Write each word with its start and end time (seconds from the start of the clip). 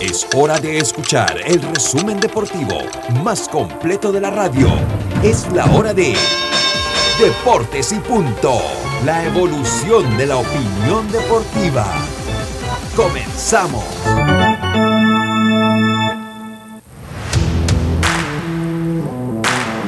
Es 0.00 0.28
hora 0.36 0.60
de 0.60 0.78
escuchar 0.78 1.40
el 1.44 1.60
resumen 1.60 2.20
deportivo 2.20 2.82
más 3.24 3.48
completo 3.48 4.12
de 4.12 4.20
la 4.20 4.30
radio. 4.30 4.68
Es 5.24 5.50
la 5.52 5.66
hora 5.72 5.92
de 5.92 6.14
Deportes 7.20 7.90
y 7.90 7.96
punto. 7.96 8.60
La 9.04 9.26
evolución 9.26 10.16
de 10.16 10.26
la 10.26 10.36
opinión 10.36 11.10
deportiva. 11.10 11.84
Comenzamos. 12.94 13.84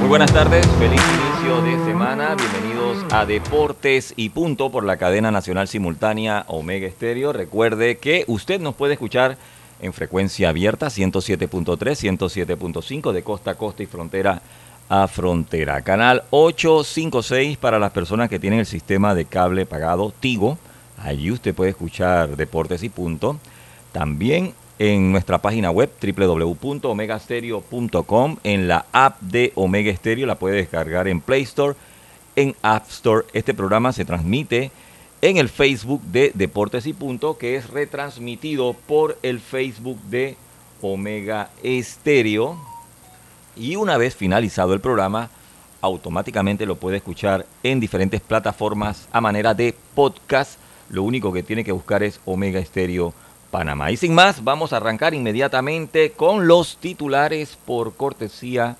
Muy 0.00 0.08
buenas 0.08 0.32
tardes, 0.32 0.66
feliz 0.80 1.00
inicio 1.00 1.62
de 1.62 1.84
semana, 1.84 2.34
bienvenidos 2.34 3.04
a 3.12 3.24
Deportes 3.26 4.12
y 4.16 4.30
Punto 4.30 4.70
por 4.70 4.82
la 4.82 4.96
cadena 4.96 5.30
nacional 5.30 5.68
simultánea 5.68 6.46
Omega 6.48 6.88
Estéreo. 6.88 7.32
Recuerde 7.32 7.98
que 7.98 8.24
usted 8.26 8.60
nos 8.60 8.74
puede 8.74 8.94
escuchar 8.94 9.38
en 9.82 9.92
frecuencia 9.92 10.48
abierta 10.48 10.88
107.3, 10.88 11.78
107.5 11.78 13.12
de 13.12 13.22
costa 13.22 13.52
a 13.52 13.54
costa 13.54 13.82
y 13.82 13.86
frontera 13.86 14.42
a 14.88 15.06
frontera. 15.06 15.82
Canal 15.82 16.24
856 16.30 17.56
para 17.58 17.78
las 17.78 17.92
personas 17.92 18.28
que 18.28 18.40
tienen 18.40 18.58
el 18.58 18.66
sistema 18.66 19.14
de 19.14 19.24
cable 19.24 19.64
pagado 19.64 20.12
Tigo. 20.18 20.58
Allí 20.98 21.30
usted 21.30 21.54
puede 21.54 21.70
escuchar 21.70 22.36
Deportes 22.36 22.82
y 22.82 22.88
Punto. 22.88 23.38
También 23.92 24.54
en 24.80 25.12
nuestra 25.12 25.38
página 25.38 25.70
web 25.70 25.90
www.omegastereo.com, 26.02 28.36
en 28.42 28.66
la 28.66 28.86
app 28.92 29.20
de 29.20 29.52
Omega 29.54 29.94
Stereo, 29.94 30.26
la 30.26 30.38
puede 30.38 30.56
descargar 30.56 31.06
en 31.06 31.20
Play 31.20 31.42
Store, 31.42 31.76
en 32.34 32.56
App 32.62 32.88
Store. 32.88 33.26
Este 33.34 33.54
programa 33.54 33.92
se 33.92 34.06
transmite 34.06 34.72
en 35.22 35.36
el 35.36 35.48
Facebook 35.48 36.02
de 36.02 36.32
Deportes 36.34 36.86
y 36.86 36.92
Punto, 36.92 37.36
que 37.36 37.56
es 37.56 37.70
retransmitido 37.70 38.74
por 38.86 39.18
el 39.22 39.40
Facebook 39.40 40.00
de 40.04 40.36
Omega 40.80 41.50
Estéreo. 41.62 42.56
Y 43.56 43.76
una 43.76 43.98
vez 43.98 44.16
finalizado 44.16 44.72
el 44.72 44.80
programa, 44.80 45.30
automáticamente 45.82 46.66
lo 46.66 46.76
puede 46.76 46.98
escuchar 46.98 47.46
en 47.62 47.80
diferentes 47.80 48.20
plataformas 48.20 49.08
a 49.12 49.20
manera 49.20 49.54
de 49.54 49.74
podcast. 49.94 50.58
Lo 50.88 51.02
único 51.02 51.32
que 51.32 51.42
tiene 51.42 51.64
que 51.64 51.72
buscar 51.72 52.02
es 52.02 52.20
Omega 52.24 52.58
Estéreo 52.58 53.12
Panamá. 53.50 53.90
Y 53.90 53.96
sin 53.96 54.14
más, 54.14 54.42
vamos 54.42 54.72
a 54.72 54.78
arrancar 54.78 55.12
inmediatamente 55.12 56.12
con 56.12 56.46
los 56.46 56.76
titulares 56.78 57.58
por 57.64 57.94
cortesía 57.94 58.76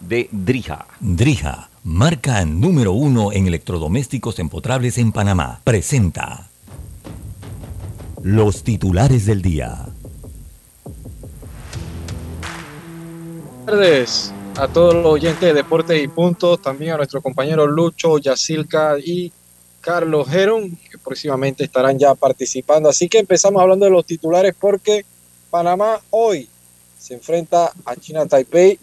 de 0.00 0.28
Drija. 0.30 0.86
Drija, 1.00 1.68
marca 1.84 2.42
número 2.46 2.92
uno 2.92 3.30
en 3.30 3.46
electrodomésticos 3.46 4.38
empotrables 4.38 4.96
en 4.96 5.12
Panamá, 5.12 5.60
presenta 5.64 6.48
los 8.22 8.64
titulares 8.64 9.26
del 9.26 9.42
día. 9.42 9.84
Buenas 13.36 13.66
tardes 13.66 14.32
a 14.56 14.66
todos 14.66 14.94
los 14.94 15.04
oyentes 15.04 15.42
de 15.42 15.52
Deportes 15.52 16.02
y 16.02 16.08
Puntos, 16.08 16.62
también 16.62 16.92
a 16.92 16.96
nuestro 16.96 17.20
compañero 17.20 17.66
Lucho, 17.66 18.16
Yacilca 18.16 18.96
y 18.98 19.30
Carlos 19.82 20.26
Gerón, 20.26 20.78
que 20.90 20.96
próximamente 20.96 21.64
estarán 21.64 21.98
ya 21.98 22.14
participando. 22.14 22.88
Así 22.88 23.10
que 23.10 23.18
empezamos 23.18 23.60
hablando 23.60 23.84
de 23.84 23.90
los 23.90 24.06
titulares 24.06 24.54
porque 24.58 25.04
Panamá 25.50 26.00
hoy 26.08 26.48
se 26.98 27.12
enfrenta 27.12 27.70
a 27.84 27.94
China 27.96 28.24
Taipei 28.24 28.78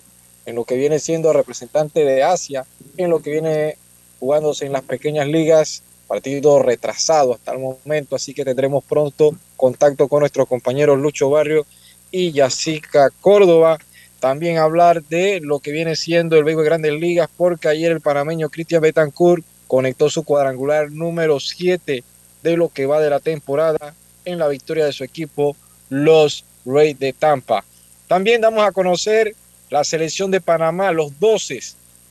en 0.45 0.55
lo 0.55 0.65
que 0.65 0.75
viene 0.75 0.99
siendo 0.99 1.33
representante 1.33 2.03
de 2.03 2.23
Asia, 2.23 2.65
en 2.97 3.09
lo 3.09 3.21
que 3.21 3.31
viene 3.31 3.77
jugándose 4.19 4.65
en 4.65 4.73
las 4.73 4.83
pequeñas 4.83 5.27
ligas, 5.27 5.83
partido 6.07 6.59
retrasado 6.59 7.33
hasta 7.33 7.53
el 7.53 7.59
momento, 7.59 8.15
así 8.15 8.33
que 8.33 8.43
tendremos 8.43 8.83
pronto 8.83 9.31
contacto 9.55 10.07
con 10.07 10.19
nuestros 10.19 10.47
compañeros 10.47 10.99
Lucho 10.99 11.29
Barrio 11.29 11.65
y 12.11 12.31
Yacica 12.31 13.09
Córdoba. 13.21 13.77
También 14.19 14.57
hablar 14.57 15.03
de 15.03 15.39
lo 15.41 15.59
que 15.59 15.71
viene 15.71 15.95
siendo 15.95 16.37
el 16.37 16.43
béisbol 16.43 16.63
de 16.63 16.69
Grandes 16.69 16.93
Ligas, 16.93 17.29
porque 17.35 17.69
ayer 17.69 17.91
el 17.91 18.01
panameño 18.01 18.49
Cristian 18.49 18.81
Betancourt 18.81 19.43
conectó 19.67 20.09
su 20.09 20.23
cuadrangular 20.23 20.91
número 20.91 21.39
7 21.39 22.03
de 22.43 22.57
lo 22.57 22.69
que 22.69 22.85
va 22.85 22.99
de 22.99 23.09
la 23.09 23.19
temporada 23.19 23.95
en 24.25 24.37
la 24.37 24.47
victoria 24.47 24.85
de 24.85 24.93
su 24.93 25.03
equipo, 25.03 25.55
los 25.89 26.45
Rays 26.65 26.99
de 26.99 27.13
Tampa. 27.13 27.63
También 28.07 28.41
damos 28.41 28.63
a 28.67 28.73
conocer 28.73 29.33
la 29.71 29.83
selección 29.85 30.29
de 30.29 30.41
Panamá, 30.41 30.91
los 30.91 31.17
12 31.19 31.59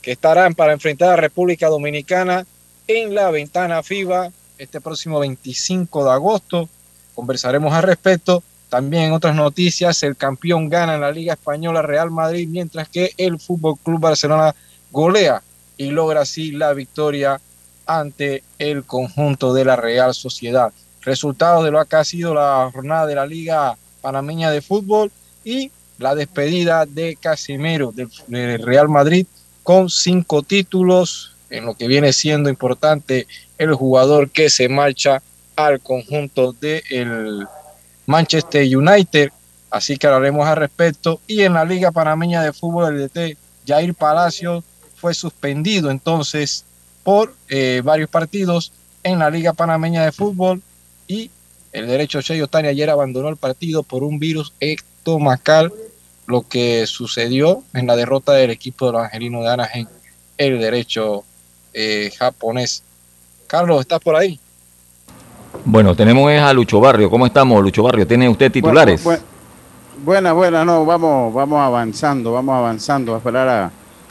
que 0.01 0.13
estarán 0.13 0.55
para 0.55 0.73
enfrentar 0.73 1.11
a 1.11 1.17
República 1.17 1.69
Dominicana 1.69 2.47
en 2.89 3.15
la 3.15 3.31
ventana 3.31 3.83
FIBA 3.83 4.33
este 4.57 4.81
próximo 4.81 5.21
25 5.21 6.05
de 6.05 6.11
agosto. 6.11 6.69
Conversaremos 7.15 7.73
al 7.75 7.83
respecto. 7.83 8.43
También 8.71 9.05
en 9.05 9.13
otras 9.13 9.35
noticias, 9.35 10.03
el 10.03 10.17
campeón 10.17 10.71
gana 10.71 10.95
en 10.95 11.03
la 11.03 11.13
Liga 11.13 11.35
Española 11.35 11.83
Real 11.83 12.11
Madrid, 12.11 12.49
mientras 12.49 12.89
que 12.89 13.13
el 13.19 13.39
Fútbol 13.39 13.77
Club 13.85 14.01
Barcelona 14.01 14.55
golea 14.91 15.43
y 15.77 15.91
logra 15.91 16.23
así 16.23 16.53
la 16.53 16.73
victoria 16.73 17.41
ante 17.85 18.43
el 18.59 18.85
conjunto 18.85 19.53
de 19.53 19.67
la 19.67 19.77
Real 19.77 20.15
Sociedad. 20.15 20.73
Resultado 21.03 21.63
de 21.63 21.73
lo 21.73 21.85
que 21.85 21.97
ha 21.97 22.05
sido 22.05 22.33
la 22.33 22.71
jornada 22.73 23.07
de 23.07 23.17
la 23.17 23.27
Liga 23.27 23.77
Panameña 24.01 24.51
de 24.51 24.63
Fútbol 24.63 25.13
y 25.45 25.71
la 26.01 26.15
despedida 26.15 26.87
de 26.87 27.17
Casimiro 27.21 27.93
del, 27.93 28.11
Real 28.63 28.89
Madrid 28.89 29.27
con 29.63 29.91
cinco 29.91 30.43
títulos, 30.43 31.37
en 31.51 31.67
lo 31.67 31.75
que 31.75 31.87
viene 31.87 32.13
siendo 32.13 32.49
importante 32.49 33.27
el 33.59 33.75
jugador 33.75 34.31
que 34.31 34.49
se 34.49 34.69
marcha 34.69 35.23
al 35.57 35.81
conjunto 35.81 36.53
del 36.53 37.47
Manchester 38.07 38.65
United. 38.77 39.31
Así 39.71 39.99
que 39.99 40.07
hablaremos 40.07 40.47
al 40.47 40.57
respecto. 40.57 41.21
Y 41.27 41.43
en 41.43 41.53
la 41.53 41.65
Liga 41.65 41.93
Panameña 41.93 42.43
de 42.43 42.53
Fútbol, 42.53 42.95
el 42.95 43.09
DT 43.09 43.37
Jair 43.67 43.95
Palacio 43.95 44.65
fue 44.97 45.13
suspendido 45.13 45.91
entonces 45.91 46.65
por 47.03 47.35
eh, 47.49 47.83
varios 47.85 48.09
partidos 48.09 48.73
en 49.03 49.19
la 49.19 49.31
Liga 49.31 49.53
Panameña 49.53 50.05
de 50.05 50.13
Fútbol 50.13 50.63
y 51.07 51.31
el 51.73 51.87
derecho 51.87 52.21
Shey 52.21 52.41
Otani 52.41 52.69
ayer 52.69 52.89
abandonó 52.91 53.29
el 53.29 53.37
partido 53.37 53.83
por 53.83 54.03
un 54.03 54.19
virus 54.19 54.53
estomacal 54.61 55.73
lo 56.31 56.43
que 56.43 56.87
sucedió 56.87 57.63
en 57.75 57.87
la 57.87 57.97
derrota 57.97 58.33
del 58.33 58.51
equipo 58.51 58.87
de 58.87 58.93
los 58.93 59.03
angelinos 59.03 59.43
de 59.43 59.51
Anaheim, 59.51 59.87
el 60.39 60.59
derecho 60.59 61.25
eh, 61.75 62.11
japonés. 62.17 62.83
Carlos, 63.47 63.81
¿estás 63.81 64.01
por 64.01 64.17
ahí? 64.17 64.39
Bueno, 65.65 65.95
tenemos 65.95 66.31
a 66.31 66.53
Lucho 66.53 66.81
Barrio. 66.81 67.11
¿Cómo 67.11 67.27
estamos, 67.27 67.63
Lucho 67.63 67.83
Barrio? 67.83 68.07
¿Tiene 68.07 68.29
usted 68.29 68.51
titulares? 68.51 69.05
buena, 70.03 70.33
buena, 70.33 70.65
no, 70.65 70.87
vamos, 70.87 71.35
vamos 71.35 71.61
avanzando, 71.61 72.33
vamos 72.33 72.57
avanzando, 72.57 73.15
a 73.15 73.19
esperar 73.19 73.49
a, 73.49 73.71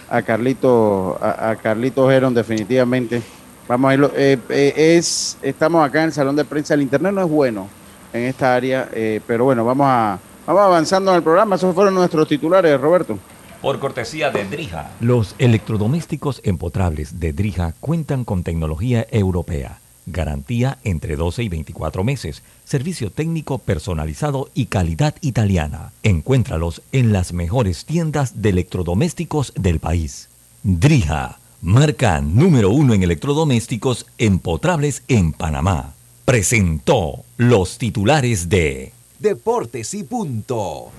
a 0.09 0.21
Carlito, 0.21 1.17
a, 1.21 1.55
Carlito 1.55 2.07
Geron 2.07 2.33
definitivamente. 2.33 3.21
Vamos 3.67 3.89
a 3.89 3.93
irlo. 3.93 4.11
Eh, 4.15 4.37
eh, 4.49 4.97
es, 4.97 5.37
estamos 5.41 5.87
acá 5.87 5.99
en 5.99 6.05
el 6.07 6.13
salón 6.13 6.35
de 6.35 6.43
prensa. 6.43 6.73
El 6.73 6.81
internet 6.81 7.13
no 7.13 7.21
es 7.21 7.29
bueno 7.29 7.69
en 8.11 8.23
esta 8.23 8.55
área, 8.55 8.89
pero 9.25 9.45
bueno, 9.45 9.63
vamos 9.63 9.85
a, 9.87 10.19
Vamos 10.49 10.63
avanzando 10.63 11.11
en 11.11 11.17
el 11.17 11.21
programa. 11.21 11.57
Esos 11.57 11.75
fueron 11.75 11.93
nuestros 11.93 12.27
titulares, 12.27 12.81
Roberto. 12.81 13.19
Por 13.61 13.77
cortesía 13.77 14.31
de 14.31 14.45
Drija. 14.45 14.89
Los 14.99 15.35
electrodomésticos 15.37 16.41
empotrables 16.43 17.19
de 17.19 17.33
Drija 17.33 17.75
cuentan 17.79 18.25
con 18.25 18.41
tecnología 18.41 19.05
europea. 19.11 19.77
Garantía 20.07 20.79
entre 20.83 21.17
12 21.17 21.43
y 21.43 21.49
24 21.49 22.03
meses. 22.03 22.41
Servicio 22.65 23.11
técnico 23.11 23.59
personalizado 23.59 24.49
y 24.55 24.65
calidad 24.65 25.13
italiana. 25.21 25.91
Encuéntralos 26.01 26.81
en 26.93 27.13
las 27.13 27.31
mejores 27.31 27.85
tiendas 27.85 28.41
de 28.41 28.49
electrodomésticos 28.49 29.53
del 29.53 29.79
país. 29.79 30.29
Drija, 30.63 31.37
marca 31.61 32.21
número 32.21 32.71
uno 32.71 32.95
en 32.95 33.03
electrodomésticos 33.03 34.07
empotrables 34.17 35.03
en 35.09 35.31
Panamá. 35.31 35.93
Presentó 36.25 37.23
los 37.37 37.77
titulares 37.77 38.49
de 38.49 38.93
Deportes 39.19 39.93
y 39.95 40.03
punto. 40.03 40.91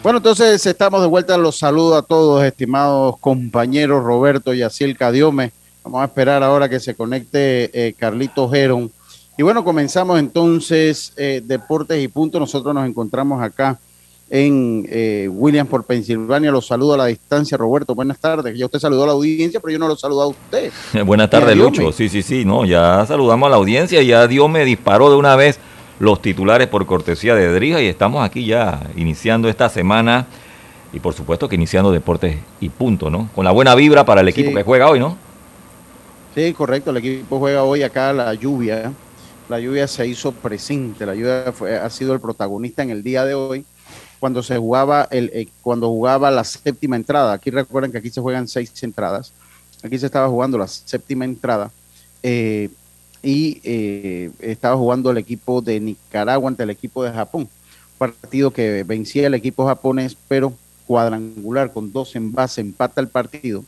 Bueno, 0.00 0.18
entonces 0.18 0.64
estamos 0.64 1.00
de 1.00 1.08
vuelta. 1.08 1.36
Los 1.36 1.58
saludo 1.58 1.96
a 1.96 2.02
todos, 2.02 2.44
estimados 2.44 3.18
compañeros 3.18 4.04
Roberto 4.04 4.54
y 4.54 4.62
Asiel 4.62 4.96
Cadiome. 4.96 5.50
Vamos 5.82 6.02
a 6.02 6.04
esperar 6.04 6.44
ahora 6.44 6.68
que 6.68 6.78
se 6.78 6.94
conecte 6.94 7.88
eh, 7.88 7.94
Carlito 7.94 8.48
Geron. 8.48 8.92
Y 9.36 9.42
bueno, 9.42 9.64
comenzamos 9.64 10.20
entonces 10.20 11.12
eh, 11.16 11.42
Deportes 11.44 12.00
y 12.00 12.06
Punto. 12.06 12.38
Nosotros 12.38 12.72
nos 12.72 12.88
encontramos 12.88 13.42
acá 13.42 13.80
en 14.28 14.86
eh, 14.90 15.28
Williams 15.30 15.70
por 15.70 15.84
Pensilvania. 15.84 16.50
Los 16.50 16.66
saludo 16.66 16.94
a 16.94 16.96
la 16.96 17.06
distancia, 17.06 17.56
Roberto. 17.56 17.94
Buenas 17.94 18.18
tardes. 18.18 18.56
Ya 18.58 18.66
usted 18.66 18.78
saludó 18.78 19.04
a 19.04 19.06
la 19.06 19.12
audiencia, 19.12 19.60
pero 19.60 19.72
yo 19.72 19.78
no 19.78 19.88
lo 19.88 19.96
saludo 19.96 20.22
a 20.22 20.26
usted. 20.26 20.72
Buenas 21.04 21.30
tardes, 21.30 21.56
Lucho. 21.56 21.92
Sí, 21.92 22.08
sí, 22.08 22.22
sí. 22.22 22.44
No, 22.44 22.64
ya 22.64 23.04
saludamos 23.06 23.46
a 23.46 23.50
la 23.50 23.56
audiencia. 23.56 24.02
Ya 24.02 24.26
Dios 24.26 24.48
me 24.50 24.64
disparó 24.64 25.10
de 25.10 25.16
una 25.16 25.36
vez 25.36 25.58
los 25.98 26.20
titulares 26.20 26.68
por 26.68 26.84
cortesía 26.86 27.34
de 27.34 27.52
Drija 27.54 27.80
y 27.80 27.86
estamos 27.86 28.24
aquí 28.24 28.44
ya 28.44 28.82
iniciando 28.96 29.48
esta 29.48 29.68
semana 29.68 30.26
y 30.92 31.00
por 31.00 31.14
supuesto 31.14 31.48
que 31.48 31.54
iniciando 31.54 31.90
deportes 31.90 32.36
y 32.60 32.68
punto, 32.68 33.08
¿no? 33.10 33.30
Con 33.34 33.44
la 33.44 33.50
buena 33.50 33.74
vibra 33.74 34.04
para 34.04 34.20
el 34.20 34.28
equipo 34.28 34.54
que 34.54 34.62
juega 34.62 34.90
hoy, 34.90 35.00
¿no? 35.00 35.16
Sí, 36.34 36.52
correcto, 36.52 36.90
el 36.90 36.98
equipo 36.98 37.38
juega 37.38 37.62
hoy 37.62 37.82
acá 37.82 38.12
la 38.12 38.34
lluvia. 38.34 38.92
La 39.48 39.60
lluvia 39.60 39.86
se 39.86 40.06
hizo 40.06 40.32
presente, 40.32 41.06
la 41.06 41.14
lluvia 41.14 41.52
fue, 41.52 41.76
ha 41.76 41.88
sido 41.88 42.12
el 42.12 42.20
protagonista 42.20 42.82
en 42.82 42.90
el 42.90 43.02
día 43.02 43.24
de 43.24 43.34
hoy 43.34 43.64
cuando 44.18 44.42
se 44.42 44.56
jugaba 44.58 45.08
el 45.10 45.30
eh, 45.32 45.48
cuando 45.62 45.88
jugaba 45.88 46.30
la 46.30 46.44
séptima 46.44 46.96
entrada. 46.96 47.32
Aquí 47.32 47.50
recuerden 47.50 47.92
que 47.92 47.98
aquí 47.98 48.10
se 48.10 48.20
juegan 48.20 48.48
seis 48.48 48.72
entradas. 48.82 49.32
Aquí 49.82 49.98
se 49.98 50.06
estaba 50.06 50.28
jugando 50.28 50.58
la 50.58 50.66
séptima 50.66 51.24
entrada. 51.24 51.70
Eh, 52.22 52.70
y 53.22 53.60
eh, 53.64 54.30
estaba 54.40 54.76
jugando 54.76 55.10
el 55.10 55.18
equipo 55.18 55.60
de 55.60 55.80
Nicaragua 55.80 56.48
ante 56.48 56.62
el 56.62 56.70
equipo 56.70 57.02
de 57.02 57.12
Japón. 57.12 57.48
Partido 57.98 58.50
que 58.50 58.82
vencía 58.84 59.26
el 59.26 59.34
equipo 59.34 59.66
japonés, 59.66 60.16
pero 60.28 60.52
cuadrangular 60.86 61.72
con 61.72 61.92
dos 61.92 62.14
en 62.14 62.32
base, 62.32 62.60
empata 62.60 63.00
el 63.00 63.08
partido 63.08 63.64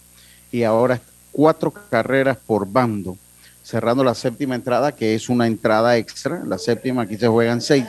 y 0.53 0.63
ahora 0.63 1.01
cuatro 1.33 1.73
carreras 1.73 2.37
por 2.37 2.71
bando, 2.71 3.17
cerrando 3.63 4.05
la 4.05 4.15
séptima 4.15 4.55
entrada, 4.55 4.93
que 4.93 5.15
es 5.15 5.29
una 5.29 5.47
entrada 5.47 5.97
extra. 5.97 6.43
La 6.45 6.59
séptima, 6.59 7.03
aquí 7.03 7.17
se 7.17 7.29
juegan 7.29 7.61
seis. 7.61 7.87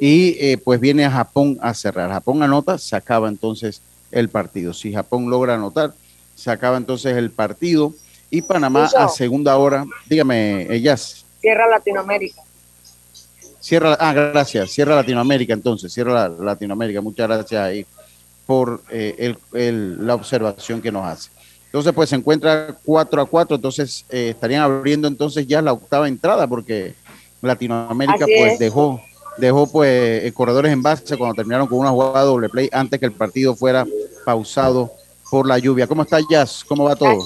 Y 0.00 0.36
eh, 0.40 0.58
pues 0.58 0.80
viene 0.80 1.04
a 1.04 1.10
Japón 1.10 1.58
a 1.60 1.72
cerrar. 1.74 2.10
Japón 2.10 2.42
anota, 2.42 2.78
se 2.78 2.96
acaba 2.96 3.28
entonces 3.28 3.80
el 4.10 4.28
partido. 4.28 4.72
Si 4.72 4.92
Japón 4.92 5.30
logra 5.30 5.54
anotar, 5.54 5.94
se 6.34 6.50
acaba 6.50 6.76
entonces 6.76 7.16
el 7.16 7.30
partido 7.30 7.94
y 8.30 8.42
Panamá 8.42 8.90
a 8.96 9.08
segunda 9.08 9.56
hora. 9.56 9.84
Dígame, 10.08 10.66
ellas. 10.74 11.24
Cierra 11.40 11.68
Latinoamérica. 11.68 12.42
Cierra, 13.60 13.96
ah, 13.98 14.12
gracias. 14.12 14.70
Cierra 14.70 14.96
Latinoamérica 14.96 15.54
entonces, 15.54 15.92
cierra 15.92 16.28
Latinoamérica. 16.28 17.00
Muchas 17.00 17.28
gracias 17.28 17.62
ahí 17.62 17.86
por 18.46 18.82
eh, 18.90 19.34
el, 19.52 20.06
la 20.06 20.14
observación 20.14 20.82
que 20.82 20.92
nos 20.92 21.06
hace. 21.06 21.30
Entonces, 21.66 21.92
pues 21.92 22.10
se 22.10 22.16
encuentra 22.16 22.76
4 22.84 23.22
a 23.22 23.26
4, 23.26 23.56
entonces 23.56 24.04
eh, 24.10 24.30
estarían 24.30 24.62
abriendo 24.62 25.08
entonces 25.08 25.46
ya 25.46 25.62
la 25.62 25.72
octava 25.72 26.06
entrada 26.06 26.46
porque 26.46 26.94
Latinoamérica 27.40 28.26
pues 28.26 28.58
dejó 28.58 29.00
dejó 29.36 29.70
pues 29.70 30.32
corredores 30.32 30.72
en 30.72 30.82
base 30.82 31.16
cuando 31.16 31.34
terminaron 31.34 31.66
con 31.66 31.78
una 31.78 31.90
jugada 31.90 32.22
doble 32.22 32.48
play 32.48 32.68
antes 32.72 33.00
que 33.00 33.06
el 33.06 33.12
partido 33.12 33.54
fuera 33.54 33.86
pausado 34.24 34.92
por 35.30 35.46
la 35.46 35.58
lluvia. 35.58 35.86
¿Cómo 35.86 36.02
está 36.02 36.18
Jazz? 36.28 36.64
¿Cómo 36.64 36.84
va 36.84 36.96
todo? 36.96 37.18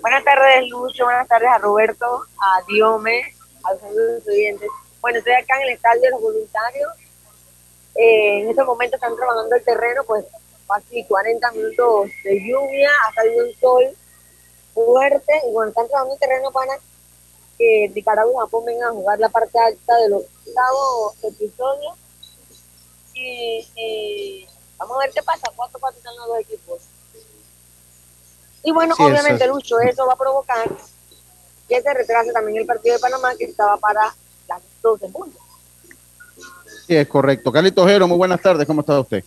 Buenas 0.00 0.24
tardes, 0.24 0.68
Lucho. 0.68 1.04
Buenas 1.04 1.28
tardes 1.28 1.48
a 1.48 1.58
Roberto, 1.58 2.06
a 2.06 2.62
Diome, 2.66 3.22
a 3.64 3.74
los 3.74 4.18
estudiantes. 4.18 4.68
Bueno, 5.00 5.18
estoy 5.18 5.32
acá 5.32 5.56
en 5.56 5.68
el 5.68 5.74
estadio 5.74 6.02
de 6.02 6.10
los 6.10 6.20
voluntarios. 6.20 6.90
Eh, 7.96 8.40
en 8.40 8.50
estos 8.50 8.66
momentos 8.66 8.94
están 8.94 9.14
trabajando 9.16 9.54
el 9.54 9.64
terreno, 9.64 10.02
pues 10.06 10.24
casi 10.66 11.04
40 11.04 11.52
minutos 11.52 12.10
de 12.24 12.40
lluvia, 12.40 12.90
ha 13.08 13.14
salido 13.14 13.44
un 13.44 13.54
sol 13.60 13.84
fuerte. 14.72 15.32
Y 15.48 15.52
bueno, 15.52 15.70
están 15.70 15.88
trabajando 15.88 16.14
el 16.14 16.20
terreno 16.20 16.50
para 16.50 16.78
que 17.58 17.90
Nicaragua 17.94 18.32
y 18.32 18.44
Japón 18.44 18.64
vengan 18.64 18.88
a 18.88 18.92
jugar 18.92 19.18
la 19.18 19.28
parte 19.28 19.58
alta 19.58 19.96
del 19.96 20.14
octavo 20.14 21.14
episodio. 21.22 21.94
Y, 23.14 23.66
y 23.76 24.48
vamos 24.78 24.96
a 24.96 25.00
ver 25.00 25.10
qué 25.14 25.22
pasa. 25.22 25.50
¿Cuánto 25.54 25.78
están 25.78 26.16
los 26.16 26.26
dos 26.28 26.38
equipos? 26.40 26.82
Y 28.64 28.72
bueno, 28.72 28.94
obviamente, 28.98 29.46
Lucho, 29.46 29.80
eso 29.80 30.06
va 30.06 30.12
a 30.12 30.16
provocar 30.16 30.70
que 31.68 31.80
se 31.80 31.94
retrase 31.94 32.32
también 32.32 32.58
el 32.58 32.66
partido 32.66 32.94
de 32.94 33.00
Panamá, 33.00 33.34
que 33.36 33.44
estaba 33.44 33.76
para 33.76 34.14
las 34.48 34.62
12 34.82 35.08
puntos. 35.08 35.40
Sí, 36.86 36.96
es 36.96 37.08
correcto. 37.08 37.50
Carlitos 37.50 37.86
Jero, 37.86 38.06
muy 38.06 38.18
buenas 38.18 38.40
tardes, 38.40 38.66
¿cómo 38.66 38.80
está 38.80 39.00
usted? 39.00 39.24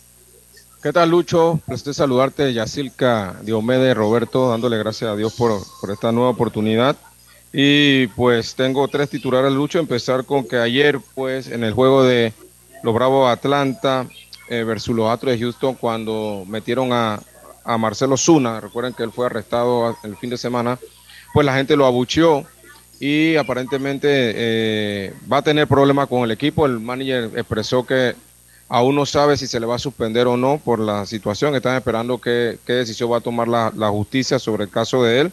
¿Qué 0.82 0.94
tal, 0.94 1.10
Lucho? 1.10 1.60
Presté 1.66 1.94
saludarte, 1.94 2.54
Yacilca 2.54 3.38
Diomedes, 3.42 3.98
Roberto, 3.98 4.50
dándole 4.50 4.78
gracias 4.78 5.10
a 5.10 5.16
Dios 5.16 5.34
por, 5.34 5.60
por 5.82 5.90
esta 5.90 6.12
nueva 6.12 6.30
oportunidad. 6.30 6.96
Y 7.58 8.08
pues 8.08 8.54
tengo 8.54 8.86
tres 8.90 9.10
titulares, 9.10 9.54
Lucho. 9.54 9.80
Empezar 9.80 10.26
con 10.26 10.46
que 10.46 10.58
ayer, 10.58 11.00
pues, 11.14 11.48
en 11.48 11.64
el 11.64 11.72
juego 11.72 12.04
de 12.04 12.34
los 12.84 12.94
Bravos 12.94 13.30
Atlanta 13.30 14.06
eh, 14.50 14.64
versus 14.64 14.94
los 14.94 15.10
Astros 15.10 15.32
de 15.32 15.40
Houston, 15.40 15.76
cuando 15.76 16.44
metieron 16.50 16.92
a, 16.92 17.22
a 17.64 17.78
Marcelo 17.78 18.18
Zuna, 18.18 18.60
recuerden 18.60 18.94
que 18.94 19.04
él 19.04 19.12
fue 19.14 19.28
arrestado 19.28 19.96
el 20.04 20.18
fin 20.18 20.30
de 20.30 20.38
semana, 20.38 20.78
pues 21.34 21.46
la 21.46 21.56
gente 21.56 21.78
lo 21.78 21.86
abucheó 21.86 22.46
y 23.00 23.38
aparentemente 23.38 24.10
eh, 24.12 25.14
va 25.32 25.38
a 25.38 25.42
tener 25.42 25.66
problemas 25.66 26.10
con 26.10 26.24
el 26.24 26.32
equipo. 26.32 26.66
El 26.66 26.82
manager 26.82 27.32
expresó 27.36 27.86
que 27.86 28.16
aún 28.68 28.96
no 28.96 29.06
sabe 29.06 29.38
si 29.38 29.48
se 29.48 29.62
le 29.62 29.66
va 29.66 29.76
a 29.76 29.80
suspender 29.80 30.28
o 30.28 30.36
no 30.36 30.60
por 30.64 30.80
la 30.80 31.06
situación. 31.06 31.56
Están 31.56 31.78
esperando 31.78 32.20
qué, 32.20 32.60
qué 32.66 32.74
decisión 32.74 33.12
va 33.12 33.18
a 33.18 33.22
tomar 33.22 33.48
la, 33.48 33.90
justicia 33.90 34.40
sobre 34.40 34.66
el 34.66 34.70
caso 34.70 35.04
de 35.04 35.22
él. 35.22 35.32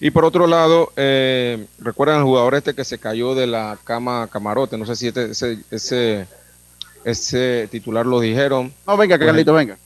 Y 0.00 0.10
por 0.10 0.24
otro 0.24 0.46
lado, 0.46 0.92
eh, 0.96 1.66
recuerdan 1.78 2.18
al 2.18 2.24
jugador 2.24 2.54
este 2.54 2.74
que 2.74 2.84
se 2.84 2.98
cayó 2.98 3.34
de 3.34 3.46
la 3.46 3.78
cama 3.82 4.28
camarote. 4.30 4.78
No 4.78 4.86
sé 4.86 4.96
si 4.96 5.08
este, 5.08 5.30
ese, 5.30 5.58
ese, 5.70 6.26
ese 7.04 7.68
titular 7.70 8.06
lo 8.06 8.20
dijeron. 8.20 8.72
No, 8.86 8.96
venga, 8.96 9.18
Carlito, 9.18 9.52
venga. 9.52 9.76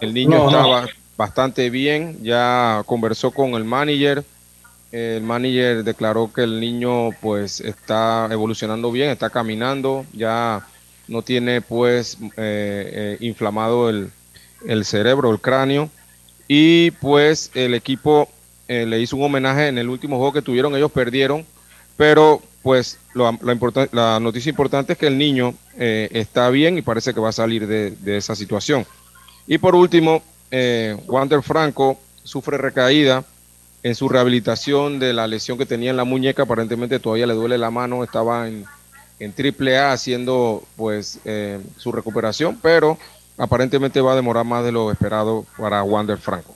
El 0.00 0.14
niño 0.14 0.46
estaba 0.46 0.86
bastante 1.16 1.70
bien, 1.70 2.18
ya 2.22 2.82
conversó 2.86 3.30
con 3.30 3.54
el 3.54 3.64
manager, 3.64 4.22
el 4.92 5.22
manager 5.22 5.82
declaró 5.82 6.32
que 6.32 6.42
el 6.42 6.60
niño 6.60 7.10
pues 7.20 7.60
está 7.60 8.28
evolucionando 8.30 8.92
bien, 8.92 9.10
está 9.10 9.30
caminando, 9.30 10.06
ya 10.12 10.66
no 11.08 11.22
tiene 11.22 11.60
pues 11.60 12.18
eh, 12.22 12.28
eh, 12.36 13.16
inflamado 13.20 13.88
el, 13.88 14.10
cerebro, 14.84 15.30
el 15.30 15.40
cráneo 15.40 15.90
y 16.48 16.92
pues 16.92 17.50
el 17.54 17.74
equipo 17.74 18.28
eh, 18.68 18.86
le 18.86 19.00
hizo 19.00 19.16
un 19.16 19.24
homenaje 19.24 19.68
en 19.68 19.78
el 19.78 19.88
último 19.88 20.16
juego 20.16 20.32
que 20.32 20.42
tuvieron, 20.42 20.74
ellos 20.76 20.92
perdieron, 20.92 21.44
pero 21.96 22.42
pues 22.62 22.98
la, 23.14 24.18
noticia 24.20 24.50
importante 24.50 24.94
es 24.94 24.98
que 24.98 25.06
el 25.06 25.16
niño 25.16 25.54
está 25.76 26.50
bien 26.50 26.76
y 26.76 26.82
parece 26.82 27.14
que 27.14 27.20
va 27.20 27.28
a 27.28 27.32
salir 27.32 27.66
de, 27.66 28.16
esa 28.16 28.34
situación. 28.34 28.84
Y 29.46 29.58
por 29.58 29.76
último, 29.76 30.22
eh, 30.50 30.96
Wander 31.06 31.42
Franco 31.42 31.98
sufre 32.22 32.58
recaída 32.58 33.24
en 33.82 33.94
su 33.94 34.08
rehabilitación 34.08 34.98
de 34.98 35.12
la 35.12 35.28
lesión 35.28 35.58
que 35.58 35.66
tenía 35.66 35.90
en 35.90 35.96
la 35.96 36.04
muñeca, 36.04 36.42
aparentemente 36.42 36.98
todavía 36.98 37.26
le 37.26 37.34
duele 37.34 37.56
la 37.56 37.70
mano, 37.70 38.02
estaba 38.02 38.48
en, 38.48 38.64
en 39.20 39.34
A 39.76 39.92
haciendo 39.92 40.64
pues 40.74 41.20
eh, 41.24 41.60
su 41.76 41.92
recuperación, 41.92 42.58
pero 42.60 42.98
aparentemente 43.38 44.00
va 44.00 44.12
a 44.12 44.16
demorar 44.16 44.44
más 44.44 44.64
de 44.64 44.72
lo 44.72 44.90
esperado 44.90 45.46
para 45.56 45.84
Wander 45.84 46.18
Franco. 46.18 46.55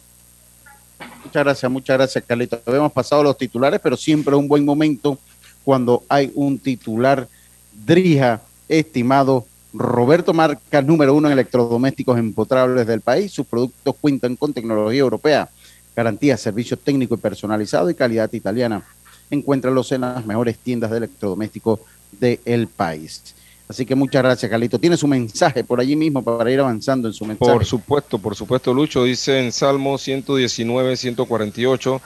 Muchas 1.25 1.45
gracias, 1.45 1.71
muchas 1.71 1.97
gracias, 1.97 2.25
Carlito. 2.27 2.61
Habíamos 2.67 2.93
pasado 2.93 3.23
los 3.23 3.39
titulares, 3.39 3.81
pero 3.83 3.97
siempre 3.97 4.35
un 4.35 4.49
buen 4.49 4.65
momento 4.65 5.19
cuando 5.65 6.03
hay 6.09 6.33
un 6.35 6.59
titular 6.59 7.29
Drija, 7.73 8.43
estimado 8.69 9.47
Roberto 9.73 10.35
marca 10.35 10.83
número 10.83 11.15
uno 11.15 11.29
en 11.29 11.33
electrodomésticos 11.33 12.19
empotrables 12.19 12.87
del 12.87 13.01
país. 13.01 13.33
Sus 13.33 13.47
productos 13.47 13.95
cuentan 14.01 14.37
con 14.37 14.53
tecnología 14.53 15.01
europea, 15.01 15.49
garantía, 15.95 16.37
servicio 16.37 16.77
técnico 16.77 17.15
y 17.15 17.19
personalizado 17.19 17.89
y 17.89 17.95
calidad 17.95 18.33
italiana. 18.33 18.83
Encuéntralos 19.31 19.93
en 19.93 20.01
las 20.01 20.27
mejores 20.27 20.59
tiendas 20.59 20.91
de 20.91 20.97
electrodomésticos 20.99 21.81
del 22.19 22.67
país. 22.67 23.35
Así 23.71 23.87
que 23.87 23.95
muchas 23.95 24.25
gracias, 24.25 24.51
Carlito. 24.51 24.81
Tiene 24.81 24.97
su 24.97 25.07
mensaje 25.07 25.63
por 25.63 25.79
allí 25.79 25.95
mismo 25.95 26.25
para 26.25 26.51
ir 26.51 26.59
avanzando 26.59 27.07
en 27.07 27.15
su 27.15 27.25
mensaje. 27.25 27.53
Por 27.53 27.65
supuesto, 27.65 28.19
por 28.19 28.35
supuesto, 28.35 28.75
Lucho. 28.75 29.05
Dice 29.05 29.39
en 29.39 29.53
Salmo 29.53 29.97
119, 29.97 30.97
148, 30.97 32.01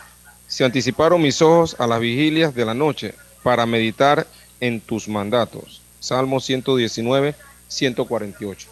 se 0.47 0.62
anticiparon 0.62 1.23
mis 1.23 1.40
ojos 1.40 1.75
a 1.78 1.87
las 1.87 2.00
vigilias 2.00 2.54
de 2.54 2.66
la 2.66 2.75
noche 2.75 3.14
para 3.42 3.64
meditar 3.64 4.26
en 4.61 4.83
tus 4.83 5.09
mandatos. 5.09 5.80
Salmo 6.00 6.38
119, 6.38 7.35
148. 7.68 8.68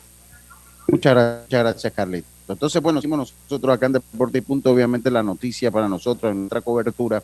Muchas 0.89 1.15
gracias, 1.15 1.63
gracias, 1.63 1.93
Carlito. 1.95 2.29
Entonces, 2.47 2.83
bueno, 2.83 2.99
hicimos 2.99 3.33
nosotros 3.49 3.75
acá 3.75 3.87
en 3.87 3.93
Deporte 3.93 4.37
y 4.37 4.43
Punto, 4.43 4.71
obviamente 4.71 5.11
la 5.11 5.23
noticia 5.23 5.71
para 5.71 5.89
nosotros 5.89 6.31
en 6.31 6.41
nuestra 6.41 6.61
cobertura, 6.61 7.23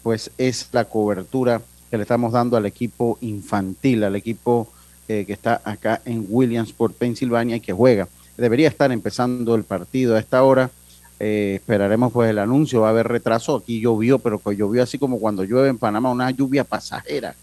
pues 0.00 0.30
es 0.38 0.68
la 0.70 0.84
cobertura 0.84 1.60
que 1.90 1.96
le 1.96 2.04
estamos 2.04 2.30
dando 2.30 2.56
al 2.56 2.66
equipo 2.66 3.18
infantil, 3.20 4.04
al 4.04 4.14
equipo 4.14 4.68
eh, 5.08 5.24
que 5.26 5.32
está 5.32 5.60
acá 5.64 6.00
en 6.04 6.26
Williamsport, 6.28 6.94
Pensilvania, 6.94 7.56
y 7.56 7.60
que 7.60 7.72
juega. 7.72 8.08
Debería 8.36 8.68
estar 8.68 8.92
empezando 8.92 9.54
el 9.54 9.64
partido 9.64 10.16
a 10.16 10.20
esta 10.20 10.42
hora 10.42 10.70
Eh, 11.20 11.54
esperaremos 11.56 12.12
pues 12.12 12.30
el 12.30 12.38
anuncio, 12.38 12.82
va 12.82 12.88
a 12.88 12.90
haber 12.90 13.08
retraso. 13.08 13.56
Aquí 13.56 13.80
llovió, 13.80 14.20
pero 14.20 14.40
llovió 14.52 14.84
así 14.84 14.98
como 14.98 15.18
cuando 15.18 15.42
llueve 15.42 15.68
en 15.68 15.78
Panamá, 15.78 16.12
una 16.12 16.30
lluvia 16.30 16.62
pasajera. 16.62 17.34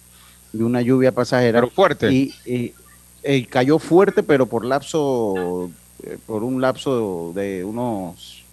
De 0.54 0.64
una 0.64 0.82
lluvia 0.82 1.12
pasajera. 1.12 1.60
Pero 1.60 1.72
fuerte. 1.72 2.10
Y, 2.10 2.34
y, 2.46 3.46
cayó 3.48 3.78
fuerte, 3.78 4.24
pero 4.24 4.46
por 4.46 4.64
lapso, 4.64 5.70
eh, 6.04 6.18
por 6.26 6.44
un 6.46 6.62
lapso 6.62 7.34
de 7.36 7.66
unos 7.66 8.46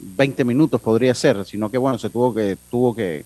20 0.00 0.44
minutos 0.44 0.80
podría 0.80 1.14
ser, 1.14 1.44
sino 1.44 1.70
que 1.70 1.78
bueno, 1.78 1.98
se 1.98 2.10
tuvo 2.10 2.34
que, 2.34 2.58
tuvo 2.70 2.94
que 2.94 3.24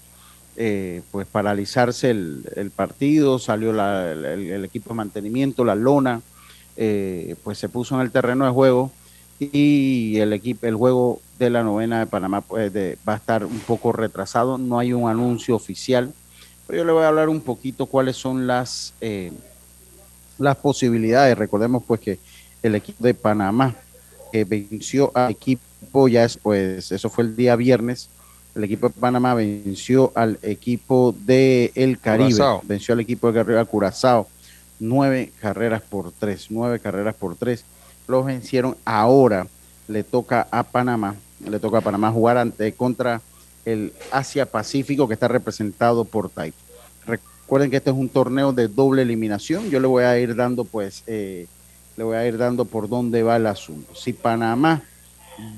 eh, 0.56 1.02
pues 1.10 1.26
paralizarse 1.26 2.10
el, 2.10 2.72
partido, 2.74 3.38
salió 3.38 3.70
el, 3.70 4.64
equipo 4.64 4.90
de 4.90 4.96
mantenimiento, 4.96 5.64
la 5.64 5.74
lona, 5.74 6.20
pues 6.74 7.58
se 7.58 7.68
puso 7.68 7.94
en 7.94 8.02
el 8.02 8.10
terreno 8.10 8.44
de 8.44 8.50
juego 8.50 8.90
y 9.38 10.18
el 10.18 10.32
equipo, 10.32 10.66
el 10.66 10.76
juego 10.76 11.20
de 11.38 11.50
la 11.50 11.62
novena 11.62 12.00
de 12.00 12.06
Panamá 12.06 12.42
pues, 12.42 12.72
va 12.72 13.14
a 13.14 13.16
estar 13.16 13.44
un 13.44 13.58
poco 13.60 13.92
retrasado. 13.92 14.58
No 14.58 14.78
hay 14.78 14.92
un 14.92 15.08
anuncio 15.08 15.56
oficial, 15.56 16.12
pero 16.66 16.78
yo 16.78 16.84
le 16.84 16.92
voy 16.92 17.04
a 17.04 17.08
hablar 17.08 17.28
un 17.28 17.40
poquito 17.40 17.86
cuáles 17.86 18.16
son 18.16 18.46
las 18.46 18.94
eh, 19.00 19.32
las 20.38 20.56
posibilidades. 20.56 21.36
Recordemos 21.36 21.82
pues 21.86 22.00
que 22.00 22.18
el 22.62 22.74
equipo 22.74 23.04
de 23.04 23.14
Panamá 23.14 23.74
venció 24.46 25.10
al 25.14 25.32
equipo 25.32 26.08
ya 26.08 26.22
después, 26.22 26.92
eso 26.92 27.10
fue 27.10 27.24
el 27.24 27.36
día 27.36 27.56
viernes. 27.56 28.08
El 28.54 28.64
equipo 28.64 28.88
de 28.88 28.94
Panamá 28.94 29.34
venció 29.34 30.12
al 30.14 30.38
equipo 30.42 31.14
de 31.24 31.72
El 31.74 31.98
Caribe, 31.98 32.38
venció 32.64 32.92
al 32.92 33.00
equipo 33.00 33.32
de 33.32 33.42
Caribe, 33.42 33.64
Curazao, 33.64 34.28
nueve 34.78 35.32
carreras 35.40 35.82
por 35.82 36.12
tres, 36.12 36.46
nueve 36.50 36.78
carreras 36.78 37.14
por 37.14 37.36
tres 37.36 37.64
los 38.06 38.24
vencieron. 38.24 38.76
Ahora 38.84 39.46
le 39.88 40.04
toca 40.04 40.46
a 40.50 40.62
Panamá, 40.62 41.16
le 41.44 41.58
toca 41.58 41.78
a 41.78 41.80
Panamá 41.80 42.10
jugar 42.12 42.36
ante 42.36 42.72
contra 42.72 43.20
el 43.64 43.92
Asia 44.10 44.46
Pacífico 44.46 45.08
que 45.08 45.14
está 45.14 45.28
representado 45.28 46.04
por 46.04 46.28
Tai. 46.28 46.52
Recuerden 47.06 47.70
que 47.70 47.76
este 47.78 47.90
es 47.90 47.96
un 47.96 48.08
torneo 48.08 48.52
de 48.52 48.68
doble 48.68 49.02
eliminación. 49.02 49.70
Yo 49.70 49.80
le 49.80 49.86
voy 49.86 50.04
a 50.04 50.18
ir 50.18 50.34
dando, 50.34 50.64
pues, 50.64 51.02
eh, 51.06 51.46
le 51.96 52.04
voy 52.04 52.16
a 52.16 52.26
ir 52.26 52.38
dando 52.38 52.64
por 52.64 52.88
dónde 52.88 53.22
va 53.22 53.36
el 53.36 53.46
asunto. 53.46 53.94
Si 53.94 54.12
Panamá 54.12 54.82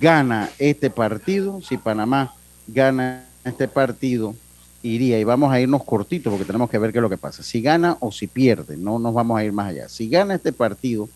gana 0.01 0.51
este 0.59 0.91
partido, 0.91 1.61
si 1.63 1.77
Panamá 1.77 2.35
gana 2.67 3.25
este 3.45 3.69
partido, 3.69 4.35
iría 4.83 5.19
y 5.19 5.25
vamos 5.25 5.53
a 5.53 5.61
irnos 5.61 5.85
cortitos 5.85 6.31
porque 6.31 6.45
tenemos 6.45 6.69
que 6.69 6.79
ver 6.79 6.93
qué 6.93 6.99
es 6.99 7.03
lo 7.03 7.11
que 7.11 7.17
pasa. 7.17 7.43
Si 7.43 7.61
gana 7.61 7.97
o 8.01 8.13
si 8.13 8.27
pierde, 8.27 8.77
no 8.77 8.99
nos 8.99 9.15
vamos 9.15 9.39
a 9.39 9.45
ir 9.45 9.53
más 9.53 9.71
allá. 9.71 9.89
Si 9.89 10.09
gana 10.09 10.35
este 10.35 10.53
partido, 10.53 11.09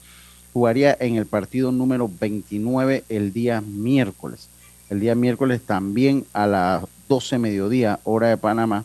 jugaría 0.52 0.96
en 1.00 1.16
el 1.16 1.26
partido 1.26 1.72
número 1.72 2.10
29 2.20 3.04
el 3.08 3.32
día 3.32 3.60
miércoles. 3.60 4.48
El 4.90 5.00
día 5.00 5.14
miércoles 5.14 5.60
también 5.62 6.24
a 6.32 6.46
las 6.46 6.84
12 7.08 7.38
mediodía, 7.38 8.00
hora 8.04 8.28
de 8.28 8.36
Panamá, 8.38 8.84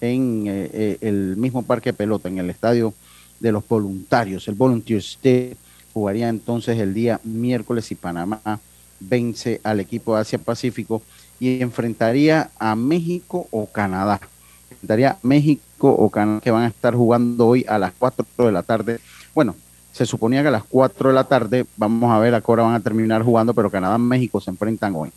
en 0.00 0.44
eh, 0.46 0.70
eh, 0.72 0.98
el 1.00 1.36
mismo 1.36 1.62
parque 1.62 1.92
pelota, 1.92 2.28
en 2.28 2.38
el 2.38 2.50
estadio 2.50 2.92
de 3.40 3.52
los 3.52 3.66
voluntarios, 3.66 4.46
el 4.48 4.54
Volunteer 4.54 5.00
State, 5.00 5.56
jugaría 5.94 6.28
entonces 6.28 6.78
el 6.78 6.94
día 6.94 7.20
miércoles 7.24 7.90
y 7.90 7.94
Panamá 7.94 8.60
vence 9.00 9.60
al 9.64 9.80
equipo 9.80 10.14
de 10.14 10.20
Asia 10.20 10.38
Pacífico 10.38 11.02
y 11.40 11.62
enfrentaría 11.62 12.50
a 12.58 12.74
México 12.74 13.46
o 13.50 13.66
Canadá. 13.66 14.20
Enfrentaría 14.70 15.10
a 15.10 15.18
México 15.22 15.90
o 15.90 16.10
Canadá 16.10 16.40
que 16.40 16.50
van 16.50 16.64
a 16.64 16.68
estar 16.68 16.94
jugando 16.94 17.46
hoy 17.46 17.64
a 17.68 17.78
las 17.78 17.92
4 17.98 18.24
de 18.38 18.52
la 18.52 18.62
tarde. 18.62 19.00
Bueno, 19.34 19.54
se 19.92 20.06
suponía 20.06 20.42
que 20.42 20.48
a 20.48 20.52
las 20.52 20.64
4 20.64 21.08
de 21.08 21.14
la 21.14 21.24
tarde, 21.24 21.66
vamos 21.76 22.10
a 22.12 22.18
ver 22.18 22.34
a 22.34 22.40
qué 22.40 22.52
hora 22.52 22.64
van 22.64 22.74
a 22.74 22.80
terminar 22.80 23.22
jugando, 23.22 23.54
pero 23.54 23.70
Canadá 23.70 23.96
y 23.96 24.00
México 24.00 24.40
se 24.40 24.50
enfrentan 24.50 24.94
hoy. 24.94 25.10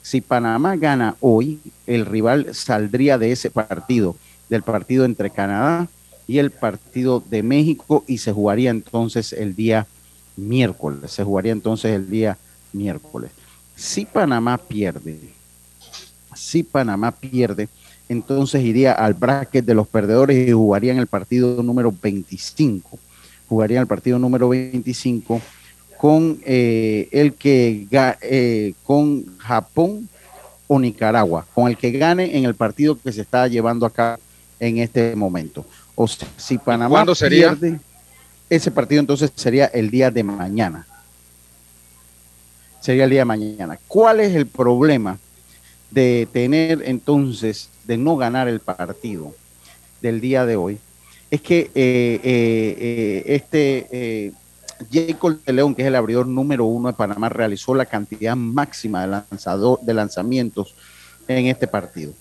Si 0.00 0.20
Panamá 0.20 0.76
gana 0.76 1.16
hoy, 1.20 1.60
el 1.86 2.06
rival 2.06 2.54
saldría 2.54 3.18
de 3.18 3.32
ese 3.32 3.50
partido, 3.50 4.16
del 4.48 4.62
partido 4.62 5.04
entre 5.04 5.30
Canadá 5.30 5.88
y 6.26 6.38
el 6.38 6.50
partido 6.50 7.20
de 7.20 7.42
México, 7.42 8.04
y 8.06 8.18
se 8.18 8.32
jugaría 8.32 8.70
entonces 8.70 9.32
el 9.32 9.54
día 9.54 9.86
miércoles. 10.36 11.10
Se 11.10 11.24
jugaría 11.24 11.52
entonces 11.52 11.92
el 11.92 12.10
día 12.10 12.38
miércoles. 12.72 13.30
Si 13.76 14.06
Panamá 14.06 14.58
pierde, 14.58 15.20
si 16.52 16.62
Panamá 16.62 17.12
pierde, 17.12 17.68
entonces 18.08 18.62
iría 18.62 18.92
al 18.92 19.14
bracket 19.14 19.64
de 19.64 19.74
los 19.74 19.88
perdedores 19.88 20.46
y 20.46 20.52
jugaría 20.52 20.92
en 20.92 20.98
el 20.98 21.06
partido 21.06 21.62
número 21.62 21.94
25 22.02 22.98
jugaría 23.52 23.80
el 23.80 23.86
partido 23.86 24.18
número 24.18 24.48
25 24.48 25.42
con 25.98 26.40
eh, 26.44 27.08
el 27.12 27.34
que 27.34 27.86
eh, 28.22 28.72
con 28.82 29.38
Japón 29.38 30.08
o 30.66 30.78
Nicaragua, 30.78 31.46
con 31.54 31.68
el 31.68 31.76
que 31.76 31.90
gane 31.92 32.36
en 32.38 32.44
el 32.44 32.54
partido 32.54 32.98
que 32.98 33.12
se 33.12 33.20
está 33.20 33.46
llevando 33.48 33.84
acá 33.84 34.18
en 34.58 34.78
este 34.78 35.14
momento. 35.14 35.66
O 35.94 36.08
sea, 36.08 36.26
si 36.38 36.56
Panamá 36.56 36.88
¿Cuándo 36.88 37.14
sería? 37.14 37.50
pierde, 37.50 37.78
ese 38.48 38.70
partido 38.70 39.00
entonces 39.00 39.30
sería 39.34 39.66
el 39.66 39.90
día 39.90 40.10
de 40.10 40.22
mañana. 40.22 40.86
Sería 42.80 43.04
el 43.04 43.10
día 43.10 43.20
de 43.20 43.26
mañana. 43.26 43.78
¿Cuál 43.86 44.20
es 44.20 44.34
el 44.34 44.46
problema 44.46 45.18
de 45.92 46.26
tener 46.32 46.82
entonces, 46.84 47.68
de 47.84 47.96
no 47.96 48.16
ganar 48.16 48.48
el 48.48 48.60
partido 48.60 49.34
del 50.00 50.20
día 50.20 50.44
de 50.46 50.56
hoy? 50.56 50.78
es 51.32 51.40
que 51.40 51.60
eh, 51.60 51.70
eh, 51.74 52.76
eh, 52.78 53.22
este 53.26 54.34
Jacob 54.92 55.42
de 55.46 55.52
León, 55.54 55.74
que 55.74 55.80
es 55.80 55.88
el 55.88 55.94
abridor 55.94 56.26
número 56.26 56.66
uno 56.66 56.88
de 56.88 56.94
Panamá, 56.94 57.30
realizó 57.30 57.74
la 57.74 57.86
cantidad 57.86 58.36
máxima 58.36 59.00
de, 59.00 59.06
lanzador, 59.06 59.80
de 59.80 59.94
lanzamientos 59.94 60.74
en 61.26 61.46
este 61.46 61.66
partido. 61.66 62.12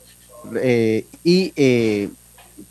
y 1.25 2.09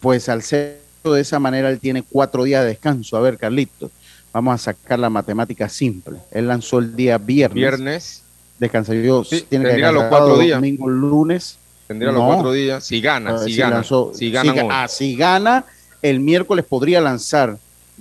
pues 0.01 0.31
al 0.31 0.43
ser 0.43 0.81
de 1.05 1.21
esa 1.21 1.39
manera, 1.39 1.69
él 1.69 1.79
tiene 1.79 2.03
cuatro 2.03 2.45
días 2.45 2.63
de 2.63 2.71
descanso. 2.71 3.19
A 3.19 3.21
ver, 3.21 3.37
Carlitos, 3.37 3.91
vamos 4.33 4.55
a 4.55 4.59
sacar 4.59 4.99
la 4.99 5.11
matemática 5.11 5.69
simple. 5.69 6.21
Él 6.31 6.49
lanzó 6.49 6.79
el 6.79 6.97
día 6.97 7.19
viernes. 7.19 7.55
Viernes. 7.55 8.20
Descansaría, 8.61 9.11
sí, 9.25 9.47
tiene 9.49 9.75
que 9.75 9.81
los 9.81 10.05
cuatro 10.05 10.39
días. 10.39 10.59
Domingo, 10.59 10.87
lunes. 10.87 11.57
Tendría 11.89 12.13
los 12.13 12.23
cuatro 12.23 12.53
días. 12.53 12.85
Si 12.85 13.01
gana, 13.01 13.39
si, 13.39 13.57
gana. 13.57 13.83
si 13.83 14.31
gana, 14.31 14.87
si 14.87 15.17
gana 15.17 15.65
el 16.03 16.21
miércoles 16.21 16.67
podría 16.67 17.01
lanzar 17.01 17.57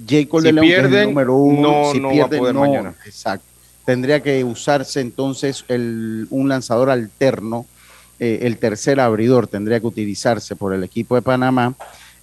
Jacob 0.06 0.42
de 0.42 0.52
León, 0.52 0.94
el 0.94 1.06
número 1.06 1.36
uno. 1.38 1.92
si 1.94 2.02
pierde, 2.02 2.54
no, 2.54 2.60
mañana. 2.60 2.94
Exacto. 3.06 3.46
Tendría 3.86 4.22
que 4.22 4.44
usarse 4.44 5.00
entonces 5.00 5.64
el, 5.70 6.28
un 6.30 6.50
lanzador 6.50 6.90
alterno, 6.90 7.66
eh, 8.20 8.40
el 8.42 8.58
tercer 8.58 9.00
abridor 9.00 9.48
tendría 9.48 9.80
que 9.80 9.88
utilizarse 9.88 10.58
por 10.58 10.74
el 10.74 10.84
equipo 10.84 11.16
de 11.16 11.22
Panamá. 11.22 11.74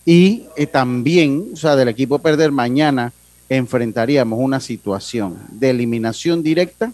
Y 0.05 0.45
eh, 0.57 0.67
también, 0.67 1.49
o 1.55 1.57
sea, 1.57 1.75
del 1.75 1.89
equipo 1.89 2.19
perder 2.19 2.53
mañana 2.53 3.15
enfrentaríamos 3.49 4.39
una 4.39 4.61
situación 4.61 5.39
de 5.51 5.71
eliminación 5.71 6.43
directa, 6.43 6.93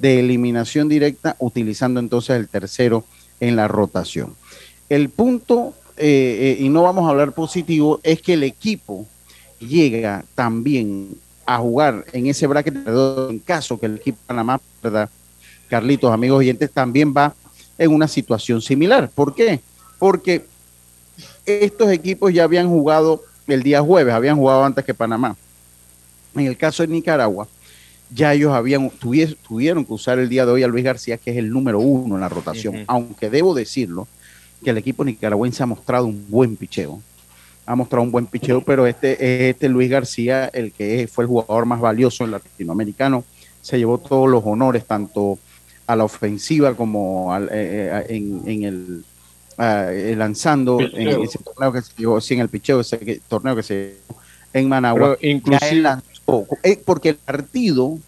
de 0.00 0.20
eliminación 0.20 0.88
directa, 0.88 1.36
utilizando 1.38 2.00
entonces 2.00 2.36
el 2.36 2.48
tercero 2.48 3.04
en 3.38 3.56
la 3.56 3.68
rotación. 3.68 4.34
El 4.88 5.10
punto 5.10 5.74
eh, 6.02 6.56
eh, 6.58 6.64
y 6.64 6.70
no 6.70 6.82
vamos 6.82 7.06
a 7.06 7.10
hablar 7.10 7.32
positivo, 7.32 8.00
es 8.02 8.22
que 8.22 8.32
el 8.32 8.42
equipo 8.42 9.06
llega 9.58 10.24
también 10.34 11.10
a 11.44 11.58
jugar 11.58 12.06
en 12.14 12.26
ese 12.26 12.46
bracket 12.46 12.74
en 13.28 13.38
caso 13.40 13.78
que 13.78 13.84
el 13.84 13.96
equipo 13.96 14.18
Panamá, 14.26 14.58
¿verdad? 14.82 15.10
Carlitos, 15.68 16.10
amigos 16.10 16.38
oyentes, 16.38 16.70
también 16.70 17.12
va 17.14 17.34
en 17.76 17.92
una 17.92 18.08
situación 18.08 18.62
similar. 18.62 19.10
¿Por 19.14 19.34
qué? 19.34 19.60
Porque 19.98 20.46
estos 21.44 21.90
equipos 21.90 22.32
ya 22.32 22.44
habían 22.44 22.68
jugado 22.68 23.22
el 23.46 23.62
día 23.62 23.82
jueves, 23.82 24.14
habían 24.14 24.36
jugado 24.36 24.64
antes 24.64 24.84
que 24.84 24.94
Panamá. 24.94 25.36
En 26.34 26.46
el 26.46 26.56
caso 26.56 26.82
de 26.82 26.88
Nicaragua, 26.88 27.46
ya 28.12 28.34
ellos 28.34 28.52
habían 28.52 28.90
tuvieron 28.90 29.84
que 29.84 29.92
usar 29.92 30.18
el 30.18 30.28
día 30.28 30.44
de 30.44 30.52
hoy 30.52 30.62
a 30.62 30.68
Luis 30.68 30.84
García, 30.84 31.16
que 31.16 31.30
es 31.30 31.36
el 31.36 31.50
número 31.50 31.78
uno 31.78 32.16
en 32.16 32.20
la 32.20 32.28
rotación. 32.28 32.84
Aunque 32.86 33.30
debo 33.30 33.54
decirlo, 33.54 34.08
que 34.62 34.70
el 34.70 34.78
equipo 34.78 35.04
nicaragüense 35.04 35.62
ha 35.62 35.66
mostrado 35.66 36.06
un 36.06 36.26
buen 36.28 36.56
picheo. 36.56 37.00
Ha 37.66 37.74
mostrado 37.74 38.02
un 38.02 38.10
buen 38.10 38.26
picheo, 38.26 38.62
pero 38.62 38.86
este, 38.86 39.48
este 39.48 39.68
Luis 39.68 39.88
García, 39.88 40.46
el 40.52 40.72
que 40.72 41.08
fue 41.10 41.24
el 41.24 41.28
jugador 41.28 41.66
más 41.66 41.80
valioso 41.80 42.24
en 42.24 42.32
latinoamericano, 42.32 43.24
se 43.62 43.78
llevó 43.78 43.98
todos 43.98 44.28
los 44.28 44.42
honores, 44.44 44.84
tanto 44.84 45.38
a 45.86 45.96
la 45.96 46.04
ofensiva 46.04 46.74
como 46.74 47.36
eh, 47.36 47.48
eh, 47.50 48.04
en, 48.08 48.62
el 48.64 49.04
eh, 49.58 50.14
lanzando 50.16 50.80
en 50.80 51.22
ese 51.22 51.38
torneo 51.38 51.72
que 51.72 51.82
se 51.82 51.92
llevó, 51.96 52.20
sí, 52.20 52.34
en 52.34 52.40
el 52.40 52.48
picheo, 52.48 52.80
ese 52.80 53.20
torneo 53.28 53.54
que 53.54 53.62
se 53.62 53.96
en 54.52 54.68
Managua. 54.68 55.16
inclusive, 55.20 55.88
porque 56.84 57.10
el 57.10 57.16
partido 57.16 57.98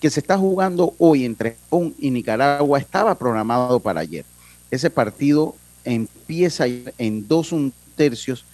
que 0.00 0.10
se 0.10 0.20
está 0.20 0.38
jugando 0.38 0.94
hoy 0.98 1.24
entre 1.24 1.56
Japón 1.56 1.94
y 1.98 2.10
Nicaragua 2.10 2.78
estaba 2.78 3.14
programado 3.16 3.80
para 3.80 4.00
ayer. 4.00 4.24
Ese 4.70 4.88
partido 4.88 5.54
empieza 5.84 6.66
en 6.66 7.28
dos 7.28 7.52
un 7.52 7.72
tercios, 7.96 8.44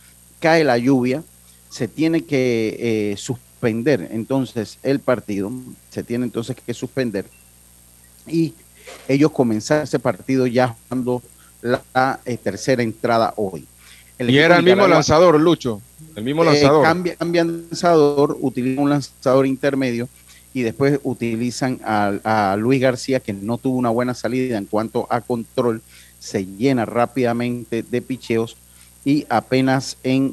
cae 0.41 0.65
la 0.65 0.79
lluvia, 0.79 1.23
se 1.71 1.89
tiene 1.89 2.25
que 2.25 2.77
eh, 3.13 3.17
suspender 3.17 4.09
entonces 4.11 4.79
el 4.83 4.99
partido, 4.99 5.53
se 5.91 6.03
tiene 6.03 6.25
entonces 6.25 6.57
que 6.57 6.75
suspender 6.75 7.27
y 8.27 8.55
ellos 9.09 9.31
comenzaron 9.31 9.85
ese 9.85 9.99
partido 9.99 10.47
ya 10.47 10.69
jugando 10.69 11.23
la 11.63 12.21
eh, 12.25 12.37
tercera 12.37 12.83
entrada 12.83 13.35
hoy. 13.37 13.67
Y 14.19 14.39
era 14.39 14.57
el 14.57 14.63
mismo 14.63 14.87
lanzador, 14.87 15.41
Lucho. 15.41 15.81
El 16.15 16.25
mismo 16.25 16.43
eh, 16.43 16.47
lanzador. 16.47 16.83
cambia, 16.83 17.17
cambian 17.17 17.67
lanzador, 17.69 18.37
utilizan 18.41 18.85
un 18.85 18.91
lanzador 18.91 19.47
intermedio 19.47 20.09
y 20.57 20.63
después 20.63 21.01
utilizan 21.03 21.79
a, 21.85 22.57
Luis 22.59 22.81
García, 22.81 23.21
que 23.21 23.35
no 23.35 23.59
tuvo 23.59 23.77
una 23.77 23.91
buena 23.91 24.15
salida 24.15 24.57
en 24.57 24.65
cuanto 24.65 25.07
a 25.11 25.21
control, 25.21 25.83
se 26.19 26.47
llena 26.47 26.87
rápidamente 26.87 27.83
de 27.83 28.01
picheos 28.01 28.57
y 29.05 29.27
apenas 29.29 29.99
en, 30.03 30.33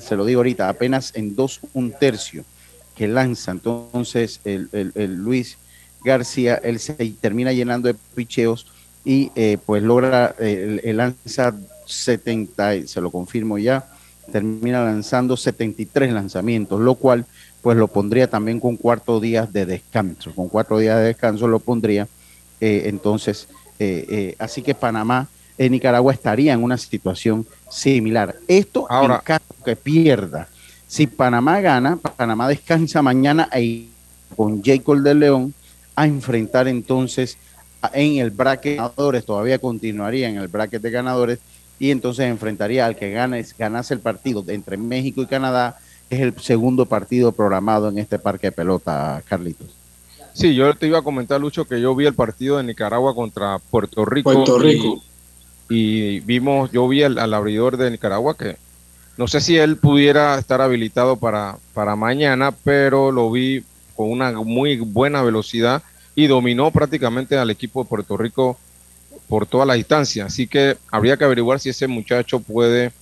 se 0.00 0.16
lo 0.16 0.24
digo 0.24 0.38
ahorita, 0.38 0.70
apenas 0.70 1.12
en 1.14 1.36
dos, 1.36 1.60
un 1.74 1.92
tercio 1.92 2.42
que 2.96 3.06
lanza. 3.06 3.50
Entonces, 3.50 4.40
el, 4.46 4.70
Luis 4.94 5.58
García, 6.02 6.54
él 6.64 6.80
se 6.80 6.94
termina 7.20 7.52
llenando 7.52 7.88
de 7.88 7.96
picheos 8.14 8.66
y 9.04 9.30
eh, 9.34 9.58
pues 9.66 9.82
logra, 9.82 10.34
el, 10.38 10.96
lanza 10.96 11.54
70, 11.86 12.86
se 12.86 13.00
lo 13.00 13.10
confirmo 13.10 13.58
ya, 13.58 13.86
termina 14.30 14.84
lanzando 14.84 15.36
73 15.36 16.12
lanzamientos, 16.12 16.80
lo 16.80 16.94
cual 16.94 17.26
pues 17.62 17.76
lo 17.76 17.88
pondría 17.88 18.28
también 18.28 18.60
con 18.60 18.76
cuatro 18.76 19.20
días 19.20 19.52
de 19.52 19.64
descanso. 19.64 20.34
Con 20.34 20.48
cuatro 20.48 20.78
días 20.78 20.98
de 20.98 21.04
descanso 21.04 21.48
lo 21.48 21.60
pondría. 21.60 22.06
Eh, 22.60 22.82
entonces, 22.86 23.48
eh, 23.78 24.06
eh, 24.08 24.36
así 24.38 24.60
que 24.62 24.74
Panamá, 24.74 25.28
en 25.56 25.72
Nicaragua 25.72 26.12
estaría 26.12 26.52
en 26.52 26.62
una 26.62 26.76
situación 26.76 27.46
similar. 27.70 28.36
Esto 28.48 28.86
Ahora, 28.90 29.16
en 29.16 29.20
caso 29.22 29.54
que 29.64 29.76
pierda. 29.76 30.48
Si 30.86 31.06
Panamá 31.06 31.60
gana, 31.60 31.96
Panamá 31.96 32.48
descansa 32.48 33.00
mañana 33.02 33.48
ahí 33.50 33.90
con 34.36 34.62
Jacob 34.62 35.00
de 35.00 35.14
León 35.14 35.54
a 35.96 36.06
enfrentar 36.06 36.68
entonces 36.68 37.38
en 37.92 38.16
el 38.16 38.30
bracket 38.30 38.72
de 38.72 38.76
ganadores, 38.76 39.24
todavía 39.24 39.58
continuaría 39.58 40.28
en 40.28 40.36
el 40.36 40.48
bracket 40.48 40.82
de 40.82 40.90
ganadores 40.90 41.38
y 41.78 41.90
entonces 41.90 42.26
enfrentaría 42.26 42.86
al 42.86 42.96
que 42.96 43.10
gane, 43.10 43.44
ganase 43.58 43.94
el 43.94 44.00
partido 44.00 44.44
entre 44.48 44.76
México 44.76 45.22
y 45.22 45.26
Canadá 45.26 45.78
es 46.10 46.20
el 46.20 46.38
segundo 46.40 46.86
partido 46.86 47.32
programado 47.32 47.88
en 47.88 47.98
este 47.98 48.18
parque 48.18 48.48
de 48.48 48.52
pelota, 48.52 49.22
Carlitos. 49.26 49.68
Sí, 50.32 50.54
yo 50.54 50.74
te 50.74 50.86
iba 50.86 50.98
a 50.98 51.02
comentar, 51.02 51.40
Lucho, 51.40 51.64
que 51.64 51.80
yo 51.80 51.94
vi 51.94 52.06
el 52.06 52.14
partido 52.14 52.56
de 52.56 52.64
Nicaragua 52.64 53.14
contra 53.14 53.58
Puerto 53.70 54.04
Rico. 54.04 54.32
Puerto 54.32 54.58
Rico. 54.58 55.02
Y, 55.70 56.20
vimos, 56.20 56.70
yo 56.72 56.86
vi 56.88 57.02
al, 57.02 57.32
abridor 57.32 57.76
de 57.76 57.90
Nicaragua 57.90 58.36
que 58.36 58.56
no 59.16 59.28
sé 59.28 59.40
si 59.40 59.56
él 59.56 59.76
pudiera 59.76 60.36
estar 60.38 60.60
habilitado 60.60 61.16
para, 61.16 61.56
para 61.72 61.96
mañana, 61.96 62.52
pero 62.64 63.12
lo 63.12 63.30
vi 63.30 63.64
con 63.94 64.10
una 64.10 64.32
muy 64.32 64.76
buena 64.78 65.22
velocidad 65.22 65.82
y 66.16 66.26
dominó 66.26 66.70
prácticamente 66.70 67.38
al 67.38 67.50
equipo 67.50 67.82
de 67.82 67.88
Puerto 67.88 68.16
Rico 68.16 68.58
por 69.28 69.46
toda 69.46 69.66
la 69.66 69.74
distancia. 69.74 70.26
Así 70.26 70.46
que 70.46 70.76
habría 70.90 71.16
que 71.16 71.24
averiguar 71.24 71.60
si 71.60 71.70
ese 71.70 71.86
muchacho 71.86 72.40
puede, 72.40 72.92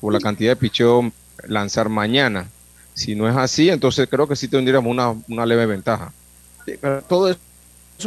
por 0.00 0.12
la 0.12 0.20
cantidad 0.20 0.52
de 0.52 0.56
picheo, 0.56 1.12
lanzar 1.46 1.88
mañana. 1.88 2.48
Si 2.94 3.14
no 3.14 3.28
es 3.28 3.36
así, 3.36 3.70
entonces 3.70 4.08
creo 4.10 4.26
que 4.26 4.36
sí 4.36 4.48
tendríamos 4.48 4.90
una, 4.90 5.14
una 5.28 5.46
leve 5.46 5.66
ventaja. 5.66 6.12
pero 6.80 7.02
todo 7.02 7.28
eso 7.28 7.38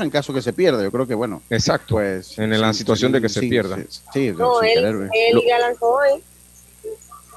en 0.02 0.10
caso 0.10 0.34
que 0.34 0.42
se 0.42 0.54
pierda, 0.54 0.82
yo 0.82 0.92
creo 0.92 1.08
que 1.08 1.16
bueno. 1.16 1.42
Exacto. 1.50 1.96
Pues, 1.96 2.38
en 2.40 2.60
la 2.60 2.74
situación 2.74 3.12
de 3.12 3.22
que 3.22 3.30
se 3.30 3.42
pierda. 3.42 3.78
Sí, 4.14 4.32
no, 4.32 4.62
él, 4.62 5.10
él 5.14 5.42
ya 5.48 5.60
lanzó 5.60 5.86
hoy. 5.86 6.24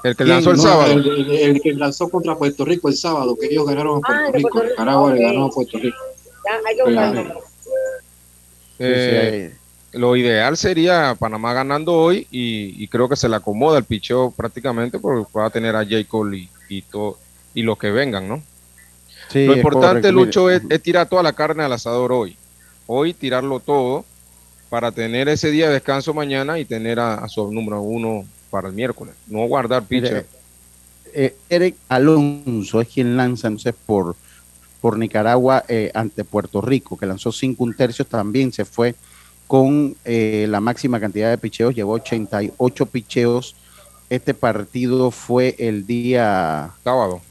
El 0.03 0.15
que 0.15 0.25
lanzó 0.25 0.51
el 0.51 0.59
sábado. 0.59 0.91
El, 0.93 1.61
que 1.61 1.73
lanzó 1.73 2.09
contra 2.09 2.35
Puerto 2.35 2.65
Rico 2.65 2.87
el 2.87 2.95
sábado, 2.95 3.35
que 3.35 3.47
ellos 3.47 3.65
ganaron 3.65 3.97
a 3.97 4.01
Puerto 4.01 4.23
ah, 4.27 4.31
Rico. 4.33 4.63
Nicaragua 4.63 5.13
le 5.13 5.21
ganó 5.21 5.45
a 5.45 5.49
Puerto 5.49 5.77
Rico. 5.77 5.97
Ya, 6.45 6.51
hay 6.67 6.75
que 6.75 7.27
eh, 8.79 9.56
lo 9.97 10.15
ideal 10.15 10.57
sería 10.57 11.15
Panamá 11.17 11.53
ganando 11.53 11.93
hoy 11.93 12.27
y, 12.31 12.87
creo 12.87 13.09
que 13.09 13.15
se 13.15 13.29
le 13.29 13.35
acomoda 13.35 13.77
el 13.77 13.83
picheo 13.83 14.31
prácticamente 14.31 14.99
porque 14.99 15.29
va 15.37 15.45
a 15.45 15.49
tener 15.49 15.75
a 15.75 15.83
J. 15.83 16.03
Cole 16.07 16.47
y, 16.69 16.81
todo, 16.83 17.17
y 17.53 17.63
los 17.63 17.77
que 17.77 17.91
vengan, 17.91 18.27
¿no? 18.27 18.43
lo 19.33 19.55
importante, 19.55 20.11
Lucho, 20.11 20.49
es, 20.49 20.61
tirar 20.81 21.09
toda 21.09 21.23
la 21.23 21.33
carne 21.33 21.63
al 21.63 21.73
asador 21.73 22.11
hoy. 22.11 22.37
Hoy 22.85 23.13
tirarlo 23.13 23.59
todo 23.59 24.05
para 24.69 24.91
tener 24.91 25.27
ese 25.27 25.51
día 25.51 25.67
de 25.67 25.73
descanso 25.73 26.13
mañana 26.13 26.59
y 26.59 26.65
tener 26.65 26.99
a, 26.99 27.27
su 27.27 27.51
número 27.51 27.81
uno 27.81 28.25
para 28.49 28.69
el 28.69 28.73
miércoles. 28.73 29.15
No 29.27 29.45
guardar 29.47 29.83
pitcher. 29.83 30.25
Eh, 31.13 31.35
Eric 31.49 31.75
Alonso 31.89 32.81
es 32.81 32.87
quien 32.87 33.17
lanza 33.17 33.47
entonces 33.47 33.73
por, 33.85 34.15
por 34.81 34.97
Nicaragua 34.97 35.63
eh, 35.67 35.91
ante 35.93 36.23
Puerto 36.23 36.61
Rico, 36.61 36.97
que 36.97 37.05
lanzó 37.05 37.31
cinco 37.31 37.63
un 37.63 37.73
tercio, 37.73 38.05
también 38.05 38.53
se 38.53 38.65
fue 38.65 38.95
con 39.47 39.95
eh, 40.03 40.45
la 40.49 40.59
máxima 40.59 40.99
cantidad 40.99 41.29
de 41.29 41.37
picheos, 41.37 41.73
llevó 41.73 41.93
88 41.93 42.85
picheos. 42.87 43.55
Este 44.09 44.33
partido 44.33 45.09
fue 45.11 45.55
el 45.57 45.87
día 45.87 46.71
sábado. 46.83 47.21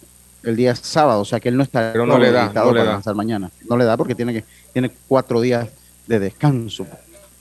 El 0.42 0.56
día 0.56 0.74
sábado, 0.74 1.20
o 1.20 1.24
sea 1.24 1.40
que 1.40 1.48
él 1.48 1.56
no 1.56 1.62
está 1.62 1.92
Pero 1.92 2.06
no 2.06 2.18
le 2.18 2.30
da, 2.30 2.52
no 2.52 2.72
le 2.72 2.84
da. 2.84 3.00
mañana. 3.14 3.50
No 3.68 3.76
le 3.76 3.84
da 3.84 3.96
porque 3.96 4.14
tiene 4.14 4.32
que 4.32 4.44
tiene 4.72 4.90
cuatro 5.08 5.40
días 5.40 5.68
de 6.06 6.18
descanso. 6.18 6.86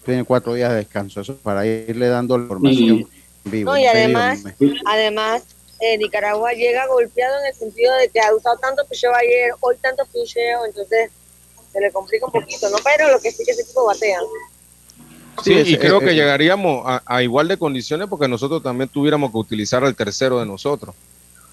Tiene 0.06 0.24
cuatro 0.24 0.54
días 0.54 0.70
de 0.70 0.78
descanso, 0.78 1.22
eso 1.22 1.36
para 1.38 1.66
irle 1.66 2.08
dando 2.08 2.38
la 2.38 2.44
información 2.44 3.08
vivo. 3.44 3.72
No, 3.72 3.78
y 3.78 3.86
además, 3.86 4.44
además 4.86 5.44
eh, 5.80 5.98
Nicaragua 5.98 6.54
llega 6.54 6.88
golpeado 6.88 7.40
en 7.42 7.48
el 7.48 7.54
sentido 7.54 7.94
de 7.96 8.10
que 8.10 8.20
ha 8.20 8.34
usado 8.34 8.58
tanto 8.58 8.86
picheo 8.86 9.14
ayer, 9.14 9.52
hoy 9.60 9.76
tanto 9.82 10.06
picheo, 10.06 10.66
entonces 10.66 11.12
se 11.72 11.80
le 11.80 11.92
complica 11.92 12.26
un 12.26 12.32
poquito, 12.32 12.70
¿no? 12.70 12.78
Pero 12.84 13.12
lo 13.12 13.20
que 13.20 13.32
sí 13.32 13.44
que 13.46 13.52
ese 13.52 13.64
tipo 13.64 13.86
batea. 13.86 14.20
Sí, 15.44 15.54
y 15.54 15.78
creo 15.78 16.00
que 16.00 16.14
llegaríamos 16.14 16.84
a, 17.06 17.24
igual 17.24 17.48
de 17.48 17.58
condiciones 17.58 18.08
porque 18.08 18.28
nosotros 18.28 18.64
también 18.64 18.90
tuviéramos 18.90 19.32
que 19.32 19.38
utilizar 19.38 19.84
al 19.84 19.96
tercero 19.96 20.40
de 20.40 20.46
nosotros, 20.46 20.96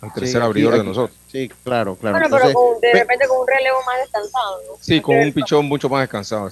al 0.01 0.13
tercer 0.13 0.43
abridor 0.43 0.79
de 0.79 0.85
nosotros. 0.85 1.17
Sí, 1.31 1.51
claro, 1.63 1.97
claro. 1.97 2.19
Bueno, 2.19 2.37
pero 2.37 2.79
de 2.81 2.93
repente 2.93 3.27
con 3.27 3.41
un 3.41 3.47
relevo 3.47 3.79
más 3.87 4.01
descansado, 4.01 4.59
¿no? 4.69 4.73
Sí, 4.81 5.01
con 5.01 5.17
un 5.17 5.33
pichón 5.33 5.67
mucho 5.67 5.89
más 5.89 6.03
descansado. 6.03 6.49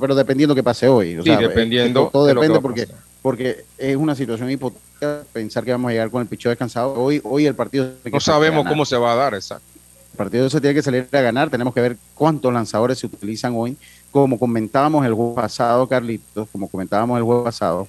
pero 0.00 0.14
dependiendo 0.14 0.54
que 0.54 0.62
pase 0.62 0.88
hoy. 0.88 1.18
sí, 1.22 1.36
dependiendo. 1.36 2.08
Todo, 2.12 2.26
depende 2.26 2.60
porque, 2.60 2.88
porque 3.22 3.64
es 3.78 3.96
una 3.96 4.14
situación 4.14 4.50
hipotética 4.50 5.22
pensar 5.32 5.64
que 5.64 5.72
vamos 5.72 5.90
a 5.90 5.92
llegar 5.92 6.10
con 6.10 6.22
el 6.22 6.28
pichón 6.28 6.50
descansado. 6.50 6.94
Hoy, 6.94 7.20
hoy 7.24 7.46
el 7.46 7.54
partido... 7.54 7.90
No 8.04 8.20
sabemos 8.20 8.66
cómo 8.66 8.84
se 8.84 8.96
va 8.96 9.12
a 9.12 9.16
dar, 9.16 9.34
exacto. 9.34 9.66
El 10.12 10.16
partido 10.16 10.48
se 10.48 10.60
tiene 10.60 10.74
que 10.74 10.82
salir 10.82 11.06
a 11.12 11.20
ganar. 11.20 11.50
Tenemos 11.50 11.74
que 11.74 11.80
ver 11.82 11.96
cuántos 12.14 12.50
lanzadores 12.50 12.98
se 12.98 13.06
utilizan 13.06 13.52
hoy 13.54 13.76
como 14.22 14.38
comentábamos 14.38 15.04
el 15.04 15.12
juego 15.12 15.34
pasado, 15.34 15.86
Carlitos, 15.86 16.48
como 16.50 16.68
comentábamos 16.68 17.18
el 17.18 17.24
juego 17.24 17.44
pasado, 17.44 17.86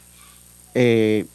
eh, 0.76 1.26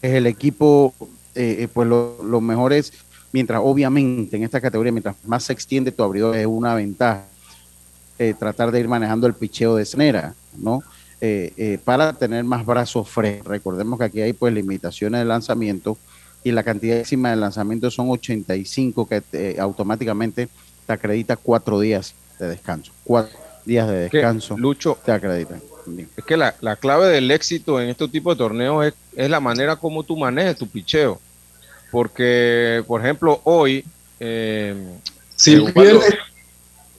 el 0.00 0.26
equipo, 0.28 0.94
eh, 1.34 1.56
eh, 1.60 1.68
pues 1.72 1.88
lo, 1.88 2.40
mejor 2.40 2.72
es, 2.72 2.92
mientras 3.32 3.60
obviamente 3.64 4.36
en 4.36 4.44
esta 4.44 4.60
categoría, 4.60 4.92
mientras 4.92 5.16
más 5.24 5.42
se 5.42 5.52
extiende 5.52 5.90
tu 5.90 6.04
abridor, 6.04 6.36
es 6.36 6.46
una 6.46 6.74
ventaja 6.74 7.24
tratar 8.38 8.72
de 8.72 8.80
ir 8.80 8.88
manejando 8.88 9.28
el 9.28 9.34
picheo 9.34 9.76
de 9.76 9.84
esnera, 9.84 10.34
¿no? 10.56 10.82
para 11.84 12.12
tener 12.12 12.44
más 12.44 12.66
brazos 12.66 13.08
frescos. 13.08 13.46
Recordemos 13.46 13.98
que 13.98 14.04
aquí 14.04 14.20
hay 14.20 14.32
pues 14.32 14.52
limitaciones 14.52 15.20
de 15.20 15.24
lanzamiento 15.24 15.96
y 16.42 16.50
la 16.50 16.64
cantidad 16.64 16.98
máxima 16.98 17.30
de 17.30 17.36
lanzamiento 17.36 17.90
son 17.90 18.08
85 18.10 19.08
que 19.08 19.56
automáticamente 19.60 20.48
te 20.86 20.92
acredita 20.92 21.36
cuatro 21.36 21.78
días 21.78 22.14
de 22.40 22.48
descanso. 22.48 22.90
Cuatro 23.04 23.47
días 23.68 23.86
de 23.86 24.08
descanso 24.08 24.56
Lucho, 24.56 24.98
te 25.04 25.12
acreditan. 25.12 25.62
Es 26.16 26.24
que 26.24 26.36
la, 26.36 26.52
clave 26.76 27.06
del 27.08 27.30
éxito 27.30 27.80
en 27.80 27.90
este 27.90 28.08
tipo 28.08 28.30
de 28.30 28.38
torneos 28.38 28.92
es, 29.14 29.30
la 29.30 29.40
manera 29.40 29.76
como 29.76 30.02
tú 30.02 30.16
manejes 30.16 30.56
tu 30.56 30.66
picheo. 30.66 31.20
Porque, 31.90 32.82
por 32.86 33.00
ejemplo, 33.00 33.40
hoy... 33.44 33.84
Eh, 34.20 34.74
si, 35.36 35.60
pierdes, 35.60 36.14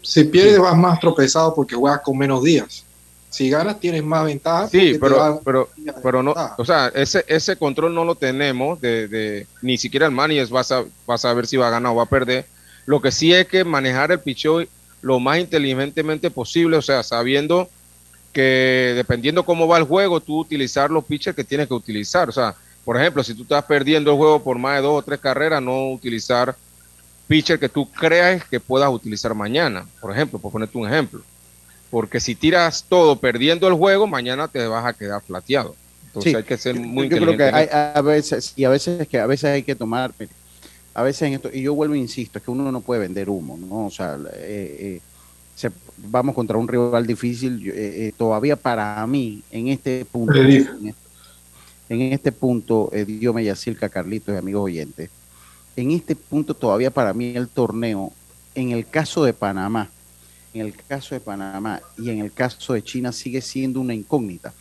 si 0.01 0.23
pierdes 0.23 0.60
vas 0.60 0.77
más 0.77 0.99
tropezado 0.99 1.53
porque 1.53 1.75
juegas 1.75 2.01
con 2.01 2.17
menos 2.17 2.43
días. 2.43 2.86
Si 3.29 3.49
ganas 3.49 3.79
tienes 3.79 4.03
más 4.03 4.25
ventaja. 4.25 4.67
Sí, 4.69 4.97
pero, 4.99 5.39
pero, 5.43 5.69
pero 6.01 6.23
no, 6.23 6.34
o 6.58 6.65
sea, 6.65 6.88
ese, 6.95 7.23
ese 7.27 7.58
control 7.58 7.93
no 7.93 8.03
lo 8.03 8.15
tenemos 8.15 8.82
de, 8.82 9.45
ni 9.62 9.77
siquiera 9.77 10.08
el 10.08 10.12
manager 10.12 10.47
vas 10.47 10.71
a, 10.71 10.84
vas 11.05 11.25
a 11.25 11.34
ver 11.34 11.45
si 11.45 11.58
va 11.58 11.67
a 11.67 11.71
ganar 11.71 11.91
o 11.91 11.95
va 11.95 12.03
a 12.03 12.10
perder. 12.10 12.45
Lo 12.86 13.01
que 13.01 13.12
sí 13.12 13.32
es 13.32 13.47
que 13.47 13.63
manejar 13.63 14.12
el 14.12 14.19
picheo 14.19 14.63
lo 15.01 15.19
más 15.19 15.39
inteligentemente 15.39 16.31
posible, 16.31 16.77
o 16.77 16.81
sea, 16.81 17.03
sabiendo 17.03 17.69
que 18.33 18.93
dependiendo 18.95 19.43
cómo 19.43 19.67
va 19.67 19.77
el 19.77 19.83
juego, 19.83 20.19
tú 20.19 20.39
utilizar 20.39 20.91
los 20.91 21.03
pitchers 21.03 21.35
que 21.35 21.43
tienes 21.43 21.67
que 21.67 21.73
utilizar. 21.73 22.29
O 22.29 22.31
sea, 22.31 22.55
por 22.85 22.97
ejemplo, 22.97 23.23
si 23.23 23.33
tú 23.33 23.43
estás 23.43 23.63
perdiendo 23.65 24.12
el 24.12 24.17
juego 24.17 24.43
por 24.43 24.57
más 24.57 24.75
de 24.77 24.81
dos 24.81 24.99
o 24.99 25.01
tres 25.01 25.19
carreras, 25.19 25.62
no 25.62 25.91
utilizar 25.91 26.55
pitcher 27.27 27.59
que 27.59 27.69
tú 27.69 27.89
creas 27.89 28.43
que 28.45 28.59
puedas 28.59 28.89
utilizar 28.91 29.33
mañana, 29.35 29.85
por 30.01 30.12
ejemplo, 30.12 30.39
por 30.39 30.51
ponerte 30.51 30.77
un 30.77 30.88
ejemplo. 30.88 31.21
Porque 31.91 32.19
si 32.19 32.35
tiras 32.35 32.85
todo 32.88 33.15
perdiendo 33.15 33.67
el 33.67 33.73
juego, 33.73 34.07
mañana 34.07 34.47
te 34.47 34.65
vas 34.67 34.85
a 34.85 34.93
quedar 34.93 35.21
flateado. 35.21 35.75
Entonces 36.07 36.35
hay 36.35 36.43
que 36.43 36.57
ser 36.57 36.75
muy 36.75 37.07
yo 37.07 37.17
creo 37.17 37.38
que 37.38 37.43
hay, 37.43 37.67
a 37.71 38.01
veces 38.01 38.53
y 38.55 38.63
a 38.63 38.69
veces 38.69 39.07
que 39.07 39.19
a 39.19 39.27
veces 39.27 39.51
hay 39.51 39.63
que 39.63 39.75
tomar 39.75 40.12
a 40.93 41.04
veces 41.04 41.23
en 41.23 41.34
esto, 41.34 41.49
y 41.54 41.62
yo 41.62 41.73
vuelvo 41.73 41.93
e 41.93 41.99
insisto, 41.99 42.38
es 42.39 42.43
que 42.43 42.52
uno 42.52 42.71
no 42.71 42.82
puede 42.82 43.02
vender 43.02 43.30
humo, 43.30 43.58
¿no? 43.58 43.86
O 43.86 43.91
sea, 43.91 44.17
eh, 44.36 44.99
eh, 45.63 45.69
vamos 45.97 46.36
contra 46.36 46.58
un 46.58 46.67
rival 46.67 47.06
difícil. 47.06 47.71
Eh, 47.73 48.12
todavía 48.17 48.56
para 48.56 49.06
mí, 49.08 49.41
en 49.52 49.67
este 49.67 50.06
punto, 50.06 50.34
en 50.34 52.02
este, 52.02 52.32
punto, 52.32 52.91
Dios 53.06 53.36
Yacilca, 53.41 53.89
Carlitos 53.89 54.34
y 54.34 54.38
amigos 54.38 54.63
oyentes, 54.65 55.10
en 55.75 55.91
este 55.91 56.15
punto 56.15 56.54
todavía 56.54 56.91
para 56.91 57.13
mí 57.13 57.36
el 57.36 57.47
torneo, 57.47 58.12
en 58.56 58.71
el 58.71 58.88
caso 58.88 59.23
de 59.23 59.34
Panamá, 59.34 59.89
en 60.54 60.62
el 60.62 60.73
caso 60.73 61.15
de 61.15 61.21
Panamá 61.21 61.82
y 61.97 62.10
en 62.10 62.19
el 62.19 62.32
caso 62.32 62.73
de 62.73 62.84
China 62.84 63.12
sigue 63.12 63.41
siendo 63.41 63.80
una 63.80 63.93
incógnita. 63.93 64.54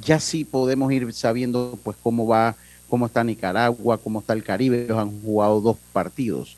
Ya 0.00 0.20
sí 0.20 0.44
podemos 0.44 0.92
ir 0.92 1.12
sabiendo 1.12 1.78
pues 1.82 1.96
cómo 2.02 2.26
va, 2.26 2.56
cómo 2.88 3.06
está 3.06 3.22
Nicaragua, 3.24 3.98
cómo 3.98 4.20
está 4.20 4.32
el 4.32 4.44
Caribe, 4.44 4.84
ellos 4.84 4.98
han 4.98 5.20
jugado 5.22 5.60
dos 5.60 5.76
partidos 5.92 6.56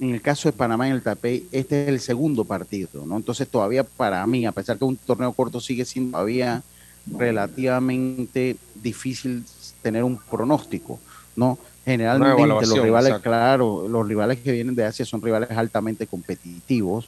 en 0.00 0.10
el 0.10 0.20
caso 0.20 0.48
de 0.48 0.52
Panamá 0.52 0.88
en 0.88 0.94
el 0.94 1.02
Tapey, 1.02 1.46
este 1.52 1.84
es 1.84 1.88
el 1.88 2.00
segundo 2.00 2.44
partido, 2.44 3.06
¿no? 3.06 3.16
Entonces 3.16 3.48
todavía 3.48 3.84
para 3.84 4.26
mí, 4.26 4.44
a 4.44 4.52
pesar 4.52 4.76
que 4.76 4.84
un 4.84 4.96
torneo 4.96 5.32
corto 5.32 5.60
sigue 5.60 5.84
siendo 5.84 6.12
todavía 6.12 6.62
relativamente 7.06 8.56
difícil 8.74 9.44
tener 9.82 10.02
un 10.02 10.18
pronóstico, 10.18 10.98
¿no? 11.36 11.58
Generalmente 11.84 12.46
los 12.46 12.82
rivales, 12.82 13.18
claro, 13.20 13.86
los 13.88 14.08
rivales 14.08 14.40
que 14.40 14.52
vienen 14.52 14.74
de 14.74 14.84
Asia 14.84 15.04
son 15.04 15.22
rivales 15.22 15.50
altamente 15.50 16.06
competitivos, 16.06 17.06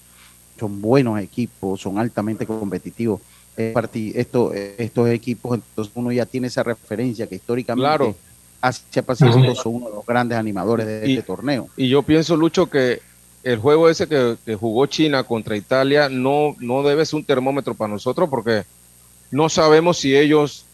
son 0.59 0.81
buenos 0.81 1.19
equipos, 1.21 1.81
son 1.81 1.99
altamente 1.99 2.47
competitivos. 2.47 3.21
Esto, 3.57 4.53
estos 4.53 5.09
equipos, 5.09 5.55
entonces 5.55 5.93
uno 5.95 6.13
ya 6.13 6.27
tiene 6.27 6.49
esa 6.49 6.63
referencia 6.63 7.27
que 7.27 7.37
históricamente 7.37 7.81
claro 7.89 8.17
Asia 8.67 9.03
Pacífico 9.03 9.55
son 9.55 9.75
uno 9.77 9.89
de 9.89 9.95
los 9.97 10.07
grandes 10.07 10.39
animadores 10.39 10.87
de 10.87 11.07
este 11.07 11.23
torneo. 11.23 11.69
Y 11.77 11.89
yo 11.89 12.03
pienso, 12.03 12.37
Lucho, 12.37 12.69
que 12.69 13.01
el 13.43 13.59
juego 13.59 13.89
ese 13.89 14.09
que, 14.09 14.55
jugó 14.57 14.87
China 14.87 15.23
contra 15.23 15.57
Italia 15.57 16.09
no, 16.09 16.57
no 16.59 16.83
debe 16.83 17.07
ser 17.07 17.19
un 17.19 17.25
termómetro 17.25 17.75
para 17.75 17.93
nosotros 17.93 18.29
porque 18.29 18.65
no 19.31 19.49
sabemos 19.49 19.99
si 19.99 20.17
ellos 20.17 20.65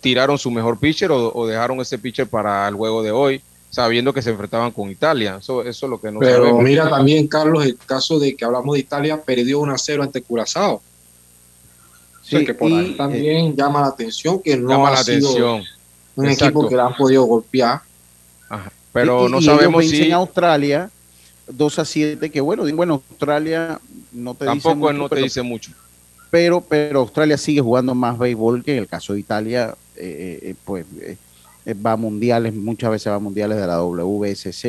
tiraron 0.00 0.38
su 0.38 0.50
mejor 0.50 0.78
pitcher 0.78 1.10
o, 1.12 1.46
dejaron 1.46 1.80
ese 1.80 1.98
pitcher 1.98 2.26
para 2.26 2.66
el 2.68 2.74
juego 2.74 3.02
de 3.02 3.10
hoy, 3.10 3.42
sabiendo 3.70 4.12
que 4.12 4.22
se 4.22 4.30
enfrentaban 4.30 4.70
con 4.70 4.90
Italia. 4.90 5.36
Eso, 5.40 5.62
eso 5.62 5.86
es 5.86 5.90
lo 5.90 6.00
que 6.00 6.10
no 6.10 6.20
Pero 6.20 6.58
mira 6.58 6.88
también, 6.88 7.26
Carlos, 7.26 7.64
el 7.64 7.76
caso 7.76 8.18
de 8.18 8.34
que 8.34 8.44
hablamos 8.44 8.74
de 8.74 8.80
Italia, 8.80 9.20
perdió 9.20 9.60
1 9.60 9.72
a 9.72 9.78
0 9.78 10.02
ante 10.02 10.22
Curazao. 10.22 10.82
Sí, 12.22 12.44
que 12.44 12.54
por 12.54 12.72
ahí 12.72 12.94
también 12.96 13.46
eh, 13.46 13.54
llama 13.56 13.80
la 13.80 13.88
atención 13.88 14.40
que 14.40 14.56
no 14.56 14.68
llama 14.68 14.92
la 14.92 15.00
atención 15.00 15.64
un 16.16 16.28
equipo 16.28 16.68
que 16.68 16.76
la 16.76 16.86
han 16.86 16.96
podido 16.96 17.24
golpear. 17.24 17.80
Pero 18.92 19.28
no 19.28 19.40
sabemos 19.40 19.86
si 19.86 20.02
en 20.02 20.12
Australia 20.12 20.90
2 21.48 21.78
a 21.78 21.84
7, 21.84 22.30
que 22.30 22.40
bueno, 22.40 22.64
bueno, 22.74 22.94
Australia 22.94 23.80
no 24.12 24.34
te 24.34 24.44
Tampoco 24.44 24.74
dice 24.74 24.80
mucho, 24.80 24.92
no 24.92 25.08
te 25.08 25.16
dice 25.20 25.42
mucho. 25.42 25.72
Pero, 26.30 26.60
pero 26.60 27.00
Australia 27.00 27.36
sigue 27.36 27.60
jugando 27.60 27.94
más 27.94 28.18
béisbol 28.18 28.62
que 28.62 28.72
en 28.72 28.78
el 28.78 28.86
caso 28.86 29.14
de 29.14 29.20
Italia, 29.20 29.74
eh, 29.96 30.38
eh, 30.42 30.54
pues 30.64 30.86
eh, 31.00 31.74
va 31.74 31.92
a 31.92 31.96
mundiales, 31.96 32.54
muchas 32.54 32.90
veces 32.90 33.10
va 33.10 33.16
a 33.16 33.20
mundiales 33.20 33.58
de 33.58 33.66
la 33.66 33.82
WSC, 33.82 34.64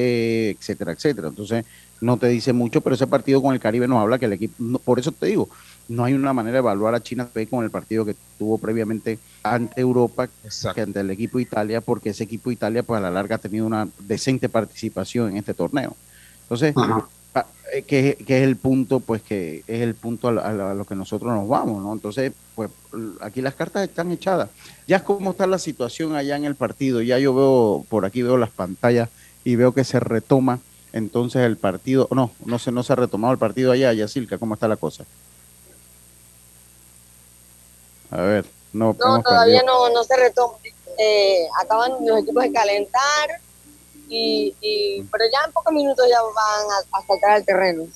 etcétera, 0.57 0.91
etcétera. 0.91 1.27
Entonces, 1.27 1.65
no 2.01 2.17
te 2.17 2.27
dice 2.27 2.51
mucho, 2.51 2.81
pero 2.81 2.95
ese 2.95 3.05
partido 3.05 3.41
con 3.41 3.53
el 3.53 3.59
Caribe 3.59 3.87
nos 3.87 3.99
habla 3.99 4.17
que 4.17 4.25
el 4.25 4.33
equipo, 4.33 4.79
por 4.79 4.99
eso 4.99 5.11
te 5.11 5.27
digo, 5.27 5.49
no 5.91 6.05
hay 6.05 6.13
una 6.13 6.33
manera 6.33 6.53
de 6.53 6.59
evaluar 6.59 6.95
a 6.95 7.03
China 7.03 7.29
con 7.49 7.63
el 7.63 7.69
partido 7.69 8.05
que 8.05 8.15
tuvo 8.39 8.57
previamente 8.57 9.19
ante 9.43 9.81
Europa 9.81 10.29
que 10.73 10.81
ante 10.81 11.01
el 11.01 11.11
equipo 11.11 11.39
Italia, 11.39 11.81
porque 11.81 12.11
ese 12.11 12.23
equipo 12.23 12.51
Italia 12.51 12.81
pues 12.81 12.97
a 12.97 13.01
la 13.01 13.11
larga 13.11 13.35
ha 13.35 13.39
tenido 13.39 13.65
una 13.65 13.87
decente 13.99 14.47
participación 14.47 15.31
en 15.31 15.37
este 15.37 15.53
torneo. 15.53 15.95
Entonces, 16.43 16.73
eh, 17.73 17.83
que, 17.83 18.17
es 18.19 18.43
el 18.43 18.55
punto, 18.55 19.01
pues 19.01 19.21
que 19.21 19.63
es 19.67 19.81
el 19.81 19.95
punto 19.95 20.29
a, 20.29 20.51
lo 20.73 20.85
que 20.85 20.95
nosotros 20.95 21.33
nos 21.33 21.47
vamos, 21.47 21.83
¿no? 21.83 21.91
Entonces, 21.91 22.31
pues 22.55 22.69
aquí 23.19 23.41
las 23.41 23.55
cartas 23.55 23.87
están 23.87 24.11
echadas. 24.11 24.49
Ya 24.87 24.97
es 24.97 25.03
como 25.03 25.31
está 25.31 25.45
la 25.45 25.59
situación 25.59 26.15
allá 26.15 26.37
en 26.37 26.45
el 26.45 26.55
partido, 26.55 27.01
ya 27.01 27.19
yo 27.19 27.33
veo, 27.33 27.85
por 27.89 28.05
aquí 28.05 28.21
veo 28.21 28.37
las 28.37 28.49
pantallas 28.49 29.09
y 29.43 29.55
veo 29.55 29.73
que 29.73 29.83
se 29.83 29.99
retoma 29.99 30.59
entonces 30.93 31.41
el 31.43 31.57
partido, 31.57 32.07
no, 32.11 32.31
no 32.45 32.59
se, 32.59 32.71
no 32.71 32.83
se 32.83 32.93
ha 32.93 32.97
retomado 32.97 33.33
el 33.33 33.39
partido 33.39 33.71
allá, 33.71 33.93
Yacilca, 33.93 34.37
¿cómo 34.37 34.55
está 34.55 34.67
la 34.67 34.75
cosa? 34.75 35.05
A 38.11 38.21
ver, 38.21 38.45
no. 38.73 38.95
No, 38.99 39.21
todavía 39.21 39.63
no, 39.65 39.89
no 39.89 40.03
se 40.03 40.15
retoma. 40.17 40.55
Eh, 40.97 41.47
acaban 41.61 41.93
los 42.05 42.19
equipos 42.19 42.43
de 42.43 42.51
calentar, 42.51 43.41
y, 44.09 44.53
y, 44.61 45.03
pero 45.03 45.23
ya 45.31 45.39
en 45.45 45.53
pocos 45.53 45.73
minutos 45.73 46.05
ya 46.09 46.21
van 46.21 46.83
a, 46.91 47.07
saltar 47.07 47.31
al 47.31 47.45
terreno. 47.45 47.87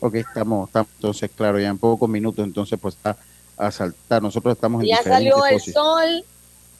Ok, 0.00 0.14
estamos, 0.14 0.68
estamos, 0.68 0.88
entonces, 0.94 1.30
claro, 1.36 1.60
ya 1.60 1.68
en 1.68 1.78
pocos 1.78 2.08
minutos, 2.08 2.44
entonces, 2.44 2.78
pues 2.80 2.94
está 2.94 3.16
a 3.56 3.70
saltar. 3.70 4.22
Nosotros 4.22 4.54
estamos 4.54 4.82
en 4.82 4.88
Ya 4.88 5.02
salió 5.02 5.44
el 5.46 5.60
sol, 5.60 6.24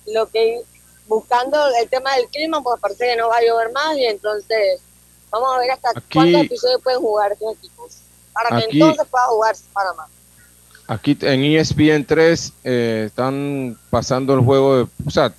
lo 0.07 0.27
que 0.31 0.63
buscando 1.07 1.59
el 1.81 1.89
tema 1.89 2.17
del 2.17 2.27
clima, 2.29 2.63
pues 2.63 2.81
parece 2.81 3.07
que 3.07 3.17
no 3.17 3.29
va 3.29 3.37
a 3.37 3.43
llover 3.43 3.71
más, 3.73 3.97
y 3.97 4.07
entonces 4.07 4.81
vamos 5.31 5.55
a 5.55 5.59
ver 5.59 5.71
hasta 5.73 5.93
cuántos 6.13 6.43
episodios 6.43 6.83
pueden 6.83 7.01
jugar 7.01 7.33
estos 7.33 7.57
equipos, 7.57 7.99
para 8.33 8.59
que 8.59 8.67
entonces 8.71 9.07
pueda 9.11 9.25
jugar 9.27 9.55
Panamá. 9.73 10.09
Aquí 10.87 11.17
en 11.23 11.45
ESPN 11.45 12.05
3 12.05 12.53
eh, 12.65 13.05
están 13.07 13.77
pasando 13.89 14.35
el 14.35 14.41
juego 14.41 14.77
de, 14.77 14.87
o 15.07 15.11
sea, 15.11 15.33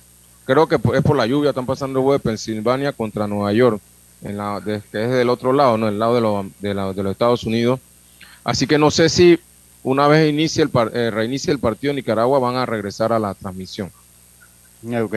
creo 0.44 0.66
que 0.66 0.74
es 0.74 1.02
por 1.02 1.16
la 1.16 1.26
lluvia, 1.26 1.50
están 1.50 1.66
pasando 1.66 2.00
el 2.00 2.02
juego 2.02 2.12
de 2.14 2.18
Pensilvania 2.18 2.92
contra 2.92 3.28
Nueva 3.28 3.52
York, 3.52 3.80
la, 4.22 4.60
que 4.64 4.74
es 4.76 5.10
del 5.10 5.28
otro 5.28 5.52
lado, 5.52 5.78
no, 5.78 5.88
el 5.88 6.00
lado 6.00 6.42
de, 6.60 6.68
de, 6.68 6.74
los 6.74 7.12
Estados 7.12 7.44
Unidos. 7.44 7.78
Así 8.42 8.66
que 8.66 8.76
no 8.76 8.90
sé 8.90 9.08
si 9.08 9.38
una 9.84 10.08
vez 10.08 10.28
inicie 10.28 10.64
el, 10.64 10.70
eh, 10.92 11.10
reinicie 11.12 11.52
el 11.52 11.60
partido 11.60 11.92
Nicaragua 11.92 12.40
van 12.40 12.56
a 12.56 12.66
regresar 12.66 13.12
a 13.12 13.18
la 13.20 13.34
transmisión. 13.34 13.92
Ok. 14.84 15.16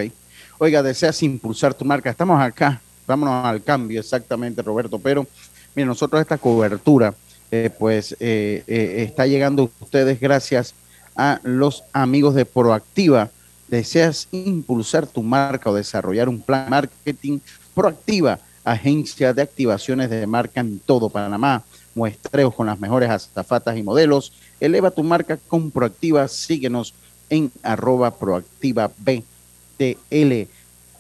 Oiga, 0.60 0.84
deseas 0.84 1.24
impulsar 1.24 1.74
tu 1.74 1.86
marca. 1.86 2.10
Estamos 2.10 2.40
acá, 2.40 2.80
vámonos 3.08 3.46
al 3.46 3.64
cambio 3.64 4.00
exactamente, 4.00 4.62
Roberto, 4.62 5.00
pero 5.00 5.26
mire, 5.74 5.88
nosotros 5.88 6.22
esta 6.22 6.38
cobertura 6.38 7.16
eh, 7.52 7.72
pues 7.78 8.16
eh, 8.20 8.64
eh, 8.68 9.04
está 9.08 9.26
llegando 9.26 9.72
ustedes 9.80 10.20
gracias 10.20 10.76
a 11.16 11.40
los 11.44 11.84
amigos 11.94 12.36
de 12.36 12.46
Proactiva. 12.46 13.30
¿Deseas 13.68 14.28
impulsar 14.32 15.08
tu 15.08 15.22
marca 15.24 15.70
o 15.70 15.74
desarrollar 15.74 16.30
un 16.30 16.42
plan 16.42 16.66
de 16.66 16.70
marketing? 16.70 17.40
Proactiva, 17.74 18.40
agencia 18.64 19.34
de 19.34 19.42
activaciones 19.42 20.10
de 20.10 20.26
marca 20.28 20.62
en 20.62 20.80
todo 20.80 21.10
Panamá, 21.10 21.64
muestreos 21.96 22.54
con 22.54 22.68
las 22.68 22.80
mejores 22.80 23.10
azafatas 23.10 23.78
y 23.78 23.84
modelos. 23.84 24.32
Eleva 24.60 24.92
tu 24.92 25.04
marca 25.04 25.38
con 25.48 25.72
Proactiva, 25.72 26.28
síguenos 26.28 26.94
en 27.30 27.52
arroba 27.64 28.12
proactiva 28.12 28.92
BTL. 28.98 30.48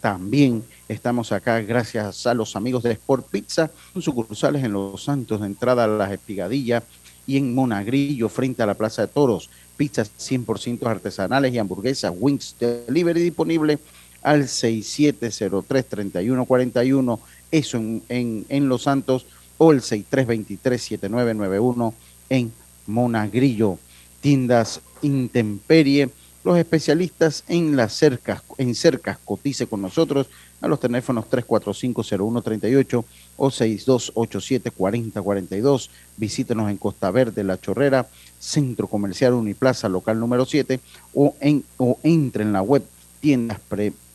También 0.02 0.64
Estamos 0.90 1.32
acá 1.32 1.62
gracias 1.62 2.26
a 2.26 2.34
los 2.34 2.56
amigos 2.56 2.82
de 2.82 2.94
Sport 2.94 3.28
Pizza, 3.30 3.70
sucursales 4.00 4.64
en 4.64 4.74
Los 4.74 5.04
Santos, 5.04 5.40
de 5.40 5.46
entrada 5.46 5.84
a 5.84 5.88
las 5.88 6.12
Espigadillas 6.12 6.82
y 7.28 7.38
en 7.38 7.54
Monagrillo, 7.54 8.28
frente 8.28 8.64
a 8.64 8.66
la 8.66 8.74
Plaza 8.74 9.04
de 9.04 9.10
Toros. 9.10 9.52
Pizzas 9.78 10.12
100% 10.18 10.88
artesanales 10.88 11.54
y 11.54 11.60
hamburguesas 11.60 12.12
Wings 12.18 12.56
Delivery 12.60 13.22
disponible 13.22 13.78
al 14.24 14.46
6703-3141, 14.46 17.20
eso 17.52 17.78
en, 17.78 18.02
en, 18.10 18.48
en 18.50 18.68
Los 18.68 18.82
Santos, 18.82 19.28
o 19.60 19.72
el 19.72 19.82
6323-7991 19.82 21.94
en 22.30 22.52
Monagrillo. 22.88 23.78
Tiendas 24.22 24.82
Intemperie, 25.04 26.10
los 26.44 26.58
especialistas 26.58 27.44
en 27.48 27.76
las 27.76 27.94
cercas, 27.94 28.42
en 28.58 28.74
cercas, 28.74 29.20
cotice 29.24 29.68
con 29.68 29.84
nosotros 29.84 30.32
a 30.62 30.68
los 30.68 30.80
teléfonos 30.80 31.26
345-0138 31.30 33.04
o 33.38 33.50
6287-4042. 33.50 35.90
Visítenos 36.18 36.70
en 36.70 36.78
Costa 36.78 37.10
Verde, 37.12 37.44
La 37.44 37.60
Chorrera, 37.60 38.08
Centro 38.40 38.88
Comercial 38.88 39.34
Uniplaza, 39.34 39.90
local 39.90 40.20
número 40.20 40.46
7, 40.46 40.80
o, 41.14 41.36
en, 41.40 41.64
o 41.78 41.98
entre 42.04 42.44
en 42.44 42.54
la 42.54 42.62
web 42.62 42.84
tiendas 43.20 43.60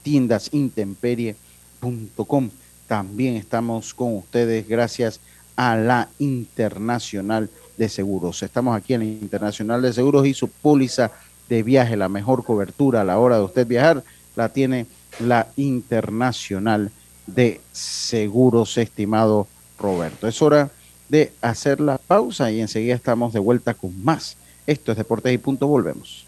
tiendasintemperie.com. 0.03 2.51
También 2.87 3.37
estamos 3.37 3.95
con 3.95 4.15
ustedes 4.17 4.69
gracias 4.69 5.21
a 5.57 5.77
la 5.77 6.11
Internacional 6.19 7.49
de 7.77 7.89
Seguros. 7.89 8.43
Estamos 8.43 8.77
aquí 8.77 8.95
en 8.95 9.01
la 9.01 9.07
Internacional 9.07 9.83
de 9.83 9.93
Seguros 9.93 10.27
y 10.27 10.35
su 10.35 10.49
póliza 10.49 11.11
de 11.49 11.63
viaje, 11.63 11.97
la 11.97 12.09
mejor 12.09 12.45
cobertura 12.45 13.01
a 13.01 13.05
la 13.05 13.19
hora 13.19 13.37
de 13.37 13.45
usted 13.45 13.67
viajar, 13.67 14.03
la 14.37 14.51
tiene 14.51 14.87
la 15.21 15.49
Internacional 15.57 16.91
de 17.27 17.61
Seguros, 17.73 18.77
estimado 18.79 19.47
Roberto. 19.79 20.29
Es 20.29 20.41
hora 20.43 20.71
de 21.09 21.33
hacer 21.43 21.81
la 21.81 21.99
pausa 21.99 22.51
y 22.51 22.61
enseguida 22.61 22.95
estamos 22.95 23.33
de 23.33 23.39
vuelta 23.39 23.75
con 23.75 24.03
más. 24.05 24.37
Esto 24.67 24.93
es 24.93 24.99
Deportes 24.99 25.33
y 25.33 25.39
Punto, 25.39 25.67
volvemos. 25.67 26.27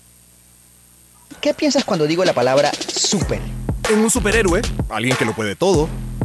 ¿Qué 1.41 1.55
piensas 1.55 1.85
cuando 1.85 2.07
digo 2.07 2.25
la 2.25 2.33
palabra 2.33 2.71
super? 2.73 3.41
En 3.91 3.99
un 3.99 4.11
superhéroe, 4.11 4.63
alguien 4.89 5.17
que 5.17 5.25
lo 5.25 5.35
puede 5.35 5.57
todo. 5.57 5.89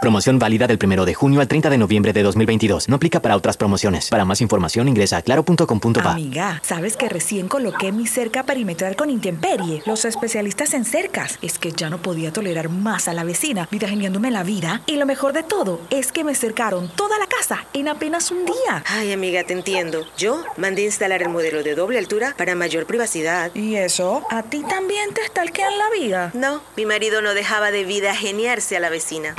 Promoción 0.00 0.38
válida 0.38 0.66
del 0.66 0.78
1 0.82 1.04
de 1.04 1.12
junio 1.12 1.42
al 1.42 1.48
30 1.48 1.68
de 1.68 1.76
noviembre 1.76 2.14
de 2.14 2.22
2022. 2.22 2.88
No 2.88 2.96
aplica 2.96 3.20
para 3.20 3.36
otras 3.36 3.58
promociones. 3.58 4.08
Para 4.08 4.24
más 4.24 4.40
información 4.40 4.88
ingresa 4.88 5.18
a 5.18 5.22
claro.com.pa. 5.22 6.12
Amiga, 6.12 6.58
¿sabes 6.64 6.96
que 6.96 7.10
recién 7.10 7.48
coloqué 7.48 7.92
mi 7.92 8.06
cerca 8.06 8.44
perimetral 8.44 8.96
con 8.96 9.10
Intemperie? 9.10 9.82
Los 9.84 10.06
especialistas 10.06 10.72
en 10.72 10.86
cercas. 10.86 11.38
Es 11.42 11.58
que 11.58 11.72
ya 11.72 11.90
no 11.90 12.00
podía 12.00 12.32
tolerar 12.32 12.70
más 12.70 13.08
a 13.08 13.12
la 13.12 13.24
vecina, 13.24 13.68
vida 13.70 13.88
geniándome 13.88 14.30
la 14.30 14.42
vida. 14.42 14.80
Y 14.86 14.96
lo 14.96 15.04
mejor 15.04 15.34
de 15.34 15.42
todo 15.42 15.82
es 15.90 16.12
que 16.12 16.24
me 16.24 16.34
cercaron 16.34 16.88
toda 16.96 17.18
la 17.18 17.26
casa 17.26 17.66
en 17.74 17.88
apenas 17.88 18.30
un 18.30 18.46
día. 18.46 18.82
Ay, 18.86 19.12
amiga, 19.12 19.44
te 19.44 19.52
entiendo. 19.52 20.06
Yo 20.16 20.42
mandé 20.56 20.82
instalar 20.82 21.20
el 21.20 21.28
modelo 21.28 21.62
de 21.62 21.74
doble 21.74 21.98
altura 21.98 22.34
para 22.38 22.54
mayor 22.54 22.86
privacidad. 22.86 23.54
¿Y 23.54 23.76
eso? 23.76 24.22
¿A 24.30 24.44
ti 24.44 24.62
también 24.66 25.12
te 25.12 25.20
estalquean 25.20 25.76
la 25.76 25.90
vida? 25.90 26.30
No, 26.32 26.62
mi 26.74 26.86
marido 26.86 27.20
no 27.20 27.34
dejaba 27.34 27.70
de 27.70 27.84
vida 27.84 28.14
geniarse 28.14 28.78
a 28.78 28.80
la 28.80 28.88
vecina. 28.88 29.34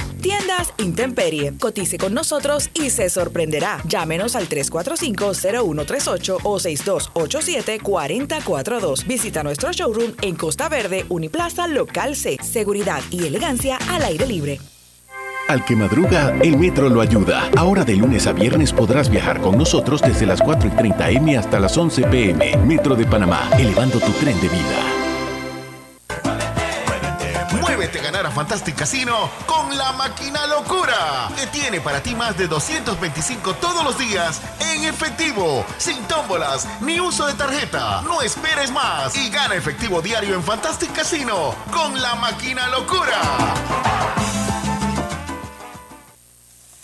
Intemperie. 0.78 1.58
Cotice 1.58 1.98
con 1.98 2.14
nosotros 2.14 2.70
y 2.74 2.90
se 2.90 3.10
sorprenderá. 3.10 3.82
Llámenos 3.88 4.36
al 4.36 4.50
345-0138 4.50 6.40
o 6.44 6.60
6287-4042. 6.60 9.08
Visita 9.08 9.44
nuestro 9.44 9.72
showroom 9.72 10.12
en 10.22 10.36
Costa 10.36 10.68
Verde, 10.70 11.06
Uniplaza 11.10 11.68
Local 11.68 12.16
C. 12.16 12.38
Seguridad 12.42 13.02
y 13.10 13.26
elegancia 13.26 13.78
al 13.90 14.04
aire 14.04 14.28
libre. 14.28 14.60
Al 15.48 15.66
que 15.66 15.76
madruga, 15.76 16.38
el 16.42 16.58
metro 16.58 16.88
lo 16.88 17.02
ayuda. 17.02 17.50
Ahora 17.58 17.84
de 17.84 17.96
lunes 17.96 18.28
a 18.28 18.32
viernes 18.32 18.72
podrás 18.72 19.10
viajar 19.10 19.42
con 19.42 19.58
nosotros 19.58 20.02
desde 20.02 20.26
las 20.26 20.42
4 20.42 20.70
y 20.70 20.72
30 20.72 21.10
M 21.10 21.38
hasta 21.38 21.60
las 21.60 21.78
11 21.78 22.04
PM. 22.04 22.56
Metro 22.66 22.96
de 22.96 23.06
Panamá, 23.06 23.50
elevando 23.60 24.00
tu 24.00 24.12
tren 24.14 24.40
de 24.40 24.48
vida. 24.48 25.01
A 27.92 28.04
ganar 28.04 28.26
a 28.26 28.32
Fantastic 28.32 28.76
Casino 28.76 29.30
con 29.46 29.78
la 29.78 29.92
máquina 29.92 30.48
locura, 30.48 31.30
que 31.38 31.46
tiene 31.48 31.82
para 31.82 32.02
ti 32.02 32.16
más 32.16 32.38
de 32.38 32.48
225 32.48 33.56
todos 33.56 33.84
los 33.84 33.98
días 33.98 34.42
en 34.62 34.86
efectivo, 34.86 35.66
sin 35.78 36.02
tómbolas 36.04 36.66
ni 36.80 37.02
uso 37.02 37.28
de 37.28 37.34
tarjeta. 37.34 38.02
No 38.04 38.22
esperes 38.22 38.72
más 38.72 39.14
y 39.18 39.30
gana 39.30 39.56
efectivo 39.56 40.02
diario 40.02 40.36
en 40.36 40.44
Fantastic 40.44 40.94
Casino 40.94 41.54
con 41.70 42.02
la 42.02 42.16
máquina 42.16 42.70
locura. 42.70 43.20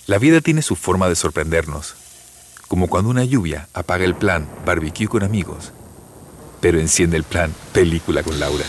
La 0.08 0.17
vida 0.17 0.41
tiene 0.41 0.62
su 0.62 0.76
forma 0.76 1.08
de 1.08 1.15
sorprendernos, 1.15 1.96
como 2.67 2.88
cuando 2.88 3.10
una 3.10 3.24
lluvia 3.24 3.70
apaga 3.74 4.04
el 4.04 4.15
plan 4.15 4.46
barbecue 4.65 5.08
con 5.08 5.24
amigos, 5.24 5.72
pero 6.60 6.80
enciende 6.80 7.15
el 7.15 7.24
plan 7.24 7.56
película 7.72 8.24
con 8.24 8.38
Laura. 8.41 8.65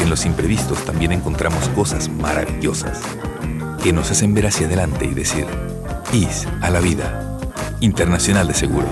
En 0.00 0.10
los 0.10 0.24
imprevistos 0.24 0.84
también 0.84 1.12
encontramos 1.12 1.68
cosas 1.70 2.08
maravillosas 2.08 3.00
que 3.82 3.92
nos 3.92 4.10
hacen 4.10 4.34
ver 4.34 4.46
hacia 4.46 4.66
adelante 4.66 5.04
y 5.04 5.14
decir, 5.14 5.46
IS 6.12 6.46
a 6.60 6.70
la 6.70 6.80
vida, 6.80 7.38
Internacional 7.80 8.48
de 8.48 8.54
Seguros. 8.54 8.90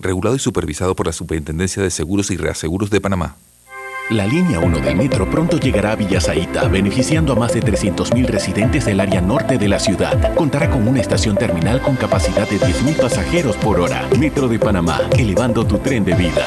Regulado 0.00 0.36
y 0.36 0.38
supervisado 0.38 0.94
por 0.94 1.06
la 1.06 1.12
Superintendencia 1.12 1.82
de 1.82 1.90
Seguros 1.90 2.30
y 2.30 2.36
Reaseguros 2.36 2.90
de 2.90 3.00
Panamá. 3.00 3.36
La 4.10 4.26
línea 4.26 4.58
1 4.58 4.78
del 4.78 4.96
metro 4.96 5.30
pronto 5.30 5.58
llegará 5.58 5.92
a 5.92 5.96
Villasaita, 5.96 6.66
beneficiando 6.68 7.34
a 7.34 7.36
más 7.36 7.52
de 7.52 7.60
300.000 7.60 8.26
residentes 8.26 8.86
del 8.86 9.00
área 9.00 9.20
norte 9.20 9.58
de 9.58 9.68
la 9.68 9.78
ciudad. 9.78 10.34
Contará 10.34 10.70
con 10.70 10.88
una 10.88 11.00
estación 11.00 11.36
terminal 11.36 11.82
con 11.82 11.96
capacidad 11.96 12.48
de 12.48 12.58
10.000 12.58 12.96
pasajeros 12.96 13.56
por 13.56 13.80
hora. 13.80 14.08
Metro 14.18 14.48
de 14.48 14.58
Panamá, 14.58 15.00
elevando 15.12 15.66
tu 15.66 15.78
tren 15.78 16.06
de 16.06 16.14
vida. 16.14 16.46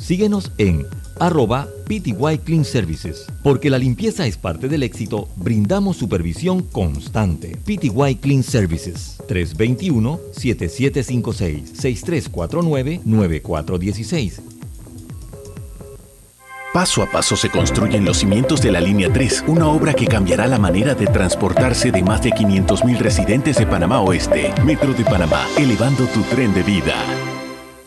Síguenos 0.00 0.52
en 0.58 0.86
arroba 1.18 1.66
PTY 1.86 2.38
Clean 2.44 2.64
Services. 2.64 3.26
Porque 3.42 3.70
la 3.70 3.78
limpieza 3.78 4.26
es 4.26 4.36
parte 4.36 4.68
del 4.68 4.82
éxito, 4.82 5.28
brindamos 5.36 5.96
supervisión 5.96 6.60
constante. 6.62 7.56
PTY 7.64 8.16
Clean 8.16 8.42
Services 8.42 9.16
321-7756 9.28 11.76
6349-9416. 13.02 14.40
Paso 16.72 17.02
a 17.02 17.10
paso 17.10 17.36
se 17.36 17.48
construyen 17.48 18.04
los 18.04 18.18
cimientos 18.18 18.60
de 18.60 18.70
la 18.70 18.82
Línea 18.82 19.10
3, 19.10 19.44
una 19.46 19.66
obra 19.66 19.94
que 19.94 20.06
cambiará 20.06 20.46
la 20.46 20.58
manera 20.58 20.94
de 20.94 21.06
transportarse 21.06 21.90
de 21.90 22.02
más 22.02 22.22
de 22.22 22.32
500.000 22.32 22.98
residentes 22.98 23.56
de 23.56 23.66
Panamá 23.66 24.02
Oeste. 24.02 24.52
Metro 24.62 24.92
de 24.92 25.04
Panamá, 25.04 25.46
elevando 25.56 26.04
tu 26.08 26.20
tren 26.24 26.52
de 26.52 26.62
vida. 26.62 26.94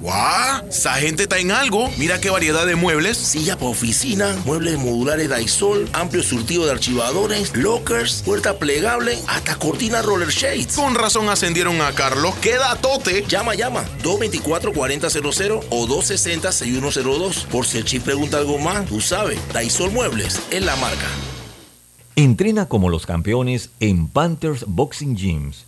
¡Guau! 0.00 0.68
Esa 0.68 0.94
gente 0.94 1.24
está 1.24 1.38
en 1.38 1.50
algo. 1.50 1.90
Mira 1.98 2.20
qué 2.20 2.30
variedad 2.30 2.66
de 2.66 2.76
muebles. 2.76 3.16
Silla 3.16 3.56
para 3.56 3.70
oficina, 3.70 4.36
muebles 4.44 4.78
modulares 4.78 5.28
Daisol, 5.28 5.88
amplio 5.92 6.22
surtido 6.22 6.66
de 6.66 6.72
archivadores, 6.72 7.56
lockers, 7.56 8.22
puerta 8.22 8.58
plegable, 8.58 9.18
hasta 9.26 9.56
cortina 9.56 10.00
roller 10.02 10.28
shades. 10.28 10.76
Con 10.76 10.94
razón 10.94 11.28
ascendieron 11.28 11.80
a 11.80 11.92
Carlos. 11.92 12.34
¡Queda 12.36 12.76
tote! 12.76 13.24
Llama, 13.26 13.54
llama. 13.54 13.84
224-4000 14.04 15.64
o 15.70 15.86
260-6102. 15.88 17.46
Por 17.46 17.66
si 17.66 17.78
el 17.78 17.84
chip 17.84 18.04
pregunta 18.04 18.38
algo 18.38 18.58
más, 18.58 18.86
tú 18.86 19.00
sabes, 19.00 19.40
Daisol 19.52 19.90
Muebles 19.90 20.40
es 20.50 20.64
la 20.64 20.76
marca. 20.76 21.08
Entrena 22.14 22.66
como 22.66 22.88
los 22.88 23.04
campeones 23.04 23.70
en 23.80 24.06
Panthers 24.06 24.64
Boxing 24.66 25.16
Gyms. 25.16 25.64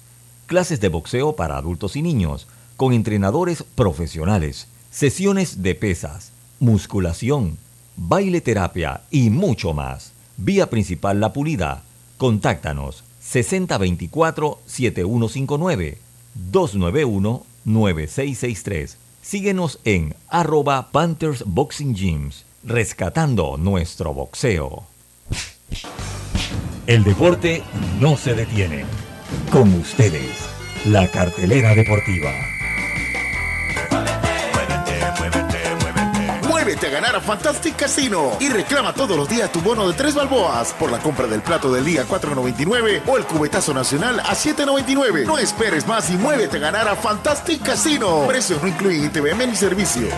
Clases 0.47 0.81
de 0.81 0.89
boxeo 0.89 1.35
para 1.35 1.57
adultos 1.57 1.97
y 1.97 2.03
niños 2.03 2.47
con 2.81 2.93
entrenadores 2.95 3.63
profesionales, 3.75 4.67
sesiones 4.91 5.63
de 5.63 5.75
pesas, 5.75 6.33
musculación, 6.61 7.59
baile 7.95 8.41
terapia 8.41 9.03
y 9.11 9.29
mucho 9.29 9.75
más. 9.75 10.15
Vía 10.39 10.71
principal 10.71 11.21
La 11.21 11.35
Pulida. 11.35 11.83
Contáctanos 12.17 13.05
6024-7159 13.23 15.99
291-9663. 16.51 18.97
Síguenos 19.21 19.79
en 19.85 20.15
arroba 20.29 20.89
Panthers 20.91 21.45
Boxing 21.47 21.95
Gyms, 21.95 22.47
rescatando 22.65 23.59
nuestro 23.59 24.15
boxeo. 24.15 24.85
El 26.87 27.05
deporte 27.05 27.63
no 28.01 28.17
se 28.17 28.33
detiene. 28.33 28.87
Con 29.53 29.75
ustedes, 29.75 30.49
la 30.87 31.11
cartelera 31.11 31.75
deportiva. 31.75 32.33
A 36.83 36.89
ganar 36.89 37.15
a 37.15 37.21
Fantastic 37.21 37.77
Casino 37.77 38.39
y 38.41 38.49
reclama 38.49 38.95
todos 38.95 39.15
los 39.15 39.29
días 39.29 39.53
tu 39.53 39.61
bono 39.61 39.87
de 39.87 39.93
tres 39.93 40.15
balboas 40.15 40.73
por 40.73 40.91
la 40.91 40.99
compra 40.99 41.27
del 41.27 41.43
plato 41.43 41.71
del 41.71 41.85
día 41.85 42.07
4.99 42.07 43.03
o 43.07 43.19
el 43.19 43.25
cubetazo 43.27 43.75
nacional 43.75 44.19
a 44.21 44.35
7.99. 44.35 45.27
No 45.27 45.37
esperes 45.37 45.87
más 45.87 46.09
y 46.11 46.17
muévete 46.17 46.57
a 46.57 46.61
ganar 46.61 46.89
a 46.89 46.97
Fantastic 46.97 47.63
Casino. 47.63 48.27
Precios 48.27 48.63
no 48.63 48.69
incluyen 48.69 49.05
ITVM 49.05 49.47
ni 49.47 49.57
servicio. 49.57 50.09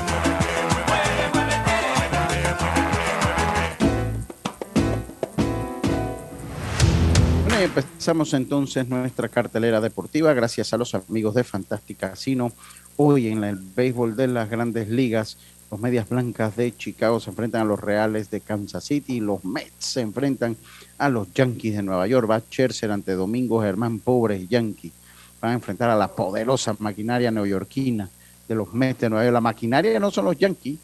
Empezamos 7.63 8.35
entonces 8.35 8.89
nuestra 8.89 9.29
cartelera 9.29 9.81
deportiva 9.81 10.33
gracias 10.33 10.73
a 10.73 10.77
los 10.77 10.95
amigos 10.95 11.35
de 11.35 11.43
Fantastic 11.43 11.99
Casino. 11.99 12.53
Hoy 12.97 13.29
en 13.29 13.45
el 13.45 13.57
béisbol 13.57 14.15
de 14.17 14.29
las 14.29 14.51
grandes 14.51 14.89
ligas 14.89 15.39
Los 15.73 15.81
Medias 15.81 16.07
Blancas 16.07 16.55
de 16.55 16.77
Chicago 16.77 17.19
se 17.19 17.31
enfrentan 17.31 17.63
a 17.63 17.65
los 17.65 17.81
Reales 17.81 18.31
de 18.31 18.41
Kansas 18.41 18.85
City. 18.85 19.21
Los 19.21 19.43
Mets 19.43 19.73
se 19.79 20.03
enfrentan 20.03 20.55
a 20.99 21.09
los 21.09 21.33
Yankees 21.33 21.77
de 21.77 21.83
Nueva 21.83 22.07
York. 22.07 22.31
Va 22.31 22.41
Scherzer 22.41 22.91
ante 22.91 23.13
Domingo 23.13 23.63
Germán, 23.63 23.99
pobres 23.99 24.47
Yankees. 24.51 24.93
Van 25.41 25.53
a 25.53 25.55
enfrentar 25.55 25.89
a 25.89 25.97
la 25.97 26.09
poderosa 26.09 26.77
maquinaria 26.79 27.31
neoyorquina 27.31 28.11
de 28.47 28.55
los 28.55 28.75
Mets 28.75 29.01
de 29.01 29.09
Nueva 29.09 29.25
York. 29.25 29.33
La 29.33 29.41
maquinaria 29.41 29.99
no 29.99 30.11
son 30.11 30.27
los 30.27 30.37
Yankees, 30.37 30.79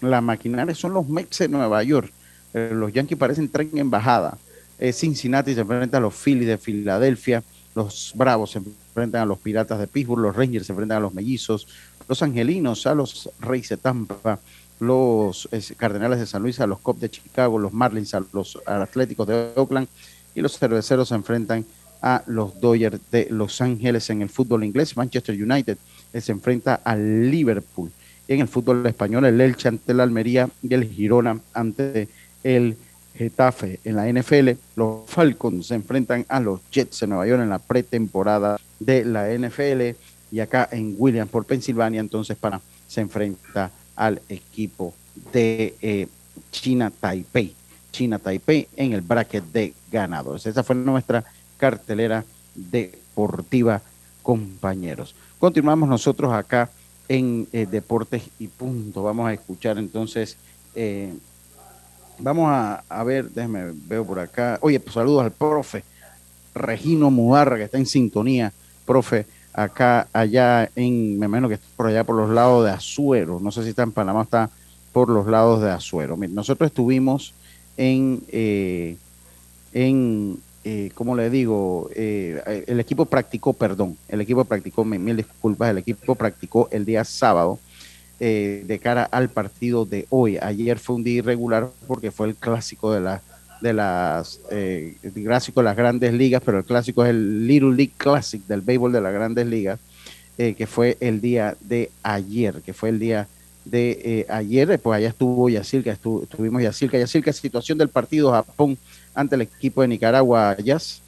la 0.00 0.22
maquinaria 0.22 0.74
son 0.74 0.94
los 0.94 1.06
Mets 1.06 1.40
de 1.40 1.48
Nueva 1.48 1.82
York. 1.82 2.10
Eh, 2.54 2.70
los 2.72 2.94
Yankees 2.94 3.18
parecen 3.18 3.50
tren 3.50 3.68
en 3.74 3.90
bajada. 3.90 4.38
Eh, 4.78 4.94
Cincinnati 4.94 5.52
se 5.52 5.60
enfrenta 5.60 5.98
a 5.98 6.00
los 6.00 6.14
Phillies 6.14 6.48
de 6.48 6.56
Filadelfia. 6.56 7.42
Los 7.74 8.12
Bravos 8.14 8.52
se 8.52 8.58
enfrentan 8.58 9.20
a 9.20 9.26
los 9.26 9.38
Piratas 9.38 9.78
de 9.78 9.86
Pittsburgh. 9.86 10.22
Los 10.22 10.34
Rangers 10.34 10.64
se 10.64 10.72
enfrentan 10.72 10.96
a 10.96 11.00
los 11.00 11.12
Mellizos. 11.12 11.66
Los 12.08 12.22
Angelinos 12.22 12.86
a 12.86 12.94
los 12.94 13.30
Reyes 13.40 13.68
de 13.70 13.76
Tampa. 13.76 14.38
Los 14.80 15.48
Cardenales 15.76 16.18
de 16.18 16.26
San 16.26 16.42
Luis 16.42 16.60
a 16.60 16.66
los 16.66 16.80
Cubs 16.80 17.00
de 17.00 17.10
Chicago. 17.10 17.58
Los 17.58 17.72
Marlins 17.72 18.14
a 18.14 18.22
los 18.32 18.58
Atléticos 18.66 19.26
de 19.26 19.52
Oakland. 19.56 19.88
Y 20.34 20.40
los 20.40 20.58
Cerveceros 20.58 21.08
se 21.08 21.14
enfrentan 21.14 21.64
a 22.02 22.22
los 22.26 22.60
Dodgers 22.60 23.00
de 23.10 23.28
Los 23.30 23.62
Ángeles 23.62 24.10
en 24.10 24.20
el 24.20 24.28
fútbol 24.28 24.64
inglés. 24.64 24.96
Manchester 24.96 25.34
United 25.34 25.78
se 26.12 26.32
enfrenta 26.32 26.80
al 26.84 27.30
Liverpool. 27.30 27.90
En 28.28 28.40
el 28.40 28.48
fútbol 28.48 28.86
español, 28.86 29.24
el 29.24 29.40
Elche 29.40 29.68
ante 29.68 29.94
la 29.94 30.02
Almería 30.02 30.48
y 30.62 30.74
el 30.74 30.84
Girona 30.84 31.40
ante 31.52 32.08
el 32.42 32.76
Getafe. 33.16 33.80
En 33.84 33.96
la 33.96 34.06
NFL, 34.12 34.50
los 34.76 35.04
Falcons 35.06 35.68
se 35.68 35.76
enfrentan 35.76 36.26
a 36.28 36.40
los 36.40 36.60
Jets 36.70 37.00
de 37.00 37.06
Nueva 37.06 37.26
York 37.26 37.42
en 37.42 37.50
la 37.50 37.58
pretemporada 37.58 38.60
de 38.80 39.04
la 39.04 39.28
NFL. 39.32 39.96
Y 40.34 40.40
acá 40.40 40.68
en 40.72 40.96
Williamsport, 40.98 41.46
Pensilvania, 41.46 42.00
entonces 42.00 42.36
para 42.36 42.60
se 42.88 43.00
enfrenta 43.00 43.70
al 43.94 44.20
equipo 44.28 44.92
de 45.32 45.76
eh, 45.80 46.08
China 46.50 46.90
Taipei. 46.90 47.54
China 47.92 48.18
Taipei 48.18 48.66
en 48.74 48.94
el 48.94 49.00
bracket 49.00 49.44
de 49.52 49.74
ganadores. 49.92 50.44
Esa 50.44 50.64
fue 50.64 50.74
nuestra 50.74 51.24
cartelera 51.56 52.24
deportiva, 52.52 53.80
compañeros. 54.24 55.14
Continuamos 55.38 55.88
nosotros 55.88 56.32
acá 56.32 56.68
en 57.08 57.46
eh, 57.52 57.68
Deportes 57.70 58.24
y 58.40 58.48
Punto. 58.48 59.04
Vamos 59.04 59.28
a 59.28 59.34
escuchar 59.34 59.78
entonces, 59.78 60.36
eh, 60.74 61.14
vamos 62.18 62.48
a, 62.50 63.04
ver, 63.04 63.30
déjeme, 63.30 63.72
veo 63.86 64.04
por 64.04 64.18
acá. 64.18 64.58
Oye, 64.62 64.80
pues 64.80 64.94
saludos 64.94 65.22
al 65.22 65.30
profe 65.30 65.84
Regino 66.56 67.12
Mugarra, 67.12 67.56
que 67.56 67.62
está 67.62 67.78
en 67.78 67.86
sintonía, 67.86 68.52
profe, 68.84 69.26
acá, 69.54 70.08
allá 70.12 70.68
en, 70.76 71.18
me 71.18 71.26
imagino 71.26 71.48
que 71.48 71.54
está 71.54 71.66
por 71.76 71.86
allá 71.86 72.04
por 72.04 72.16
los 72.16 72.30
lados 72.30 72.64
de 72.64 72.72
Azuero. 72.72 73.40
No 73.40 73.50
sé 73.50 73.62
si 73.62 73.70
está 73.70 73.82
en 73.84 73.92
Panamá, 73.92 74.22
está 74.22 74.50
por 74.92 75.08
los 75.08 75.26
lados 75.26 75.62
de 75.62 75.70
Azuero. 75.70 76.16
nosotros 76.16 76.68
estuvimos 76.68 77.32
en, 77.76 78.22
eh, 78.28 78.96
en 79.72 80.38
eh, 80.66 80.90
como 80.94 81.14
le 81.14 81.28
digo, 81.28 81.90
eh, 81.94 82.64
el 82.66 82.80
equipo 82.80 83.04
practicó, 83.04 83.52
perdón, 83.52 83.98
el 84.08 84.22
equipo 84.22 84.46
practicó, 84.46 84.82
mil 84.84 85.16
disculpas, 85.16 85.70
el 85.70 85.78
equipo 85.78 86.14
practicó 86.14 86.68
el 86.70 86.86
día 86.86 87.04
sábado 87.04 87.58
eh, 88.18 88.64
de 88.66 88.78
cara 88.78 89.04
al 89.04 89.28
partido 89.28 89.84
de 89.84 90.06
hoy. 90.08 90.38
Ayer 90.40 90.78
fue 90.78 90.96
un 90.96 91.04
día 91.04 91.18
irregular 91.18 91.68
porque 91.86 92.10
fue 92.10 92.28
el 92.28 92.34
clásico 92.34 92.92
de, 92.92 93.00
la, 93.02 93.20
de 93.64 93.72
las, 93.72 94.40
el 94.50 94.96
clásico 95.12 95.60
de 95.60 95.64
las 95.64 95.76
grandes 95.76 96.12
ligas, 96.12 96.42
pero 96.44 96.58
el 96.58 96.64
clásico 96.64 97.02
es 97.02 97.10
el 97.10 97.46
Little 97.46 97.74
League 97.74 97.94
Classic 97.96 98.42
del 98.46 98.60
béisbol 98.60 98.92
de 98.92 99.00
las 99.00 99.12
grandes 99.12 99.46
ligas, 99.46 99.80
que 100.36 100.66
fue 100.66 100.98
el 101.00 101.20
día 101.20 101.56
de 101.60 101.90
ayer, 102.02 102.60
que 102.60 102.74
fue 102.74 102.90
el 102.90 102.98
día 102.98 103.26
de 103.64 104.26
ayer, 104.28 104.78
pues 104.78 104.98
allá 104.98 105.08
estuvo 105.08 105.48
Yacirca, 105.48 105.92
estuvo, 105.92 106.24
estuvimos 106.24 106.62
Yacirca, 106.62 106.98
Yacirca, 106.98 107.32
situación 107.32 107.78
del 107.78 107.88
partido 107.88 108.30
Japón 108.30 108.76
ante 109.14 109.36
el 109.36 109.42
equipo 109.42 109.80
de 109.80 109.88
Nicaragua, 109.88 110.56
Jazz? 110.58 111.00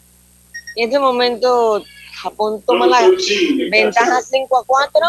En 0.76 0.88
este 0.88 0.98
momento 0.98 1.84
Japón 2.22 2.62
toma 2.66 2.86
la 2.86 3.10
ventaja 3.70 4.20
5 4.22 4.56
a 4.56 4.64
4. 4.64 5.00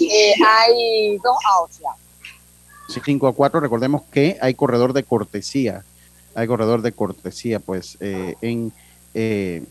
Eh, 0.00 0.34
hay 0.46 1.18
dos 1.18 1.36
outs 1.58 1.80
ya. 1.80 3.00
5 3.02 3.26
a 3.26 3.32
4, 3.32 3.60
recordemos 3.60 4.02
que 4.10 4.38
hay 4.40 4.54
corredor 4.54 4.92
de 4.92 5.02
cortesía. 5.02 5.84
Hay 6.34 6.46
corredor 6.46 6.82
de 6.82 6.92
cortesía, 6.92 7.60
pues, 7.60 7.96
eh, 8.00 8.34
en, 8.40 8.72
eh, 9.14 9.64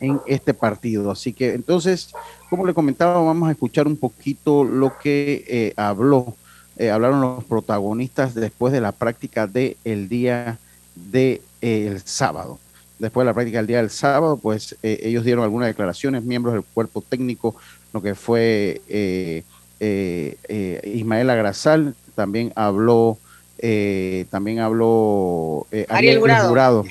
en 0.00 0.20
este 0.26 0.54
partido. 0.54 1.10
Así 1.10 1.32
que 1.32 1.54
entonces, 1.54 2.12
como 2.48 2.66
le 2.66 2.74
comentaba, 2.74 3.20
vamos 3.22 3.48
a 3.48 3.52
escuchar 3.52 3.86
un 3.86 3.96
poquito 3.96 4.64
lo 4.64 4.98
que 4.98 5.72
habló 5.76 6.34
eh, 6.80 6.90
hablaron 6.90 7.20
los 7.20 7.44
protagonistas 7.44 8.34
después 8.34 8.72
de 8.72 8.80
la 8.80 8.92
práctica 8.92 9.46
del 9.46 9.76
el 9.84 10.08
día 10.08 10.58
del 10.94 11.42
de, 11.60 12.02
sábado. 12.02 12.58
Después 12.98 13.26
de 13.26 13.26
la 13.26 13.34
práctica 13.34 13.58
del 13.58 13.66
día 13.66 13.76
del 13.76 13.90
sábado, 13.90 14.38
pues 14.38 14.74
eh, 14.82 14.98
ellos 15.02 15.26
dieron 15.26 15.44
algunas 15.44 15.68
declaraciones, 15.68 16.24
miembros 16.24 16.54
del 16.54 16.64
cuerpo 16.64 17.02
técnico, 17.06 17.54
lo 17.92 18.00
que 18.00 18.14
fue 18.14 18.80
eh, 18.88 19.44
Ismael 20.82 21.28
Agrasal, 21.28 21.94
también 22.14 22.50
habló, 22.56 23.18
también 24.30 24.60
habló 24.60 25.66
Ariel, 25.88 26.20
Jurado. 26.20 26.84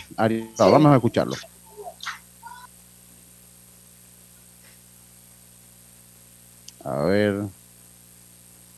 Vamos 0.58 0.92
a 0.92 0.96
escucharlo. 0.96 1.36
A 6.84 7.04
ver 7.04 7.44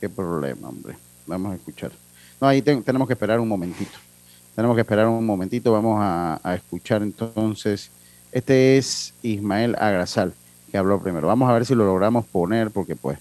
qué 0.00 0.08
problema, 0.08 0.68
hombre. 0.68 0.96
Vamos 1.26 1.52
a 1.52 1.54
escuchar. 1.54 1.92
No, 2.40 2.48
ahí 2.48 2.60
tenemos 2.60 3.06
que 3.06 3.14
esperar 3.14 3.38
un 3.40 3.48
momentito. 3.48 3.98
Tenemos 4.54 4.74
que 4.74 4.80
esperar 4.82 5.06
un 5.06 5.24
momentito. 5.24 5.72
Vamos 5.72 5.98
a, 6.00 6.54
escuchar 6.54 7.02
entonces. 7.02 7.90
Este 8.32 8.76
es 8.76 9.14
Ismael 9.22 9.76
Agrasal, 9.78 10.34
que 10.70 10.76
habló 10.76 11.00
primero. 11.00 11.28
Vamos 11.28 11.48
a 11.48 11.52
ver 11.54 11.64
si 11.64 11.74
lo 11.74 11.84
logramos 11.84 12.26
poner, 12.26 12.70
porque 12.70 12.96
pues 12.96 13.18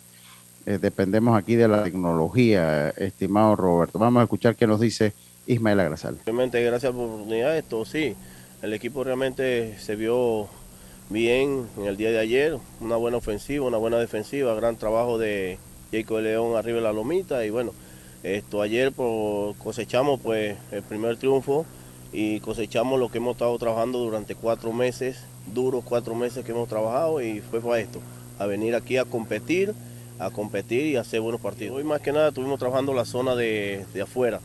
eh, 0.65 0.77
dependemos 0.81 1.37
aquí 1.37 1.55
de 1.55 1.67
la 1.67 1.83
tecnología, 1.83 2.89
estimado 2.89 3.55
Roberto. 3.55 3.99
Vamos 3.99 4.21
a 4.21 4.23
escuchar 4.23 4.55
qué 4.55 4.67
nos 4.67 4.79
dice 4.79 5.13
Ismael 5.47 5.79
Agrasal. 5.79 6.19
Realmente, 6.25 6.63
gracias 6.63 6.91
por 6.91 7.01
la 7.01 7.13
oportunidad. 7.13 7.57
Esto 7.57 7.85
sí, 7.85 8.15
el 8.61 8.73
equipo 8.73 9.03
realmente 9.03 9.77
se 9.79 9.95
vio 9.95 10.47
bien 11.09 11.67
en 11.77 11.85
el 11.85 11.97
día 11.97 12.11
de 12.11 12.19
ayer. 12.19 12.57
Una 12.79 12.95
buena 12.95 13.17
ofensiva, 13.17 13.65
una 13.65 13.77
buena 13.77 13.97
defensiva, 13.97 14.53
gran 14.55 14.77
trabajo 14.77 15.17
de 15.17 15.57
Jacob 15.91 16.19
León 16.19 16.55
arriba 16.55 16.77
de 16.77 16.83
la 16.83 16.93
lomita 16.93 17.45
y 17.45 17.49
bueno, 17.49 17.73
esto 18.23 18.61
ayer 18.61 18.91
pues, 18.91 19.57
cosechamos 19.57 20.19
pues 20.21 20.57
el 20.71 20.83
primer 20.83 21.17
triunfo 21.17 21.65
y 22.13 22.39
cosechamos 22.39 22.99
lo 22.99 23.09
que 23.09 23.17
hemos 23.17 23.33
estado 23.33 23.57
trabajando 23.57 23.99
durante 23.99 24.35
cuatro 24.35 24.73
meses, 24.73 25.23
duros 25.53 25.83
cuatro 25.83 26.15
meses 26.15 26.45
que 26.45 26.51
hemos 26.51 26.67
trabajado 26.67 27.21
y 27.21 27.41
fue 27.41 27.61
para 27.61 27.79
esto, 27.79 27.99
a 28.39 28.45
venir 28.45 28.75
aquí 28.75 28.97
a 28.97 29.05
competir, 29.05 29.73
a 30.19 30.29
competir 30.29 30.85
y 30.85 30.95
hacer 30.95 31.21
buenos 31.21 31.41
partidos. 31.41 31.77
Hoy 31.77 31.83
más 31.83 32.01
que 32.01 32.11
nada 32.11 32.29
estuvimos 32.29 32.59
trabajando 32.59 32.93
la 32.93 33.05
zona 33.05 33.35
de, 33.35 33.85
afuera, 34.01 34.39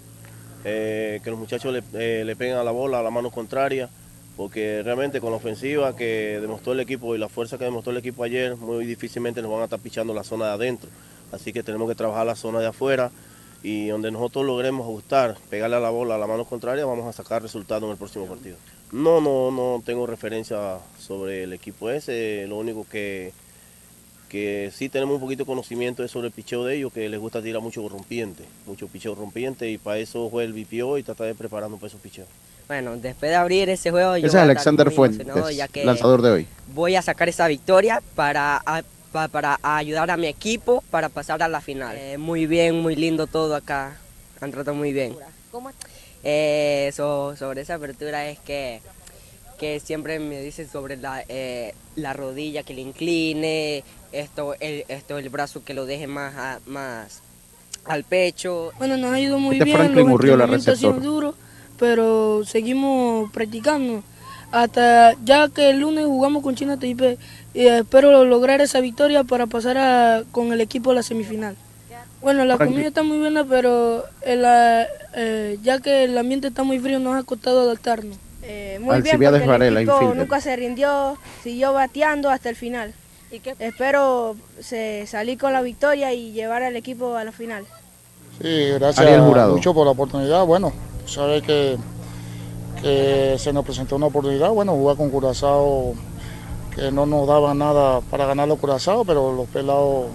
eh, 0.65 1.21
que 1.23 1.31
los 1.31 1.39
muchachos 1.39 1.73
le, 1.73 1.83
eh, 1.95 2.25
le 2.25 2.37
peguen 2.37 2.57
a 2.57 2.65
la 2.65 2.71
bola 2.71 3.01
a 3.01 3.03
la 3.03 3.11
mano 3.11 3.31
contraria, 3.31 3.89
porque 4.37 4.83
realmente 4.83 5.21
con 5.21 5.31
la 5.31 5.37
ofensiva 5.37 5.97
que 5.97 6.39
demostró 6.41 6.73
el 6.73 6.81
equipo 6.81 7.15
y 7.15 7.19
la 7.19 7.29
fuerza 7.29 7.57
que 7.59 7.65
demostró 7.65 7.93
el 7.93 7.99
equipo 7.99 8.23
ayer, 8.23 8.57
muy 8.57 8.85
difícilmente 8.85 9.41
nos 9.43 9.51
van 9.51 9.63
a 9.63 9.65
estar 9.65 9.81
pichando 9.81 10.13
la 10.13 10.25
zona 10.25 10.47
de 10.47 10.53
adentro. 10.53 10.91
Así 11.33 11.53
que 11.53 11.63
tenemos 11.63 11.89
que 11.89 11.95
trabajar 11.95 12.27
la 12.27 12.37
zona 12.37 12.61
de 12.61 12.67
afuera 12.67 13.11
y 13.63 13.89
donde 13.89 14.11
nosotros 14.11 14.45
logremos 14.45 14.85
ajustar, 14.85 15.37
pegarle 15.51 15.77
a 15.77 15.81
la 15.81 15.91
bola 15.91 16.15
a 16.15 16.19
la 16.19 16.27
mano 16.27 16.45
contraria, 16.45 16.85
vamos 16.85 17.07
a 17.07 17.13
sacar 17.13 17.43
resultados 17.43 17.83
en 17.85 17.91
el 17.91 17.97
próximo 17.97 18.27
partido. 18.27 18.57
No, 18.93 19.21
no, 19.21 19.51
no 19.51 19.83
tengo 19.85 20.07
referencia 20.07 20.79
sobre 20.99 21.43
el 21.43 21.53
equipo 21.53 21.91
ese, 21.91 22.47
lo 22.47 22.59
único 22.59 22.87
que, 22.89 23.33
que 24.37 24.71
sí 24.71 24.89
tenemos 24.89 25.15
un 25.15 25.21
poquito 25.21 25.45
de 25.45 25.47
conocimiento 25.47 26.05
es 26.05 26.11
sobre 26.11 26.29
el 26.29 26.33
picheo 26.33 26.65
de 26.65 26.77
ellos, 26.77 26.93
que 26.93 27.09
les 27.09 27.19
gusta 27.19 27.41
tirar 27.41 27.63
mucho 27.63 27.89
rompiente, 27.89 28.45
mucho 28.67 28.87
picheo 28.87 29.15
rompiente 29.15 29.71
y 29.71 29.79
para 29.79 29.99
eso 29.99 30.29
fue 30.29 30.45
el 30.45 30.53
BPO 30.53 30.99
y 30.99 31.03
trata 31.03 31.25
de 31.25 31.35
preparando 31.35 31.77
para 31.77 31.89
esos 31.89 32.01
picheos. 32.01 32.29
Bueno, 32.69 32.97
después 32.97 33.31
de 33.31 33.37
abrir 33.37 33.69
ese 33.71 33.91
juego... 33.91 34.15
Ese 34.17 34.27
es 34.27 34.35
Alexander 34.35 34.91
Fuentes, 34.91 35.27
lanzador 35.85 36.21
de 36.21 36.31
hoy. 36.31 36.47
Voy 36.75 36.97
a 36.97 37.03
sacar 37.03 37.29
esa 37.29 37.49
victoria 37.49 38.03
para 38.15 38.63
para 39.33 39.59
ayudar 39.63 40.11
a 40.11 40.19
mi 40.19 40.27
equipo 40.27 40.85
para 40.91 41.09
pasar 41.09 41.43
a 41.43 41.49
la 41.49 41.63
final. 41.63 41.97
Eh, 41.97 42.19
muy 42.19 42.47
bien, 42.47 42.81
muy 42.81 42.97
lindo 42.97 43.27
todo 43.27 43.55
acá. 43.55 43.97
Han 44.43 44.51
tratado 44.51 44.77
muy 44.77 44.93
bien. 44.93 45.17
¿Cómo? 45.51 45.71
Eh, 46.23 46.91
sobre 46.95 47.63
esa 47.63 47.77
apertura 47.77 48.29
es 48.29 48.39
que, 48.41 48.83
que 49.59 49.81
siempre 49.81 50.19
me 50.19 50.43
dicen 50.43 50.69
sobre 50.69 50.99
la, 50.99 51.25
eh, 51.29 51.73
la 51.95 52.13
rodilla 52.13 52.63
que 52.63 52.75
le 52.75 52.83
incline, 52.83 53.83
esto 54.13 54.55
el, 54.61 54.85
esto 54.89 55.19
el 55.19 55.29
brazo 55.29 55.65
que 55.65 55.75
lo 55.75 55.87
deje 55.87 56.07
más, 56.07 56.61
más 56.67 57.23
al 57.85 58.05
pecho. 58.05 58.73
Bueno, 58.79 58.97
nos 58.97 59.13
ha 59.13 59.21
ido 59.21 59.39
muy 59.39 59.57
este 59.57 59.65
bien. 59.65 59.77
Franklin 59.77 60.09
murió 60.09 60.37
la 60.37 60.47
receptor. 60.47 61.01
duro, 61.01 61.35
pero 61.79 62.45
seguimos 62.45 63.31
practicando 63.33 64.03
hasta 64.53 65.15
ya 65.25 65.49
que 65.49 65.71
el 65.71 65.81
lunes 65.81 66.07
jugamos 66.07 66.43
con 66.43 66.55
China 66.55 66.79
TIP 66.79 67.19
y 67.55 67.67
espero 67.67 68.25
lograr 68.25 68.61
esa 68.61 68.81
victoria 68.81 69.25
para 69.25 69.47
pasar 69.47 70.25
con 70.33 70.53
el 70.53 70.61
equipo 70.61 70.93
a 70.93 70.95
la 70.95 71.03
semifinal. 71.03 71.57
Bueno, 72.23 72.45
la 72.45 72.57
comida 72.57 72.89
está 72.89 73.03
muy 73.03 73.19
buena, 73.19 73.45
pero 73.45 74.05
eh, 74.25 75.59
ya 75.63 75.81
que 75.81 76.05
el 76.05 76.17
ambiente 76.17 76.49
está 76.49 76.65
muy 76.65 76.79
frío, 76.79 76.99
nos 76.99 77.15
ha 77.15 77.23
costado 77.23 77.61
adaptarnos. 77.61 78.17
Eh, 78.43 78.79
muy 78.81 79.01
bien, 79.03 79.19
porque 79.19 79.67
el 79.67 79.77
equipo 79.77 80.15
nunca 80.15 80.41
se 80.41 80.57
rindió, 80.57 81.19
siguió 81.43 81.73
bateando 81.73 82.31
hasta 82.31 82.49
el 82.49 82.57
final. 82.57 82.95
¿Y 83.31 83.41
qué? 83.41 83.55
Espero 83.59 84.37
se, 84.61 85.07
salir 85.07 85.39
con 85.39 85.53
la 85.53 85.63
victoria 85.63 86.13
y 86.13 86.33
llevar 86.33 86.63
al 86.63 86.77
equipo 86.77 87.17
a 87.17 87.25
la 87.25 87.33
final. 87.33 87.65
Sí, 88.41 88.71
gracias 88.75 89.21
mucho 89.49 89.75
por 89.75 89.87
la 89.87 89.93
oportunidad. 89.93 90.45
Bueno, 90.45 90.73
sabe 91.07 91.43
que, 91.43 91.77
que 92.83 93.37
se 93.39 93.53
nos 93.53 93.65
presentó 93.65 93.97
una 93.97 94.07
oportunidad, 94.07 94.51
bueno, 94.51 94.73
jugar 94.73 94.97
con 94.97 95.11
Curazao, 95.11 95.95
que 96.75 96.91
no 96.93 97.07
nos 97.07 97.27
daba 97.27 97.55
nada 97.55 98.01
para 98.03 98.27
ganar 98.27 98.47
los 98.47 98.59
Curazao, 98.59 99.05
pero 99.05 99.33
los 99.33 99.49
pelados 99.49 100.07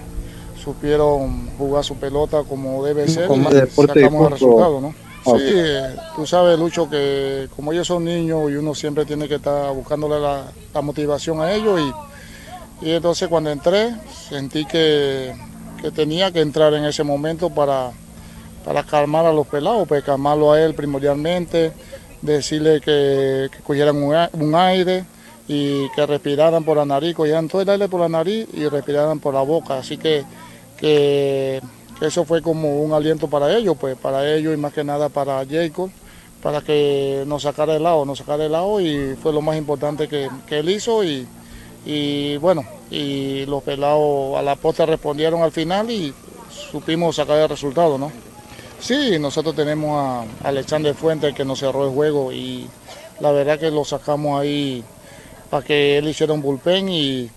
supieron 0.64 1.49
jugar 1.57 1.84
su 1.84 1.95
pelota 1.95 2.43
como 2.43 2.84
debe 2.86 3.07
ser 3.07 3.26
y 3.26 3.28
sacamos 3.28 3.53
el 4.26 4.32
resultado, 4.32 4.80
¿no? 4.80 4.93
Sí, 5.24 5.53
tú 6.16 6.26
sabes, 6.26 6.57
Lucho, 6.57 6.89
que 6.89 7.47
como 7.55 7.72
ellos 7.72 7.88
son 7.88 8.05
niños 8.05 8.49
y 8.49 8.55
uno 8.55 8.74
siempre 8.74 9.05
tiene 9.05 9.28
que 9.28 9.36
estar 9.36 9.74
buscándole 9.74 10.20
la, 10.20 10.82
motivación 10.82 11.41
a 11.41 11.53
ellos 11.53 11.80
y, 11.80 12.11
y, 12.82 12.91
entonces 12.91 13.27
cuando 13.27 13.49
entré 13.49 13.95
sentí 14.29 14.65
que, 14.65 15.34
que, 15.82 15.91
tenía 15.91 16.32
que 16.32 16.41
entrar 16.41 16.73
en 16.73 16.86
ese 16.86 17.03
momento 17.03 17.49
para, 17.49 17.91
para 18.65 18.84
calmar 18.84 19.25
a 19.25 19.34
los 19.34 19.47
pelados, 19.47 19.88
pues 19.88 20.03
calmarlo 20.03 20.53
a 20.53 20.61
él 20.61 20.73
primordialmente, 20.73 21.73
decirle 22.21 22.82
que, 22.82 23.49
que 23.51 23.59
cogieran 23.63 23.95
un, 23.97 24.55
aire 24.55 25.05
y 25.47 25.89
que 25.89 26.05
respiraran 26.05 26.63
por 26.63 26.77
la 26.77 26.86
nariz, 26.86 27.15
cogieran 27.15 27.47
todo 27.47 27.61
el 27.61 27.69
aire 27.69 27.88
por 27.89 27.99
la 27.99 28.09
nariz 28.09 28.47
y 28.53 28.67
respiraran 28.67 29.19
por 29.19 29.34
la 29.34 29.41
boca, 29.41 29.77
así 29.77 29.97
que, 29.97 30.23
que 30.77 31.61
eso 32.01 32.25
fue 32.25 32.41
como 32.41 32.82
un 32.82 32.93
aliento 32.93 33.27
para 33.27 33.55
ellos, 33.55 33.75
pues 33.79 33.95
para 33.95 34.27
ellos 34.34 34.53
y 34.53 34.57
más 34.57 34.73
que 34.73 34.84
nada 34.84 35.09
para 35.09 35.45
Jacob, 35.45 35.91
para 36.41 36.61
que 36.61 37.23
nos 37.27 37.43
sacara 37.43 37.75
el 37.75 37.84
lado, 37.84 38.05
nos 38.05 38.17
sacara 38.17 38.45
el 38.45 38.51
lado 38.51 38.82
y 38.82 39.15
fue 39.21 39.32
lo 39.32 39.41
más 39.41 39.57
importante 39.57 40.07
que, 40.07 40.29
él 40.49 40.69
hizo 40.69 41.03
y, 41.03 41.27
bueno, 42.39 42.63
y 42.89 43.45
los 43.45 43.63
pelados 43.63 44.38
a 44.38 44.41
la 44.41 44.55
posta 44.55 44.86
respondieron 44.86 45.41
al 45.41 45.51
final 45.51 45.89
y 45.89 46.13
supimos 46.49 47.15
sacar 47.15 47.38
el 47.38 47.49
resultado, 47.49 47.97
¿no? 47.97 48.11
Sí, 48.79 49.17
nosotros 49.19 49.55
tenemos 49.55 50.25
a 50.43 50.47
Alexander 50.47 50.95
Fuentes 50.95 51.36
que 51.36 51.45
nos 51.45 51.59
cerró 51.59 51.86
el 51.86 51.93
juego 51.93 52.32
y 52.32 52.67
la 53.19 53.32
verdad 53.32 53.59
que 53.59 53.69
lo 53.69 53.86
sacamos 53.86 54.41
ahí 54.41 54.84
para 55.49 55.63
que 55.65 55.97
él 55.97 56.07
hiciera 56.07 56.34
un 56.34 56.41
bullpen 56.41 56.89
y 56.89 57.29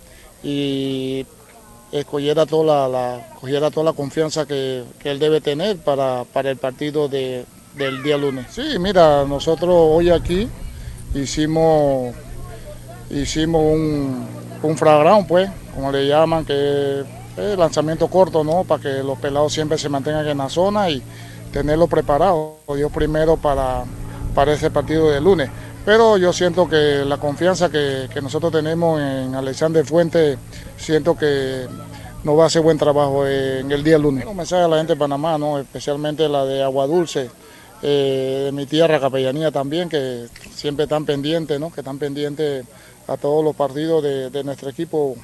cogiera 2.03 2.45
toda 2.45 2.89
la, 2.89 3.29
cogiera 3.41 3.71
toda 3.71 3.85
la 3.85 3.93
confianza 3.93 4.47
que, 4.47 4.83
él 5.05 5.19
debe 5.21 5.41
tener 5.41 5.77
para, 5.79 6.25
para 6.25 6.51
el 6.51 6.57
partido 6.57 7.09
de, 7.09 7.45
del 7.77 8.03
día 8.03 8.17
lunes. 8.19 8.47
Sí, 8.51 8.79
mira, 8.81 9.25
nosotros 9.25 9.71
hoy 9.73 10.11
aquí 10.11 10.49
hicimos, 11.15 12.15
hicimos 13.15 13.63
un, 13.63 14.27
un 14.63 15.27
pues, 15.27 15.51
como 15.75 15.93
le 15.93 16.07
llaman, 16.07 16.45
que 16.45 17.05
es 17.37 17.59
lanzamiento 17.59 18.09
corto, 18.09 18.45
¿no? 18.45 18.65
Para 18.65 18.83
que 18.83 19.03
los 19.03 19.19
pelados 19.19 19.53
siempre 19.53 19.79
se 19.79 19.89
mantengan 19.89 20.27
en 20.27 20.39
la 20.39 20.49
zona 20.49 20.91
y 20.91 21.03
tenerlo 21.53 21.87
preparado. 21.87 22.57
Dios 22.75 22.91
primero 22.93 23.37
para, 23.37 23.85
para 24.35 24.53
ese 24.53 24.71
partido 24.71 25.11
de 25.11 25.21
lunes. 25.21 25.51
Pero 25.85 26.17
yo 26.17 26.33
siento 26.33 26.69
que 26.69 27.05
la 27.05 27.19
confianza 27.19 27.71
que, 27.71 28.09
nosotros 28.23 28.53
tenemos 28.53 29.01
en 29.01 29.35
Alexander 29.35 29.85
Fuentes, 29.85 30.39
siento 30.79 31.17
que 31.17 31.67
nos 32.23 32.39
va 32.39 32.45
a 32.45 32.47
hacer 32.47 32.63
buen 32.63 32.79
trabajo 32.79 33.27
en 33.27 33.71
el 33.71 33.85
día 33.85 33.99
lunes. 33.99 34.25
Un 34.25 34.37
mensaje 34.37 34.63
a 34.63 34.69
la 34.69 34.79
gente 34.79 34.95
de 34.95 34.99
Panamá, 34.99 35.37
¿no? 35.37 35.59
especialmente 35.59 36.27
la 36.27 36.47
de 36.47 36.63
Agua 36.63 36.87
Dulce, 36.87 37.29
eh, 37.83 38.43
de 38.47 38.53
mi 38.53 38.65
tierra, 38.65 38.99
Capellanía 38.99 39.51
también, 39.51 39.91
que 39.91 40.27
siempre 40.55 40.85
están 40.85 41.05
pendientes, 41.05 41.61
¿no? 41.61 41.71
que 41.71 41.83
están 41.83 41.99
pendientes 41.99 42.65
a 43.07 43.17
todos 43.17 43.45
los 43.45 43.55
partidos 43.55 44.03
de, 44.03 44.45
nuestro 44.45 44.71
equipo, 44.71 45.17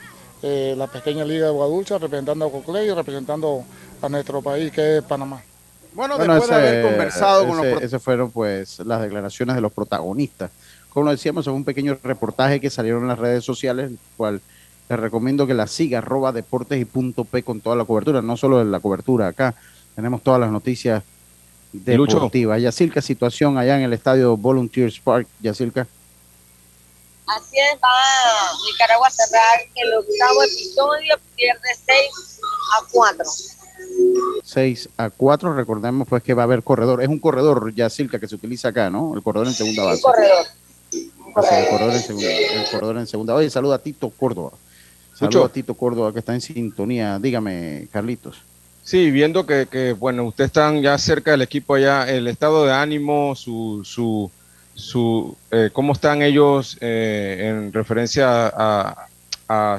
eh, 0.42 0.74
la 0.76 0.86
pequeña 0.86 1.24
liga 1.24 1.44
de 1.44 1.48
Agua 1.48 1.66
Dulce, 1.66 1.98
representando 1.98 2.46
a 2.46 2.50
Coclé 2.50 2.86
y 2.86 2.90
representando 2.90 3.64
a 4.02 4.08
nuestro 4.08 4.42
país, 4.42 4.70
que 4.72 4.98
es 4.98 5.02
Panamá. 5.02 5.42
Bueno, 5.92 6.18
después 6.18 6.48
de 6.48 6.54
haber 6.54 6.86
conversado 6.86 7.46
con 7.46 7.56
los... 7.56 7.82
Esas 7.82 8.02
fueron 8.02 8.30
pues 8.30 8.78
las 8.80 9.02
declaraciones 9.02 9.56
de 9.56 9.60
los 9.60 9.72
protagonistas. 9.72 10.50
Como 10.90 11.06
lo 11.06 11.10
decíamos, 11.12 11.46
es 11.46 11.52
un 11.52 11.64
pequeño 11.64 11.98
reportaje 12.02 12.60
que 12.60 12.70
salieron 12.70 13.02
en 13.02 13.08
las 13.08 13.18
redes 13.18 13.44
sociales, 13.44 13.90
el 13.90 13.98
cual 14.16 14.40
les 14.88 14.98
recomiendo 14.98 15.46
que 15.46 15.54
la 15.54 15.66
siga, 15.66 15.98
arroba 15.98 16.32
deportes 16.32 16.80
y 16.80 16.84
punto 16.84 17.24
P 17.24 17.42
con 17.42 17.60
toda 17.60 17.76
la 17.76 17.84
cobertura, 17.84 18.22
no 18.22 18.36
solo 18.36 18.62
la 18.64 18.80
cobertura 18.80 19.28
acá, 19.28 19.54
tenemos 19.94 20.22
todas 20.22 20.40
las 20.40 20.50
noticias 20.50 21.02
deportivas. 21.72 22.60
Yacilca, 22.60 23.00
situación 23.00 23.56
allá 23.56 23.76
en 23.76 23.82
el 23.82 23.92
estadio 23.92 24.36
Volunteers 24.36 24.98
Park, 24.98 25.28
Yacilca. 25.40 25.86
Así 27.36 27.56
es, 27.58 27.78
va 27.78 27.88
Nicaragua 28.66 29.06
a 29.06 29.10
cerrar 29.10 29.60
el 29.74 29.94
octavo 29.94 30.42
episodio, 30.42 31.14
pierde 31.36 31.68
6 31.86 32.40
a 32.76 32.86
4. 32.90 33.24
6 34.42 34.88
a 34.96 35.10
4. 35.10 35.54
Recordemos 35.54 36.08
pues 36.08 36.22
que 36.24 36.34
va 36.34 36.42
a 36.42 36.44
haber 36.44 36.64
corredor. 36.64 37.02
Es 37.02 37.08
un 37.08 37.20
corredor 37.20 37.72
ya 37.74 37.88
Silca 37.88 38.18
que 38.18 38.26
se 38.26 38.34
utiliza 38.34 38.68
acá, 38.68 38.90
¿no? 38.90 39.14
El 39.14 39.22
corredor 39.22 39.46
en 39.46 39.54
segunda 39.54 39.84
base. 39.84 40.02
Un 40.04 40.12
corredor. 40.12 40.46
el, 40.92 41.68
corredor 41.68 41.94
en 41.94 42.00
segunda, 42.02 42.30
el 42.30 42.70
corredor 42.70 42.96
en 42.98 43.06
segunda. 43.06 43.34
Oye, 43.36 43.50
saluda 43.50 43.76
a 43.76 43.78
Tito 43.78 44.10
Córdoba. 44.10 44.50
Saluda 45.16 45.46
a 45.46 45.48
Tito 45.50 45.74
Córdoba 45.74 46.12
que 46.12 46.18
está 46.18 46.34
en 46.34 46.40
sintonía. 46.40 47.18
Dígame, 47.20 47.86
Carlitos. 47.92 48.38
Sí, 48.82 49.10
viendo 49.12 49.46
que, 49.46 49.68
que, 49.70 49.92
bueno, 49.92 50.24
ustedes 50.24 50.48
están 50.48 50.82
ya 50.82 50.98
cerca 50.98 51.30
del 51.30 51.42
equipo 51.42 51.74
allá, 51.74 52.10
el 52.10 52.26
estado 52.26 52.64
de 52.64 52.72
ánimo, 52.72 53.36
su, 53.36 53.82
su, 53.84 54.30
su 54.80 55.36
eh, 55.50 55.70
cómo 55.72 55.92
están 55.92 56.22
ellos 56.22 56.76
eh, 56.80 57.48
en 57.48 57.72
referencia 57.72 58.52
a, 58.54 59.06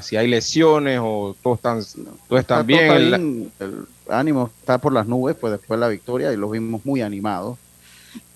si 0.02 0.18
hay 0.18 0.28
lesiones 0.28 0.99
o 1.02 1.36
todos 1.41 1.58
están, 1.58 1.82
todos 2.28 2.41
están 2.41 2.68
bien. 2.68 3.52
el, 3.60 3.86
ánimo 4.12 4.52
está 4.60 4.78
por 4.78 4.93
las 4.93 5.08
nubes, 5.08 5.36
pues 5.39 5.52
después 5.52 5.80
de 5.80 5.86
la 5.86 5.88
victoria 5.88 6.32
y 6.32 6.38
los 6.38 6.52
vimos 6.52 6.86
muy 6.86 7.02
animados. 7.02 7.58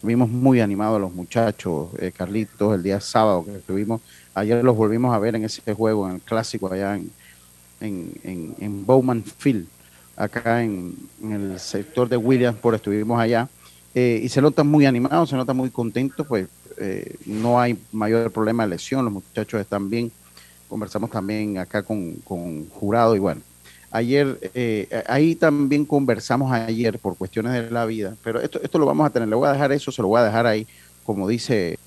Vimos 0.02 0.30
muy 0.30 0.62
animados 0.62 0.98
a 0.98 1.00
los 1.00 1.14
muchachos, 1.14 1.90
eh, 2.00 2.12
Carlitos, 2.16 2.76
el 2.76 2.84
día 2.84 3.02
sábado 3.02 3.44
que 3.44 3.56
estuvimos. 3.56 4.02
Ayer 4.34 4.64
los 4.64 4.76
volvimos 4.76 5.14
a 5.14 5.20
ver 5.20 5.36
en 5.36 5.44
ese 5.44 5.74
juego, 5.74 6.08
en 6.08 6.16
el 6.16 6.22
clásico 6.22 6.72
allá 6.72 6.96
en, 6.96 7.12
en, 7.82 8.56
en, 8.60 8.86
Bowman 8.86 9.24
Field, 9.24 9.68
acá 10.16 10.64
en, 10.64 10.96
el 11.22 11.60
sector 11.60 12.08
de 12.08 12.18
Williamsport, 12.18 12.76
estuvimos 12.76 13.20
allá. 13.20 13.50
Eh, 13.96 14.20
y 14.24 14.30
se 14.30 14.42
notan 14.42 14.68
muy 14.68 14.86
animados, 14.86 15.30
se 15.30 15.38
notan 15.38 15.56
muy 15.56 15.70
contentos, 15.70 16.28
pues 16.28 16.48
eh, 16.78 17.16
no 17.26 17.60
hay 17.60 17.80
mayor 17.94 18.30
problema 18.30 18.64
de 18.64 18.70
lesión, 18.72 19.06
los 19.06 19.14
muchachos 19.14 19.62
están 19.62 19.90
bien 19.90 20.12
conversamos 20.68 21.10
también 21.10 21.58
acá 21.58 21.84
con, 21.84 22.16
con 22.16 22.68
jurado 22.70 23.16
y 23.16 23.20
bueno, 23.20 23.42
ayer, 23.92 24.52
eh, 24.54 25.04
ahí 25.08 25.36
también 25.36 25.86
conversamos 25.86 26.52
ayer 26.52 27.00
por 27.00 27.16
cuestiones 27.16 27.54
de 27.54 27.72
la 27.72 27.86
vida, 27.86 28.16
pero 28.24 28.42
esto, 28.42 28.60
esto 28.62 28.78
lo 28.78 28.86
vamos 28.86 29.06
a 29.08 29.10
tener, 29.10 29.30
le 29.30 29.36
voy 29.36 29.48
a 29.48 29.54
dejar 29.54 29.72
eso, 29.72 29.92
se 29.92 30.02
lo 30.02 30.10
voy 30.10 30.20
a 30.20 30.26
dejar 30.26 30.48
ahí, 30.48 30.68
como 31.06 31.28
dice 31.28 31.80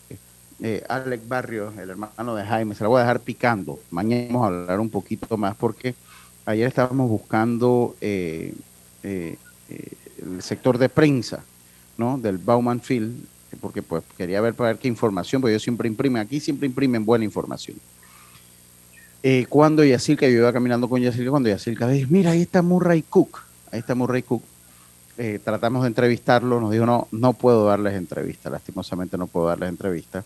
eh, 0.61 0.85
Alex 0.89 1.29
Barrios, 1.29 1.77
el 1.77 1.91
hermano 1.91 2.35
de 2.35 2.45
Jaime, 2.45 2.75
se 2.75 2.85
lo 2.85 2.91
voy 2.91 2.99
a 2.99 3.03
dejar 3.03 3.21
picando. 3.21 3.79
Mañana 3.91 4.27
vamos 4.29 4.45
a 4.45 4.47
hablar 4.47 4.81
un 4.81 4.91
poquito 4.91 5.37
más 5.37 5.55
porque 5.57 5.95
ayer 6.47 6.67
estábamos 6.67 7.11
buscando 7.11 7.95
el 8.01 8.57
sector 10.41 10.79
de 10.79 10.89
prensa, 10.89 11.45
¿no? 11.99 12.17
Del 12.17 12.39
Bauman 12.39 12.81
Field, 12.81 13.27
porque 13.61 13.83
pues 13.83 14.03
quería 14.17 14.41
ver 14.41 14.55
para 14.55 14.71
ver 14.71 14.79
qué 14.79 14.89
información, 14.89 15.43
porque 15.43 15.53
yo 15.53 15.61
siempre 15.61 15.89
imprime, 15.89 16.21
aquí 16.21 16.41
siempre 16.41 16.67
imprimen 16.67 17.05
buena 17.05 17.25
información. 17.27 17.77
Eh, 19.23 19.47
cuando 19.49 19.85
Yacirca, 19.85 20.27
yo 20.27 20.39
iba 20.39 20.53
caminando 20.53 20.89
con 20.89 21.03
Yacirca, 21.03 21.31
cuando 21.31 21.49
Yacirca 21.49 21.89
dice, 21.89 22.07
mira, 22.09 22.31
ahí 22.31 22.43
está 22.43 22.63
Murray 22.63 23.03
Cook, 23.03 23.41
ahí 23.73 23.81
está 23.81 23.95
Murray 23.95 24.23
Cook. 24.23 24.43
Eh, 25.19 25.41
tratamos 25.43 25.83
de 25.83 25.89
entrevistarlo, 25.89 26.61
nos 26.61 26.71
dijo, 26.71 26.87
no, 26.87 27.09
no 27.11 27.33
puedo 27.33 27.67
darles 27.67 27.95
entrevista, 27.95 28.49
lastimosamente 28.49 29.19
no 29.19 29.27
puedo 29.27 29.49
darles 29.49 29.69
entrevista, 29.69 30.25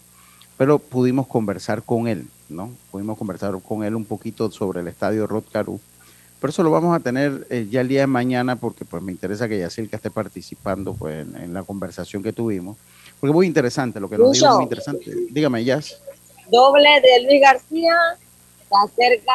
pero 0.58 0.78
pudimos 0.78 1.26
conversar 1.26 1.82
con 1.82 2.06
él, 2.06 2.26
¿no? 2.50 2.70
Pudimos 2.90 3.16
conversar 3.16 3.58
con 3.66 3.82
él 3.84 3.96
un 3.96 4.04
poquito 4.04 4.50
sobre 4.50 4.80
el 4.80 4.88
estadio 4.88 5.26
Rod. 5.26 5.44
Pero 6.42 6.50
eso 6.50 6.64
lo 6.64 6.72
vamos 6.72 6.96
a 6.96 6.98
tener 6.98 7.46
eh, 7.50 7.68
ya 7.70 7.82
el 7.82 7.88
día 7.88 8.00
de 8.00 8.08
mañana 8.08 8.56
porque 8.56 8.84
pues 8.84 9.00
me 9.00 9.12
interesa 9.12 9.48
que 9.48 9.60
Yacirca 9.60 9.94
esté 9.94 10.10
participando 10.10 10.92
pues, 10.92 11.24
en, 11.24 11.54
la 11.54 11.62
conversación 11.62 12.20
que 12.20 12.32
tuvimos. 12.32 12.76
Porque 13.20 13.30
es 13.30 13.34
muy 13.34 13.46
interesante, 13.46 14.00
lo 14.00 14.10
que 14.10 14.18
nos 14.18 14.32
dijo 14.32 14.52
muy 14.56 14.64
interesante. 14.64 15.04
Dígame, 15.30 15.62
Yas. 15.62 16.02
Doble 16.50 16.88
de 17.00 17.22
Luis 17.28 17.40
García 17.40 17.94
se 18.68 18.74
acerca 18.74 19.32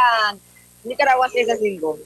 Nicaragua 0.83 1.29
6 1.31 1.49
a 1.49 1.55
5. 1.55 1.99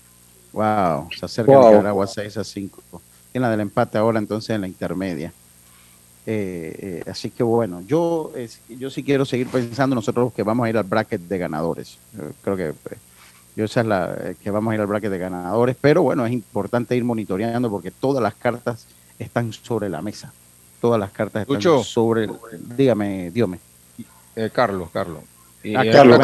Wow, 0.54 1.10
se 1.18 1.26
acerca 1.26 1.52
Nicaragua 1.52 2.06
6 2.06 2.38
a 2.38 2.44
5. 2.44 3.02
En 3.34 3.42
la 3.42 3.50
del 3.50 3.62
empate 3.62 3.98
ahora 3.98 4.20
entonces 4.20 4.52
en 4.52 4.62
la 4.62 4.68
intermedia. 4.68 5.34
Eh, 6.28 6.76
eh, 6.78 7.10
así 7.10 7.32
que 7.32 7.42
bueno, 7.42 7.82
yo, 7.88 8.32
yo 8.70 8.92
sí 8.92 9.04
quiero 9.04 9.26
seguir 9.26 9.48
pensando 9.48 9.96
nosotros 9.96 10.32
que 10.32 10.44
vamos 10.44 10.68
a 10.68 10.70
ir 10.70 10.78
al 10.78 10.84
bracket 10.84 11.22
de 11.22 11.38
ganadores. 11.40 11.98
creo 12.44 12.56
que 12.56 12.74
Yo 13.56 13.66
esa 13.66 13.82
es 13.82 13.88
la 13.88 14.18
eh, 14.22 14.36
que 14.42 14.50
vamos 14.52 14.72
a 14.72 14.76
ir 14.76 14.82
al 14.82 14.88
bracket 14.88 15.12
de 15.12 15.18
ganadores, 15.18 15.76
pero 15.80 16.04
bueno, 16.04 16.26
es 16.26 16.32
importante 16.32 16.96
ir 16.96 17.04
monitoreando 17.04 17.70
porque 17.70 17.92
todas 17.92 18.24
las 18.24 18.34
cartas 18.34 18.86
están 19.20 19.52
sobre 19.52 19.90
la 19.90 20.02
mesa. 20.02 20.32
Todas 20.80 21.00
las 21.00 21.12
cartas 21.12 21.48
están 21.48 21.84
sobre. 21.84 22.30
Dígame, 22.76 23.30
dígame. 23.32 23.60
Eh, 24.36 24.50
Carlos, 24.54 24.90
Carlos. 24.92 25.20
Ah, 25.76 25.84
Carlos, 25.92 26.20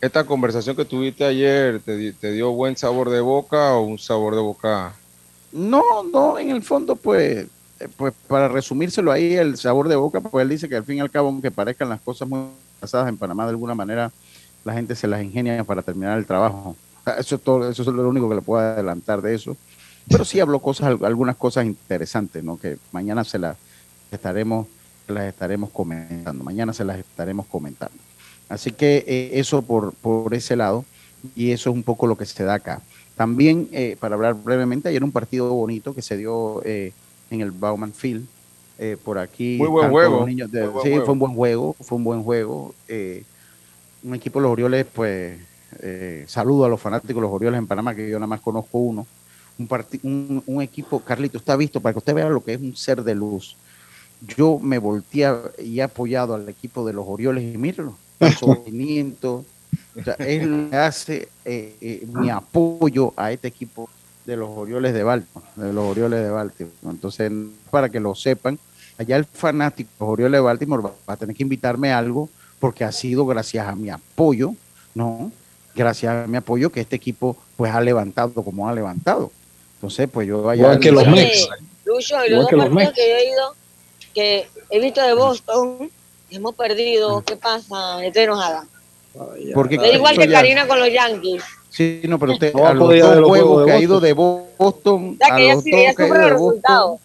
esta 0.00 0.24
conversación 0.24 0.76
que 0.76 0.84
tuviste 0.84 1.24
ayer, 1.24 1.80
¿te, 1.80 2.12
¿te, 2.12 2.32
dio 2.32 2.52
buen 2.52 2.76
sabor 2.76 3.10
de 3.10 3.20
boca 3.20 3.74
o 3.74 3.82
un 3.82 3.98
sabor 3.98 4.34
de 4.36 4.40
boca? 4.40 4.94
No, 5.50 6.04
no, 6.04 6.38
en 6.38 6.50
el 6.50 6.62
fondo, 6.62 6.94
pues, 6.94 7.46
eh, 7.80 7.88
pues 7.96 8.14
para 8.28 8.48
resumírselo 8.48 9.10
ahí, 9.10 9.34
el 9.34 9.56
sabor 9.56 9.88
de 9.88 9.96
boca, 9.96 10.20
pues 10.20 10.42
él 10.42 10.50
dice 10.50 10.68
que 10.68 10.76
al 10.76 10.84
fin 10.84 10.98
y 10.98 11.00
al 11.00 11.10
cabo, 11.10 11.28
aunque 11.28 11.50
parezcan 11.50 11.88
las 11.88 12.00
cosas 12.00 12.28
muy 12.28 12.42
pasadas 12.78 13.08
en 13.08 13.16
Panamá, 13.16 13.44
de 13.44 13.50
alguna 13.50 13.74
manera 13.74 14.12
la 14.68 14.74
gente 14.74 14.94
se 14.94 15.08
las 15.08 15.22
ingenia 15.22 15.64
para 15.64 15.82
terminar 15.82 16.18
el 16.18 16.26
trabajo. 16.26 16.76
Eso 17.18 17.36
es, 17.36 17.42
todo, 17.42 17.70
eso 17.70 17.82
es 17.82 17.88
lo 17.88 18.06
único 18.06 18.28
que 18.28 18.34
le 18.34 18.42
puedo 18.42 18.60
adelantar 18.60 19.22
de 19.22 19.34
eso. 19.34 19.56
Pero 20.08 20.26
sí 20.26 20.40
habló 20.40 20.60
cosas, 20.60 21.00
algunas 21.02 21.36
cosas 21.36 21.64
interesantes, 21.64 22.44
¿no? 22.44 22.58
Que 22.58 22.76
mañana 22.92 23.24
se 23.24 23.38
las 23.38 23.56
estaremos, 24.10 24.66
las 25.06 25.24
estaremos 25.24 25.70
comentando. 25.70 26.44
Mañana 26.44 26.74
se 26.74 26.84
las 26.84 26.98
estaremos 26.98 27.46
comentando. 27.46 27.96
Así 28.50 28.72
que 28.72 29.04
eh, 29.06 29.30
eso 29.34 29.62
por, 29.62 29.94
por 29.94 30.34
ese 30.34 30.54
lado, 30.54 30.84
y 31.34 31.50
eso 31.52 31.70
es 31.70 31.76
un 31.76 31.82
poco 31.82 32.06
lo 32.06 32.16
que 32.16 32.26
se 32.26 32.44
da 32.44 32.54
acá. 32.54 32.82
También, 33.16 33.68
eh, 33.72 33.96
para 33.98 34.14
hablar 34.14 34.34
brevemente, 34.34 34.90
ayer 34.90 35.02
un 35.02 35.12
partido 35.12 35.52
bonito 35.52 35.94
que 35.94 36.02
se 36.02 36.18
dio 36.18 36.62
eh, 36.64 36.92
en 37.30 37.40
el 37.40 37.52
Bauman 37.52 37.92
Field, 37.92 38.26
por 39.02 39.18
aquí. 39.18 39.56
Muy 39.58 39.66
buen 39.66 39.90
juego. 39.90 40.24
sí, 40.84 41.00
fue 41.04 41.12
un 41.12 41.18
buen 41.18 41.34
juego, 41.34 41.74
fue 41.80 41.96
un 41.96 42.04
buen 42.04 42.22
juego. 42.22 42.74
Un 44.02 44.14
equipo 44.14 44.38
de 44.38 44.42
los 44.44 44.52
Orioles, 44.52 44.86
pues, 44.92 45.38
saludo 46.26 46.64
a 46.64 46.68
los 46.68 46.80
fanáticos 46.80 47.16
de 47.16 47.20
los 47.20 47.32
Orioles 47.32 47.58
en 47.58 47.66
Panamá, 47.66 47.94
que 47.94 48.08
yo 48.08 48.18
nada 48.18 48.26
más 48.26 48.40
conozco 48.40 48.78
uno. 48.78 49.06
Un, 49.58 49.68
un, 50.02 50.42
un 50.46 50.62
equipo, 50.62 51.00
Carlito, 51.00 51.38
está 51.38 51.56
visto 51.56 51.80
para 51.80 51.92
que 51.92 51.98
usted 51.98 52.14
vea 52.14 52.28
lo 52.28 52.44
que 52.44 52.54
es 52.54 52.60
un 52.60 52.76
ser 52.76 53.02
de 53.02 53.14
luz. 53.14 53.56
Yo 54.20 54.58
me 54.58 54.78
volteé 54.78 55.32
y 55.62 55.78
he 55.78 55.82
apoyado 55.82 56.34
al 56.34 56.48
equipo 56.48 56.86
de 56.86 56.92
los 56.92 57.04
Orioles 57.06 57.42
y 57.42 57.58
míralo 57.58 57.96
sostenimiento. 58.38 59.44
O 59.96 60.02
sea, 60.02 60.14
él 60.14 60.70
hace 60.72 61.28
eh, 61.44 61.76
eh, 61.80 62.06
mi 62.12 62.30
apoyo 62.30 63.12
a 63.16 63.32
este 63.32 63.48
equipo 63.48 63.88
de 64.24 64.36
los 64.36 64.50
Orioles 64.50 64.94
de 64.94 65.02
Baltimore, 65.02 65.46
de 65.56 65.72
los 65.72 65.84
Orioles 65.84 66.22
de 66.22 66.30
Baltimore. 66.30 66.74
Entonces, 66.84 67.32
para 67.70 67.88
que 67.88 68.00
lo 68.00 68.14
sepan, 68.14 68.58
allá 68.96 69.16
el 69.16 69.24
fanático 69.24 69.90
de 69.90 69.96
los 70.00 70.08
Orioles 70.10 70.38
de 70.38 70.40
Baltimore 70.40 70.82
va, 70.82 70.92
a 71.06 71.16
tener 71.16 71.34
que 71.34 71.42
invitarme 71.42 71.92
a 71.92 71.98
algo 71.98 72.28
porque 72.58 72.84
ha 72.84 72.92
sido 72.92 73.26
gracias 73.26 73.66
a 73.66 73.74
mi 73.74 73.90
apoyo, 73.90 74.54
¿no? 74.94 75.30
Gracias 75.74 76.24
a 76.24 76.26
mi 76.26 76.36
apoyo 76.36 76.70
que 76.70 76.80
este 76.80 76.96
equipo 76.96 77.36
pues 77.56 77.72
ha 77.72 77.80
levantado 77.80 78.42
como 78.42 78.68
ha 78.68 78.72
levantado. 78.72 79.30
Entonces, 79.74 80.08
pues 80.12 80.26
yo 80.26 80.42
vaya... 80.42 80.62
Igual 80.62 80.80
que 80.80 80.92
los 80.92 81.06
Mex. 81.06 81.48
Lucho, 81.84 82.24
y 82.24 82.30
los 82.30 82.50
dos 82.50 82.50
partidos 82.50 82.92
que 82.94 83.16
he 83.16 83.30
ido, 83.30 83.54
que 84.12 84.48
he 84.70 84.80
visto 84.80 85.00
de 85.00 85.14
Boston, 85.14 85.90
hemos 86.30 86.54
perdido, 86.54 87.22
¿qué 87.22 87.36
pasa? 87.36 88.04
Estoy 88.04 88.24
enojada. 88.24 88.66
Porque 89.54 89.76
es 89.76 89.94
igual 89.94 90.16
que 90.18 90.28
Karina 90.30 90.66
con 90.66 90.78
los 90.78 90.92
Yankees. 90.92 91.42
Sí, 91.70 92.02
no, 92.04 92.18
pero 92.18 92.32
usted, 92.32 92.54
a 92.56 92.72
los 92.74 92.88
dos 92.88 93.26
juegos 93.26 93.66
que 93.66 93.72
ha 93.72 93.80
ido 93.80 94.00
de 94.00 94.12
Boston, 94.12 95.18
a 95.20 95.38
los 95.38 95.54
dos 95.54 95.64
que 95.64 95.86
ha 95.86 95.92
ido 95.92 96.12
de 96.12 96.32
Boston, 96.34 96.98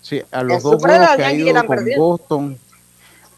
sí, 0.00 0.22
a 0.30 0.42
los 0.42 0.62
dos 0.62 0.82
juegos 0.82 1.08
que 1.16 1.24
ha 1.24 1.32
ido 1.32 1.66
con 1.66 1.78
Boston, 1.96 2.58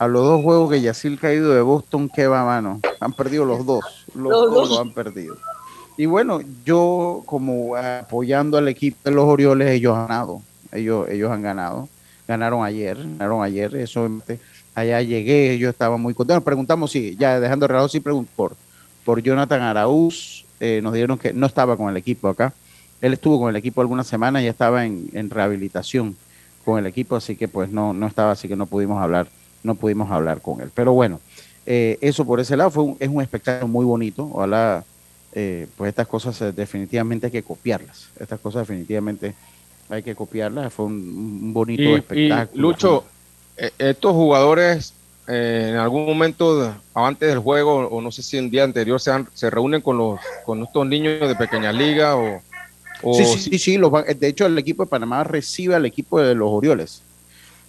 a 0.00 0.08
los 0.08 0.22
dos 0.22 0.42
juegos 0.42 0.70
que 0.70 0.80
Yacil 0.80 1.18
ha 1.22 1.32
ido 1.34 1.52
de 1.52 1.60
Boston, 1.60 2.08
¿qué 2.08 2.26
va, 2.26 2.42
mano? 2.42 2.80
Han 3.00 3.12
perdido 3.12 3.44
los 3.44 3.66
dos, 3.66 4.06
los, 4.14 4.50
dos 4.50 4.70
lo 4.70 4.80
han 4.80 4.94
perdido. 4.94 5.36
Y 5.98 6.06
bueno, 6.06 6.40
yo 6.64 7.22
como 7.26 7.76
apoyando 7.76 8.56
al 8.56 8.68
equipo 8.68 8.96
de 9.04 9.10
los 9.10 9.26
Orioles, 9.26 9.70
ellos 9.72 9.94
han 9.94 10.08
ganado, 10.08 10.40
ellos, 10.72 11.06
ellos 11.10 11.30
han 11.30 11.42
ganado, 11.42 11.86
ganaron 12.26 12.64
ayer, 12.64 12.96
ganaron 12.96 13.42
ayer, 13.42 13.76
eso 13.76 14.08
allá 14.74 15.02
llegué, 15.02 15.58
yo 15.58 15.68
estaba 15.68 15.98
muy 15.98 16.14
contento. 16.14 16.42
Preguntamos, 16.42 16.90
sí, 16.90 17.14
ya 17.18 17.38
dejando 17.38 17.68
de 17.68 17.88
sí, 17.90 18.00
por, 18.00 18.56
por 19.04 19.20
Jonathan 19.20 19.60
Araúz, 19.60 20.46
eh, 20.60 20.80
nos 20.82 20.94
dijeron 20.94 21.18
que 21.18 21.34
no 21.34 21.44
estaba 21.44 21.76
con 21.76 21.90
el 21.90 21.98
equipo 21.98 22.28
acá. 22.28 22.54
Él 23.02 23.12
estuvo 23.12 23.38
con 23.38 23.50
el 23.50 23.56
equipo 23.56 23.82
algunas 23.82 24.06
semanas 24.06 24.40
y 24.40 24.46
ya 24.46 24.50
estaba 24.52 24.86
en, 24.86 25.28
rehabilitación 25.28 26.16
con 26.64 26.78
el 26.78 26.86
equipo, 26.86 27.16
así 27.16 27.36
que 27.36 27.48
pues 27.48 27.70
no, 27.70 27.92
no 27.92 28.06
estaba, 28.06 28.30
así 28.30 28.48
que 28.48 28.56
no 28.56 28.64
pudimos 28.64 29.02
hablar, 29.02 29.28
no 29.62 29.74
pudimos 29.74 30.10
hablar 30.10 30.40
con 30.40 30.60
él. 30.60 30.70
Pero 30.74 30.92
bueno, 30.92 31.20
eh, 31.66 31.98
eso 32.00 32.24
por 32.24 32.40
ese 32.40 32.56
lado 32.56 32.70
fue 32.70 32.94
es 32.98 33.08
un 33.08 33.22
espectáculo 33.22 33.68
muy 33.68 33.84
bonito. 33.84 34.28
Ojalá, 34.32 34.84
eh, 35.32 35.66
pues 35.76 35.90
estas 35.90 36.06
cosas 36.06 36.54
definitivamente 36.54 37.26
hay 37.26 37.32
que 37.32 37.42
copiarlas. 37.42 38.08
Estas 38.18 38.40
cosas 38.40 38.66
definitivamente 38.66 39.34
hay 39.88 40.02
que 40.02 40.14
copiarlas. 40.14 40.72
Fue 40.72 40.86
un, 40.86 41.52
bonito 41.52 41.96
espectáculo. 41.96 42.62
Lucho, 42.62 43.04
eh, 43.56 43.70
estos 43.78 44.12
jugadores 44.12 44.94
eh, 45.28 45.68
en 45.70 45.76
algún 45.76 46.06
momento 46.06 46.74
antes 46.94 47.28
del 47.28 47.38
juego 47.38 47.86
o 47.88 48.00
no 48.00 48.10
sé 48.10 48.22
si 48.22 48.36
el 48.36 48.50
día 48.50 48.64
anterior 48.64 49.00
se, 49.00 49.12
se 49.32 49.48
reúnen 49.48 49.80
con 49.80 49.96
los 49.96 50.18
con 50.44 50.62
estos 50.62 50.84
niños 50.86 51.20
de 51.28 51.36
pequeña 51.36 51.72
liga 51.72 52.16
o, 52.16 52.40
sí 53.14 53.24
sí 53.38 53.58
sí, 53.58 53.78
de 53.78 54.26
hecho 54.26 54.46
el 54.46 54.58
equipo 54.58 54.82
de 54.82 54.88
Panamá 54.88 55.22
recibe 55.22 55.76
al 55.76 55.86
equipo 55.86 56.20
de 56.20 56.34
los 56.34 56.48
Orioles 56.50 57.02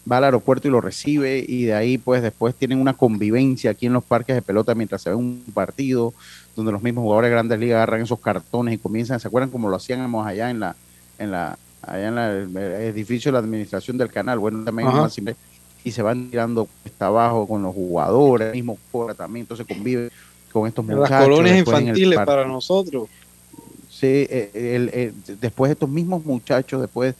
va 0.09 0.17
al 0.17 0.25
aeropuerto 0.25 0.67
y 0.67 0.71
lo 0.71 0.81
recibe 0.81 1.43
y 1.47 1.65
de 1.65 1.73
ahí 1.73 1.97
pues 1.97 2.21
después 2.21 2.55
tienen 2.55 2.79
una 2.79 2.93
convivencia 2.93 3.71
aquí 3.71 3.85
en 3.85 3.93
los 3.93 4.03
parques 4.03 4.35
de 4.35 4.41
pelota 4.41 4.73
mientras 4.73 5.01
se 5.01 5.09
ve 5.09 5.15
un 5.15 5.43
partido 5.53 6.13
donde 6.55 6.71
los 6.71 6.81
mismos 6.81 7.03
jugadores 7.03 7.29
de 7.29 7.33
grandes 7.33 7.59
ligas 7.59 7.77
agarran 7.77 8.01
esos 8.01 8.19
cartones 8.19 8.73
y 8.73 8.77
comienzan, 8.77 9.19
¿se 9.19 9.27
acuerdan 9.27 9.51
como 9.51 9.69
lo 9.69 9.75
hacíamos 9.75 10.25
allá 10.25 10.49
en 10.49 10.59
la 10.59 10.75
en 11.19 11.31
la 11.31 11.57
allá 11.83 12.07
en 12.07 12.17
el 12.17 12.57
edificio 12.57 13.29
de 13.29 13.33
la 13.33 13.39
administración 13.39 13.97
del 13.97 14.09
canal? 14.09 14.39
Bueno, 14.39 14.63
también 14.63 14.87
más 14.87 15.15
y 15.83 15.91
se 15.91 16.01
van 16.01 16.29
tirando 16.29 16.67
está 16.85 17.07
abajo 17.07 17.47
con 17.47 17.63
los 17.63 17.73
jugadores, 17.73 18.53
mismo 18.53 18.77
Cora 18.91 19.13
también, 19.13 19.43
entonces 19.43 19.65
convive 19.65 20.11
con 20.51 20.67
estos 20.67 20.85
muchachos. 20.85 21.09
Las 21.09 21.23
colonias 21.23 21.57
infantiles 21.57 22.19
para 22.19 22.45
nosotros. 22.45 23.07
Sí, 23.89 24.07
eh, 24.07 24.51
el, 24.53 24.89
eh, 24.93 25.13
después 25.39 25.71
estos 25.71 25.89
mismos 25.89 26.23
muchachos 26.25 26.81
después 26.81 27.15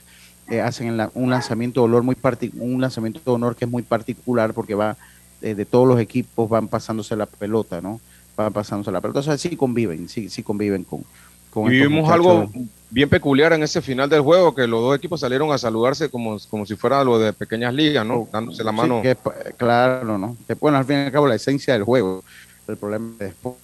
eh, 0.52 0.62
hacen 0.62 1.00
un 1.16 1.30
lanzamiento 1.30 1.82
de 1.82 1.86
honor 1.86 2.04
muy 2.04 2.16
un 2.60 2.82
lanzamiento 2.82 3.20
de 3.26 3.32
honor 3.32 3.56
que 3.56 3.66
es 3.66 3.72
muy 3.72 3.82
particular 3.82 4.54
porque 4.54 4.76
va 4.76 4.98
de 5.42 5.66
todos 5.66 5.88
los 5.88 6.00
equipos 6.00 6.48
van 6.48 6.68
pasándose 6.68 7.16
la 7.16 7.26
pelota, 7.26 7.82
¿no? 7.82 8.00
Van 8.38 8.54
pasándose 8.54 8.92
la 8.92 9.02
pelota, 9.02 9.22
o 9.22 9.24
sea, 9.24 9.40
sí 9.40 9.56
conviven, 9.56 10.08
sí, 10.08 10.30
sí 10.30 10.44
conviven 10.44 10.84
con, 10.84 11.04
y 11.54 11.70
vimos 11.70 12.10
algo 12.10 12.50
bien 12.90 13.10
peculiar 13.10 13.54
en 13.54 13.64
ese 13.64 13.82
final 13.82 14.10
del 14.10 14.22
juego, 14.22 14.56
que 14.56 14.68
los 14.68 14.82
dos 14.82 14.96
equipos 14.96 15.20
salieron 15.20 15.52
a 15.52 15.58
saludarse 15.58 16.10
como, 16.10 16.38
como 16.50 16.66
si 16.66 16.76
fuera 16.76 17.04
lo 17.04 17.20
de 17.20 17.34
pequeñas 17.34 17.74
ligas, 17.74 18.06
¿no? 18.06 18.28
Dándose 18.32 18.64
la 18.64 18.72
mano. 18.72 19.02
claro, 19.58 20.18
¿no? 20.18 20.38
Que 20.48 20.54
bueno, 20.56 20.78
al 20.78 20.86
fin 20.86 20.98
y 20.98 21.00
al 21.06 21.12
cabo 21.12 21.28
la 21.28 21.36
esencia 21.36 21.74
del 21.74 21.84
juego. 21.84 22.24
El 22.68 22.78
problema 22.78 23.12
es 23.14 23.20
después 23.20 23.56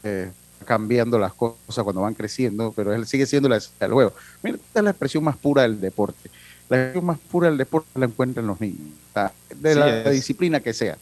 cambiando 0.66 1.18
las 1.18 1.34
cosas 1.34 1.84
cuando 1.84 2.02
van 2.02 2.14
creciendo, 2.14 2.74
pero 2.76 2.94
él 2.94 3.08
sigue 3.08 3.26
siendo 3.26 3.48
la 3.48 3.58
esencia 3.58 3.88
del 3.88 3.94
juego. 3.94 4.14
Mira, 4.44 4.58
esta 4.58 4.80
es 4.80 4.84
la 4.84 4.92
expresión 4.92 5.24
más 5.24 5.38
pura 5.38 5.62
del 5.62 5.80
deporte. 5.80 6.30
La 6.70 6.78
expresión 6.78 7.05
más 7.05 7.20
pura 7.20 7.47
del 7.47 7.57
deporte 7.57 7.88
la 7.95 8.05
encuentran 8.05 8.45
los 8.47 8.59
niños, 8.59 8.89
de 9.55 9.76
la, 9.76 10.09
disciplina 10.09 10.59
que 10.59 10.74
sea. 10.74 10.97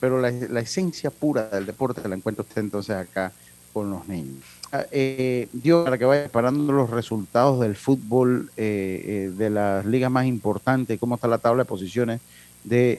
Pero 0.00 0.20
la, 0.20 0.30
la 0.30 0.60
esencia 0.60 1.10
pura 1.10 1.48
del 1.48 1.66
deporte 1.66 2.06
la 2.08 2.14
encuentra 2.14 2.42
usted 2.42 2.60
entonces 2.60 2.96
acá 2.96 3.32
con 3.72 3.90
los 3.90 4.08
niños. 4.08 4.44
Ah, 4.72 4.84
eh, 4.90 5.48
Dios, 5.52 5.84
para 5.84 5.96
que 5.96 6.04
vaya 6.04 6.28
parando 6.28 6.72
los 6.72 6.90
resultados 6.90 7.60
del 7.60 7.74
fútbol 7.74 8.50
eh, 8.56 9.02
eh, 9.06 9.32
de 9.34 9.50
las 9.50 9.86
ligas 9.86 10.10
más 10.10 10.26
importantes, 10.26 10.98
cómo 11.00 11.14
está 11.14 11.26
la 11.26 11.38
tabla 11.38 11.62
de 11.62 11.68
posiciones 11.68 12.20
de, 12.64 12.98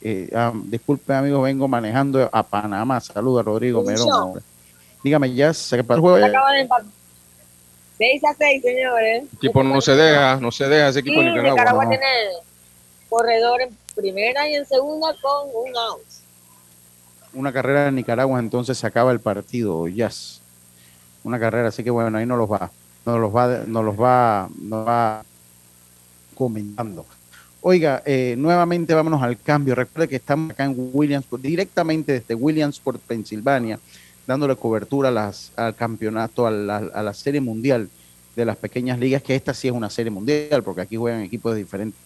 eh, 0.00 0.30
ah, 0.34 0.52
disculpe 0.64 1.12
amigos, 1.12 1.42
vengo 1.42 1.66
manejando 1.66 2.28
a 2.30 2.42
Panamá, 2.42 3.00
saluda 3.00 3.42
Rodrigo 3.42 3.82
Merón. 3.82 4.40
Dígame, 5.02 5.34
ya 5.34 5.52
se 5.54 5.82
para 5.82 5.96
el 5.96 6.00
juego. 6.00 6.26
6 7.98 8.24
a 8.24 8.34
6, 8.34 8.62
señores. 8.62 9.22
El 9.22 9.36
equipo 9.36 9.62
no 9.62 9.80
se 9.80 9.94
deja, 9.94 10.36
no 10.36 10.50
se 10.50 10.68
deja 10.68 10.88
ese 10.88 11.00
equipo 11.00 11.20
sí, 11.20 11.26
Nicaragua. 11.26 11.50
Nicaragua 11.50 11.88
tiene 11.88 12.06
corredor 13.08 13.62
en 13.62 13.76
primera 13.94 14.48
y 14.48 14.54
en 14.54 14.66
segunda 14.66 15.14
con 15.20 15.48
un 15.54 15.76
out. 15.76 16.02
Una 17.34 17.52
carrera 17.52 17.88
en 17.88 17.96
Nicaragua, 17.96 18.38
entonces 18.38 18.78
se 18.78 18.86
acaba 18.86 19.12
el 19.12 19.20
partido, 19.20 19.86
Jazz 19.88 20.40
una 21.28 21.38
carrera, 21.38 21.68
así 21.68 21.84
que 21.84 21.90
bueno, 21.90 22.16
ahí 22.16 22.26
no 22.26 22.36
los 22.36 22.50
va, 22.50 22.70
no 23.04 23.18
los 23.18 23.34
va, 23.34 23.64
no 23.66 23.82
los 23.82 24.00
va, 24.00 24.48
no 24.60 24.84
va 24.84 25.24
comentando. 26.34 27.04
Oiga, 27.60 28.02
eh, 28.06 28.34
nuevamente 28.38 28.94
vámonos 28.94 29.22
al 29.22 29.38
cambio. 29.40 29.74
Recuerde 29.74 30.08
que 30.08 30.16
estamos 30.16 30.52
acá 30.52 30.64
en 30.64 30.90
Williamsport, 30.92 31.42
directamente 31.42 32.12
desde 32.12 32.34
Williamsport, 32.34 33.00
Pensilvania, 33.02 33.78
dándole 34.28 34.56
cobertura 34.56 35.08
a 35.08 35.12
las, 35.12 35.52
al 35.56 35.74
campeonato, 35.74 36.46
a 36.46 36.50
la, 36.50 36.76
a 36.76 37.02
la 37.02 37.14
serie 37.14 37.40
mundial 37.40 37.88
de 38.36 38.44
las 38.44 38.58
pequeñas 38.58 38.98
ligas, 38.98 39.22
que 39.22 39.34
esta 39.34 39.54
sí 39.54 39.68
es 39.68 39.74
una 39.74 39.88
serie 39.88 40.10
mundial, 40.10 40.62
porque 40.62 40.82
aquí 40.82 40.96
juegan 40.96 41.22
equipos 41.22 41.54
de 41.54 41.60
diferentes 41.60 41.98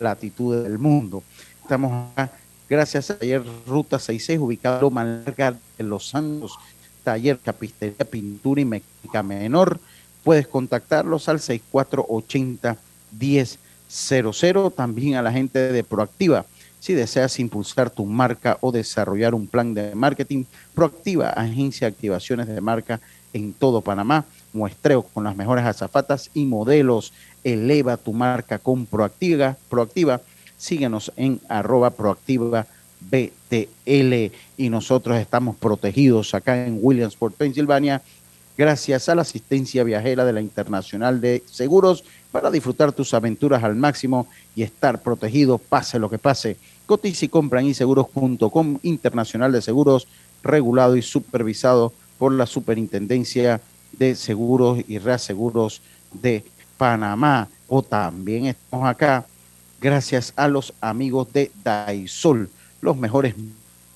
latitudes 0.00 0.64
del 0.64 0.78
mundo. 0.78 1.22
Estamos 1.60 2.10
acá, 2.12 2.32
gracias 2.68 3.10
a 3.10 3.18
ayer 3.20 3.42
Ruta 3.66 3.98
66, 3.98 4.40
ubicado 4.40 4.90
en 5.78 5.90
Los 5.90 6.08
Santos, 6.08 6.58
taller, 7.04 7.38
capistería, 7.38 8.06
pintura 8.10 8.62
y 8.62 8.64
mecánica 8.64 9.22
menor. 9.22 9.78
Puedes 10.24 10.48
contactarlos 10.48 11.28
al 11.28 11.40
6480 11.40 12.78
1000, 13.20 14.72
también 14.74 15.16
a 15.16 15.22
la 15.22 15.30
gente 15.30 15.58
de 15.72 15.84
Proactiva. 15.84 16.46
Si 16.86 16.94
deseas 16.94 17.40
impulsar 17.40 17.90
tu 17.90 18.06
marca 18.06 18.58
o 18.60 18.70
desarrollar 18.70 19.34
un 19.34 19.48
plan 19.48 19.74
de 19.74 19.92
marketing, 19.96 20.44
Proactiva, 20.72 21.30
agencia 21.30 21.88
de 21.88 21.92
activaciones 21.92 22.46
de 22.46 22.60
marca 22.60 23.00
en 23.32 23.54
todo 23.54 23.80
Panamá, 23.80 24.24
muestreo 24.52 25.02
con 25.02 25.24
las 25.24 25.34
mejores 25.34 25.64
azafatas 25.64 26.30
y 26.32 26.44
modelos. 26.44 27.12
Eleva 27.42 27.96
tu 27.96 28.12
marca 28.12 28.60
con 28.60 28.86
Proactiva. 28.86 29.56
Proactiva. 29.68 30.20
Síguenos 30.58 31.10
en 31.16 31.40
arroba 31.48 31.90
proactiva 31.90 32.68
BTL 33.00 34.32
y 34.56 34.70
nosotros 34.70 35.16
estamos 35.16 35.56
protegidos 35.56 36.34
acá 36.34 36.66
en 36.66 36.78
Williamsport, 36.80 37.34
Pensilvania, 37.34 38.00
gracias 38.56 39.08
a 39.08 39.16
la 39.16 39.22
asistencia 39.22 39.82
viajera 39.82 40.24
de 40.24 40.32
la 40.32 40.40
Internacional 40.40 41.20
de 41.20 41.42
Seguros 41.50 42.04
para 42.30 42.50
disfrutar 42.50 42.92
tus 42.92 43.12
aventuras 43.12 43.64
al 43.64 43.74
máximo 43.74 44.28
y 44.54 44.62
estar 44.62 45.02
protegido 45.02 45.58
pase 45.58 45.98
lo 45.98 46.08
que 46.08 46.18
pase. 46.18 46.56
Cotiza 46.86 47.24
y 47.24 47.28
compra 47.28 47.60
en 47.60 47.66
inseguros.com 47.66 48.78
Internacional 48.82 49.50
de 49.50 49.60
Seguros, 49.60 50.06
regulado 50.42 50.96
y 50.96 51.02
supervisado 51.02 51.92
por 52.16 52.32
la 52.32 52.46
Superintendencia 52.46 53.60
de 53.92 54.14
Seguros 54.14 54.78
y 54.86 54.98
Reaseguros 54.98 55.82
de 56.12 56.44
Panamá. 56.78 57.48
O 57.68 57.82
también 57.82 58.46
estamos 58.46 58.88
acá 58.88 59.26
gracias 59.80 60.32
a 60.36 60.46
los 60.46 60.72
amigos 60.80 61.32
de 61.32 61.50
Daisol, 61.64 62.48
los 62.80 62.96
mejores 62.96 63.34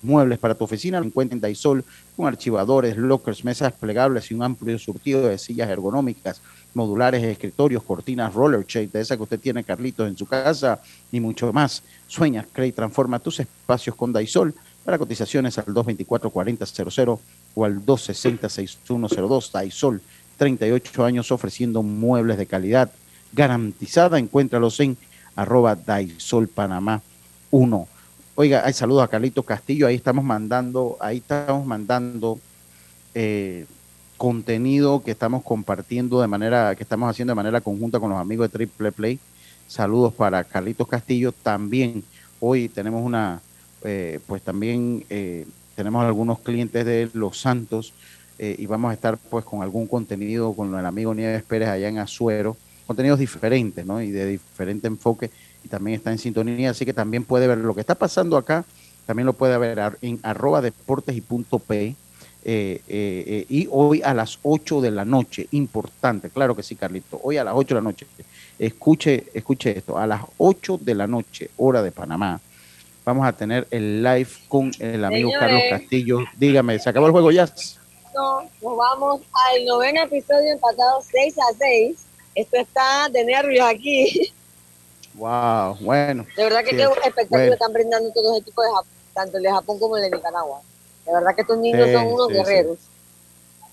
muebles 0.02 0.38
para 0.38 0.54
tu 0.54 0.64
oficina. 0.64 1.00
Lo 1.00 1.22
en 1.22 1.40
Daisol 1.40 1.84
con 2.16 2.26
archivadores, 2.26 2.96
lockers, 2.96 3.44
mesas 3.44 3.72
plegables 3.72 4.30
y 4.30 4.34
un 4.34 4.42
amplio 4.42 4.78
surtido 4.78 5.28
de 5.28 5.38
sillas 5.38 5.70
ergonómicas, 5.70 6.42
modulares, 6.74 7.22
escritorios, 7.22 7.82
cortinas, 7.82 8.32
roller 8.34 8.64
shade, 8.66 8.88
de 8.88 9.00
esa 9.00 9.16
que 9.16 9.22
usted 9.22 9.40
tiene, 9.40 9.64
Carlitos, 9.64 10.08
en 10.08 10.16
su 10.16 10.26
casa 10.26 10.80
y 11.10 11.20
mucho 11.20 11.52
más. 11.52 11.82
Sueña, 12.06 12.46
crea 12.52 12.66
y 12.66 12.72
transforma 12.72 13.18
tus 13.18 13.40
espacios 13.40 13.96
con 13.96 14.12
Daisol. 14.12 14.54
Para 14.84 14.98
cotizaciones 14.98 15.58
al 15.58 15.66
224-4000 15.66 17.18
o 17.54 17.64
al 17.64 17.84
260-6102. 17.84 19.52
Daisol, 19.52 20.00
38 20.38 21.04
años 21.04 21.30
ofreciendo 21.30 21.82
muebles 21.82 22.38
de 22.38 22.46
calidad 22.46 22.90
garantizada. 23.32 24.18
Encuéntralos 24.18 24.80
en 24.80 24.96
arroba 25.36 25.76
Daisol 25.76 26.48
Panamá 26.48 27.02
1. 27.50 27.88
Oiga, 28.36 28.62
hay 28.64 28.72
saludos 28.72 29.04
a 29.04 29.08
Carlito 29.08 29.42
Castillo, 29.42 29.86
ahí 29.86 29.96
estamos 29.96 30.24
mandando, 30.24 30.96
ahí 31.00 31.18
estamos 31.18 31.66
mandando 31.66 32.38
eh, 33.14 33.66
contenido 34.20 35.02
que 35.02 35.12
estamos 35.12 35.42
compartiendo 35.42 36.20
de 36.20 36.26
manera, 36.26 36.74
que 36.74 36.82
estamos 36.82 37.08
haciendo 37.08 37.30
de 37.30 37.36
manera 37.36 37.62
conjunta 37.62 37.98
con 37.98 38.10
los 38.10 38.18
amigos 38.18 38.48
de 38.48 38.52
Triple 38.52 38.92
Play. 38.92 39.18
Saludos 39.66 40.12
para 40.12 40.44
Carlitos 40.44 40.86
Castillo. 40.86 41.32
También 41.32 42.04
hoy 42.38 42.68
tenemos 42.68 43.02
una, 43.02 43.40
eh, 43.82 44.20
pues 44.26 44.42
también 44.42 45.06
eh, 45.08 45.46
tenemos 45.74 46.04
algunos 46.04 46.38
clientes 46.40 46.84
de 46.84 47.08
Los 47.14 47.40
Santos 47.40 47.94
y 48.38 48.64
vamos 48.66 48.90
a 48.90 48.94
estar 48.94 49.16
pues 49.18 49.44
con 49.44 49.62
algún 49.62 49.86
contenido 49.86 50.54
con 50.54 50.74
el 50.74 50.86
amigo 50.86 51.14
Nieves 51.14 51.42
Pérez 51.42 51.68
allá 51.68 51.88
en 51.88 51.98
Azuero, 51.98 52.58
contenidos 52.86 53.18
diferentes, 53.18 53.84
¿no? 53.86 54.02
Y 54.02 54.10
de 54.10 54.26
diferente 54.26 54.86
enfoque 54.86 55.30
y 55.64 55.68
también 55.68 55.96
está 55.96 56.10
en 56.10 56.18
sintonía, 56.18 56.70
así 56.70 56.84
que 56.84 56.94
también 56.94 57.24
puede 57.24 57.46
ver 57.46 57.58
lo 57.58 57.74
que 57.74 57.80
está 57.80 57.94
pasando 57.94 58.38
acá, 58.38 58.64
también 59.06 59.26
lo 59.26 59.34
puede 59.34 59.56
ver 59.58 59.98
en 60.02 60.20
arroba 60.22 60.60
deportes 60.60 61.16
y 61.16 61.20
punto 61.20 61.58
P. 61.58 61.96
Eh, 62.42 62.80
eh, 62.88 63.24
eh, 63.26 63.46
y 63.50 63.68
hoy 63.70 64.00
a 64.02 64.14
las 64.14 64.38
8 64.42 64.80
de 64.80 64.90
la 64.90 65.04
noche, 65.04 65.46
importante, 65.50 66.30
claro 66.30 66.56
que 66.56 66.62
sí, 66.62 66.74
Carlito, 66.74 67.20
hoy 67.22 67.36
a 67.36 67.44
las 67.44 67.54
8 67.54 67.74
de 67.74 67.80
la 67.80 67.84
noche, 67.84 68.06
escuche, 68.58 69.26
escuche 69.34 69.76
esto, 69.76 69.98
a 69.98 70.06
las 70.06 70.22
8 70.38 70.78
de 70.80 70.94
la 70.94 71.06
noche, 71.06 71.50
hora 71.58 71.82
de 71.82 71.92
Panamá, 71.92 72.40
vamos 73.04 73.26
a 73.26 73.32
tener 73.32 73.66
el 73.70 74.02
live 74.02 74.28
con 74.48 74.70
el 74.78 75.04
amigo 75.04 75.30
Carlos 75.38 75.62
Castillo. 75.68 76.20
Dígame, 76.38 76.78
¿se 76.78 76.88
acabó 76.88 77.06
el 77.06 77.12
juego 77.12 77.30
ya? 77.30 77.46
No, 78.14 78.42
nos 78.62 78.76
vamos 78.76 79.20
al 79.32 79.64
noveno 79.66 80.02
episodio 80.02 80.52
empatado 80.52 81.02
6 81.02 81.38
a 81.38 81.54
6. 81.58 81.98
Esto 82.34 82.56
está 82.56 83.08
de 83.10 83.24
nervios 83.24 83.66
aquí. 83.66 84.32
Wow, 85.14 85.76
bueno. 85.80 86.24
De 86.36 86.44
verdad 86.44 86.64
que 86.64 86.76
qué 86.76 86.84
espectáculo 86.84 87.52
están 87.52 87.72
brindando 87.72 88.10
todos 88.12 88.32
los 88.32 88.40
equipos 88.40 88.64
de 88.64 88.70
Japón, 88.70 88.90
tanto 89.12 89.36
el 89.36 89.42
de 89.42 89.50
Japón 89.50 89.78
como 89.78 89.96
el 89.96 90.04
de 90.04 90.16
Nicaragua. 90.16 90.62
De 91.10 91.16
verdad 91.16 91.34
que 91.34 91.40
estos 91.40 91.58
niños 91.58 91.90
son 91.90 92.06
unos 92.06 92.28
guerreros. 92.28 92.78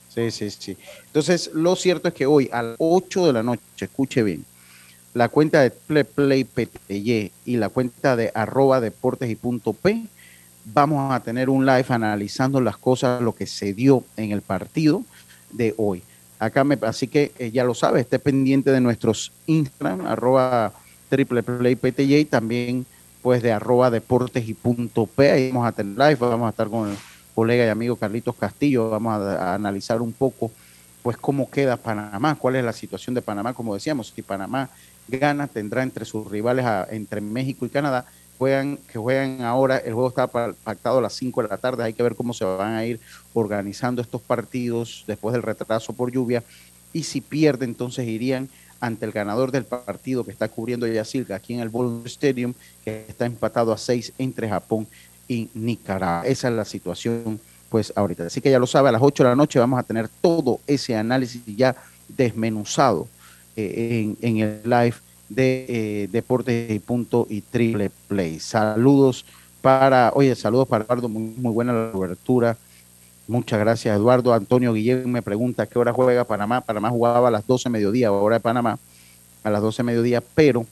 Sí. 0.10 0.32
sí, 0.32 0.50
sí, 0.50 0.78
Entonces, 1.06 1.52
lo 1.54 1.76
cierto 1.76 2.08
es 2.08 2.16
que 2.16 2.26
hoy 2.26 2.50
a 2.52 2.64
las 2.64 2.76
8 2.80 3.28
de 3.28 3.34
la 3.34 3.44
noche, 3.44 3.62
escuche 3.80 4.24
bien, 4.24 4.44
la 5.14 5.30
cuenta 5.30 5.62
de 5.62 5.70
Play, 5.70 6.48
y 7.46 7.58
la 7.58 7.70
cuenta 7.70 8.16
de 8.16 8.32
arroba 8.34 8.82
deportes 8.82 9.30
y 9.30 9.36
punto 9.36 9.74
P, 9.74 10.08
vamos 10.66 11.14
a 11.14 11.20
tener 11.20 11.52
un 11.52 11.68
live 11.68 11.86
analizando 11.90 12.60
las 12.60 12.78
cosas, 12.78 13.22
lo 13.22 13.36
que 13.36 13.46
se 13.46 13.76
dio 13.76 14.04
en 14.16 14.32
el 14.32 14.42
partido 14.42 15.04
de 15.52 15.76
hoy. 15.78 16.02
Acá 16.40 16.64
me, 16.64 16.80
así 16.82 17.08
que 17.08 17.32
eh, 17.38 17.52
ya 17.52 17.64
lo 17.64 17.76
sabe, 17.76 18.02
esté 18.02 18.18
pendiente 18.18 18.72
de 18.72 18.82
nuestros 18.82 19.32
Instagram, 19.46 20.08
arroba 20.08 20.74
Triple 21.10 21.44
Play 21.44 21.76
PTJ, 21.76 22.28
también 22.32 22.88
pues 23.22 23.44
de 23.44 23.52
arroba 23.52 23.92
deportes 23.92 24.50
y 24.50 24.56
punto 24.56 25.06
P, 25.06 25.30
ahí 25.30 25.52
vamos 25.52 25.68
a 25.68 25.72
tener 25.74 25.96
live, 25.96 26.16
vamos 26.16 26.48
a 26.48 26.50
estar 26.50 26.70
con 26.70 26.90
el 26.90 26.98
colega 27.38 27.68
y 27.68 27.70
amigo 27.70 27.96
Carlitos 27.96 28.36
Castillo, 28.36 28.90
vamos 28.90 29.14
a, 29.22 29.54
analizar 29.54 30.02
un 30.02 30.12
poco 30.12 30.52
pues 31.04 31.18
cómo 31.18 31.52
queda 31.52 31.78
Panamá, 31.78 32.34
cuál 32.34 32.56
es 32.56 32.66
la 32.66 32.74
situación 32.74 33.14
de 33.14 33.22
Panamá, 33.22 33.54
como 33.54 33.76
decíamos, 33.76 34.12
si 34.16 34.24
Panamá 34.24 34.72
gana, 35.08 35.46
tendrá 35.46 35.84
entre 35.84 36.04
sus 36.04 36.28
rivales, 36.32 36.66
entre 36.90 37.22
México 37.22 37.68
y 37.68 37.70
Canadá, 37.70 38.08
juegan, 38.40 38.80
que 38.92 38.98
juegan 38.98 39.44
ahora, 39.44 39.78
el 39.78 39.94
juego 39.94 40.10
está 40.10 40.26
pactado 40.26 40.98
a 40.98 41.02
las 41.04 41.14
5 41.14 41.44
de 41.44 41.48
la 41.48 41.60
tarde, 41.60 41.84
hay 41.84 41.94
que 41.94 42.02
ver 42.02 42.16
cómo 42.16 42.34
se 42.34 42.44
van 42.44 42.74
a 42.74 42.84
ir 42.84 43.00
organizando 43.36 44.02
estos 44.02 44.24
partidos 44.24 45.04
después 45.06 45.34
del 45.34 45.44
retraso 45.44 45.94
por 45.94 46.12
lluvia, 46.12 46.44
y 46.92 47.04
si 47.04 47.22
pierde 47.22 47.66
entonces 47.66 48.08
irían 48.08 48.50
ante 48.80 49.06
el 49.06 49.12
ganador 49.12 49.52
del 49.52 49.66
partido 49.66 50.24
que 50.24 50.32
está 50.32 50.50
cubriendo 50.50 50.88
Yasilga 50.88 51.36
aquí 51.36 51.54
en 51.54 51.60
el 51.60 51.70
Ball 51.70 52.02
Stadium, 52.06 52.56
que 52.84 53.06
está 53.08 53.28
empatado 53.28 53.72
a 53.72 53.78
seis 53.78 54.12
entre 54.18 54.50
Japón 54.50 54.88
y 55.28 55.50
Nicaragua. 55.54 56.28
Esa 56.28 56.50
es 56.50 56.54
la 56.54 56.66
situación, 56.66 57.40
pues 57.70 57.94
ahorita. 57.96 58.26
Así 58.26 58.42
que 58.42 58.52
ya 58.52 58.60
lo 58.60 58.68
sabe, 58.68 58.90
a 58.90 58.92
las 58.92 59.02
8 59.02 59.24
de 59.24 59.30
la 59.30 59.36
noche 59.36 59.60
vamos 59.60 59.80
a 59.80 59.84
tener 59.84 60.10
todo 60.22 60.60
ese 60.68 60.96
análisis 60.96 61.42
ya 61.46 61.76
desmenuzado 62.08 63.08
eh, 63.56 64.16
en, 64.22 64.38
el 64.38 64.62
live 64.64 64.96
de 65.30 65.66
eh, 65.68 66.08
Deportes 66.12 66.72
y 66.72 66.80
Punto 66.80 67.28
y 67.30 67.42
Triple 67.42 67.92
Play. 68.08 68.40
Saludos 68.40 69.26
para, 69.62 70.12
oye, 70.16 70.36
saludos 70.36 70.68
para 70.68 70.86
Eduardo, 70.86 71.10
muy, 71.10 71.34
muy 71.38 71.52
buena 71.52 71.74
la 71.74 71.92
cobertura 71.92 72.58
Muchas 73.28 73.60
gracias, 73.60 73.94
Eduardo. 73.94 74.34
Antonio 74.34 74.72
Guillén 74.72 75.12
me 75.12 75.22
pregunta 75.22 75.66
qué 75.66 75.78
hora 75.78 75.92
juega 75.92 76.24
Panamá. 76.24 76.62
Panamá 76.62 76.90
jugaba 76.90 77.28
a 77.28 77.32
las 77.32 77.46
12 77.46 77.70
mediodía, 77.70 78.10
hora 78.12 78.38
de 78.38 78.40
Panamá, 78.40 78.80
a 79.44 79.50
las 79.50 79.62
12 79.62 79.84
mediodía, 79.84 80.24
pero 80.34 80.66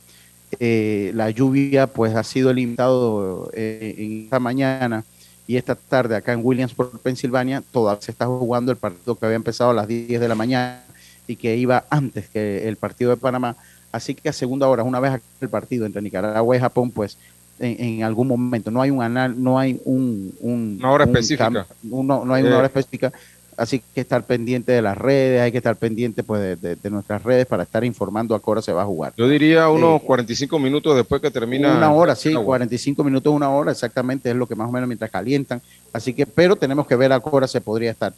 eh, 0.60 1.12
la 1.14 1.30
lluvia 1.30 1.88
pues 1.88 2.16
ha 2.16 2.24
sido 2.24 2.54
limitado 2.54 3.50
eh, 3.54 3.96
en 3.98 4.24
esta 4.24 4.40
mañana 4.40 5.04
y 5.48 5.58
esta 5.58 5.76
tarde 5.76 6.16
acá 6.16 6.34
en 6.34 6.42
Williamsport, 6.44 7.02
Pensilvania, 7.02 7.62
todavía 7.72 8.02
se 8.02 8.12
está 8.12 8.26
jugando 8.26 8.72
el 8.72 8.78
partido 8.78 9.16
que 9.16 9.26
había 9.26 9.36
empezado 9.36 9.70
a 9.72 9.74
las 9.74 9.88
10 9.88 10.20
de 10.20 10.28
la 10.28 10.36
mañana 10.36 10.84
y 11.28 11.36
que 11.36 11.56
iba 11.56 11.86
antes 11.90 12.30
que 12.30 12.68
el 12.68 12.78
partido 12.78 13.12
de 13.12 13.18
Panamá. 13.18 13.56
Así 13.92 14.16
que 14.16 14.30
a 14.30 14.34
segunda 14.34 14.68
hora, 14.68 14.84
una 14.84 15.00
vez 15.00 15.22
el 15.42 15.50
partido 15.50 15.86
entre 15.86 16.02
Nicaragua 16.02 16.56
y 16.56 16.60
Japón, 16.60 16.92
pues 16.92 17.18
en, 17.60 18.04
algún 18.04 18.28
momento. 18.28 18.72
No 18.72 18.82
hay 18.82 18.90
un 18.90 19.02
anal, 19.02 19.42
no 19.42 19.58
hay 19.58 19.80
un, 19.86 20.34
una 20.40 20.92
hora 20.92 21.06
específica. 21.06 21.50
no 21.84 22.34
hay 22.34 22.44
una 22.44 22.58
hora 22.58 22.66
eh. 22.66 22.72
específica. 22.74 23.14
Así 23.58 23.82
que 23.94 24.02
estar 24.02 24.24
pendiente 24.24 24.72
de 24.72 24.82
las 24.82 24.98
redes, 24.98 25.42
hay 25.42 25.52
que 25.52 25.58
estar 25.58 25.76
pendiente 25.76 26.24
pues 26.24 26.62
de, 26.62 26.90
nuestras 26.90 27.24
redes 27.24 27.46
para 27.46 27.64
estar 27.64 27.84
informando 27.84 28.36
a 28.36 28.40
qué 28.40 28.52
hora 28.52 28.62
se 28.62 28.74
va 28.74 28.82
a 28.82 28.86
jugar. 28.86 29.14
Yo 29.18 29.28
diría 29.28 29.70
unos 29.70 30.02
45 30.02 30.56
eh, 30.56 30.60
minutos 30.60 30.96
después 30.96 31.22
que 31.22 31.32
termina. 31.32 31.76
Una 31.76 31.92
hora, 31.92 32.16
sí, 32.16 32.34
45 32.34 33.04
minutos, 33.04 33.34
una 33.34 33.50
hora, 33.50 33.72
exactamente, 33.72 34.30
es 34.30 34.36
lo 34.36 34.48
que 34.48 34.56
más 34.56 34.68
o 34.68 34.72
menos 34.72 34.88
mientras 34.88 35.10
calientan. 35.10 35.62
Así 35.94 36.14
que, 36.14 36.26
pero 36.26 36.56
tenemos 36.56 36.86
que 36.88 36.96
ver 36.96 37.14
a 37.14 37.20
qué 37.20 37.30
hora 37.32 37.48
se 37.48 37.62
podría 37.62 37.92
estar. 37.92 38.14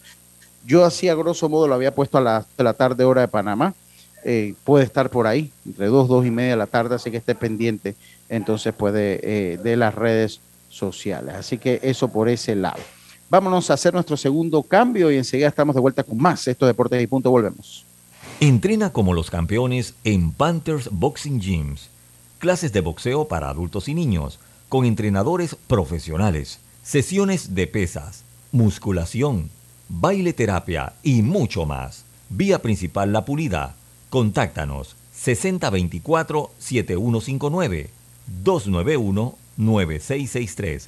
Yo 0.65 0.83
así 0.83 1.07
a 1.07 1.15
grosso 1.15 1.47
modo 1.49 1.67
lo 1.67 1.75
había 1.75 1.93
puesto 1.93 2.17
a 2.17 2.21
las 2.21 2.45
de 2.57 2.63
la 2.63 2.73
tarde 2.73 3.03
hora 3.03 3.21
de 3.21 3.27
Panamá. 3.27 3.73
Eh, 4.25 4.55
puede 4.63 4.83
estar 4.83 5.09
por 5.09 5.27
ahí, 5.27 5.51
entre 5.65 5.85
dos, 5.85 6.07
dos 6.07 6.25
y 6.25 6.31
media 6.31 6.51
de 6.51 6.57
la 6.57 6.65
tarde, 6.65 6.95
así 6.95 7.11
que 7.11 7.17
esté 7.17 7.35
pendiente 7.35 7.95
entonces 8.29 8.73
puede 8.73 9.19
eh, 9.23 9.57
de 9.57 9.77
las 9.77 9.95
redes 9.95 10.41
sociales. 10.69 11.35
Así 11.35 11.57
que 11.57 11.79
eso 11.83 12.09
por 12.09 12.29
ese 12.29 12.55
lado. 12.55 12.81
Vámonos 13.29 13.69
a 13.69 13.73
hacer 13.73 13.93
nuestro 13.93 14.15
segundo 14.15 14.63
cambio 14.63 15.11
y 15.11 15.17
enseguida 15.17 15.49
estamos 15.49 15.75
de 15.75 15.81
vuelta 15.81 16.03
con 16.03 16.17
más. 16.17 16.47
Esto 16.47 16.65
Deportes 16.65 17.03
y 17.03 17.07
Punto, 17.07 17.29
volvemos. 17.29 17.85
Entrena 18.39 18.93
como 18.93 19.13
los 19.13 19.29
campeones 19.29 19.95
en 20.05 20.31
Panthers 20.31 20.87
Boxing 20.91 21.41
Gyms. 21.41 21.89
Clases 22.39 22.71
de 22.71 22.79
boxeo 22.81 23.27
para 23.27 23.49
adultos 23.49 23.89
y 23.89 23.95
niños, 23.95 24.39
con 24.69 24.85
entrenadores 24.85 25.55
profesionales, 25.55 26.59
sesiones 26.83 27.55
de 27.55 27.65
pesas, 27.67 28.23
musculación, 28.51 29.49
baile 29.89 30.33
terapia 30.33 30.93
y 31.03 31.21
mucho 31.21 31.65
más. 31.65 32.05
Vía 32.29 32.61
principal 32.61 33.11
La 33.11 33.25
Pulida. 33.25 33.75
Contáctanos 34.09 34.95
6024-7159 35.17 37.89
291-9663. 38.43 40.87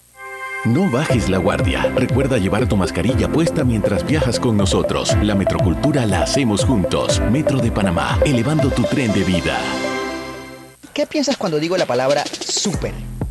No 0.65 0.87
bajes 0.91 1.27
la 1.27 1.39
guardia. 1.39 1.91
Recuerda 1.95 2.37
llevar 2.37 2.67
tu 2.67 2.77
mascarilla 2.77 3.27
puesta 3.27 3.63
mientras 3.63 4.05
viajas 4.05 4.39
con 4.39 4.55
nosotros. 4.55 5.17
La 5.23 5.33
metrocultura 5.33 6.05
la 6.05 6.21
hacemos 6.21 6.63
juntos. 6.65 7.19
Metro 7.31 7.57
de 7.57 7.71
Panamá, 7.71 8.19
elevando 8.23 8.69
tu 8.69 8.83
tren 8.83 9.11
de 9.11 9.23
vida. 9.23 9.57
¿Qué 10.93 11.07
piensas 11.07 11.35
cuando 11.35 11.59
digo 11.59 11.77
la 11.77 11.87
palabra 11.87 12.23
super? 12.25 12.93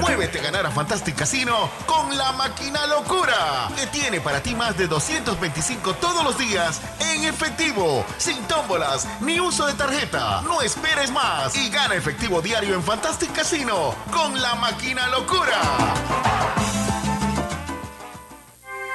Muévete 0.00 0.38
a 0.38 0.42
ganar 0.42 0.66
a 0.66 0.70
Fantastic 0.70 1.14
Casino 1.14 1.70
con 1.86 2.16
la 2.16 2.32
máquina 2.32 2.86
locura, 2.86 3.68
que 3.76 3.86
tiene 3.86 4.20
para 4.20 4.42
ti 4.42 4.54
más 4.54 4.76
de 4.76 4.86
225 4.86 5.94
todos 5.94 6.24
los 6.24 6.38
días 6.38 6.80
en 7.00 7.24
efectivo, 7.24 8.04
sin 8.18 8.42
tómbolas 8.44 9.06
ni 9.20 9.40
uso 9.40 9.66
de 9.66 9.74
tarjeta. 9.74 10.42
No 10.42 10.60
esperes 10.62 11.10
más 11.10 11.56
y 11.56 11.70
gana 11.70 11.94
efectivo 11.94 12.42
diario 12.42 12.74
en 12.74 12.82
Fantastic 12.82 13.32
Casino 13.32 13.94
con 14.10 14.40
la 14.40 14.54
máquina 14.56 15.08
locura. 15.08 15.60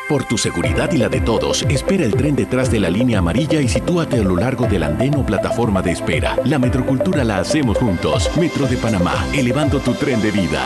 Por 0.09 0.23
tu 0.23 0.39
seguridad 0.39 0.91
y 0.91 0.97
la 0.97 1.07
de 1.07 1.21
todos, 1.21 1.61
espera 1.69 2.03
el 2.03 2.15
tren 2.15 2.35
detrás 2.35 2.71
de 2.71 2.79
la 2.79 2.89
línea 2.89 3.19
amarilla 3.19 3.61
y 3.61 3.69
sitúate 3.69 4.15
a 4.19 4.23
lo 4.23 4.35
largo 4.35 4.65
del 4.65 4.81
andén 4.81 5.13
o 5.13 5.23
plataforma 5.23 5.83
de 5.83 5.91
espera. 5.91 6.35
La 6.45 6.57
metrocultura 6.57 7.23
la 7.23 7.37
hacemos 7.37 7.77
juntos. 7.77 8.27
Metro 8.35 8.65
de 8.65 8.77
Panamá, 8.77 9.13
elevando 9.33 9.79
tu 9.79 9.93
tren 9.93 10.19
de 10.19 10.31
vida. 10.31 10.65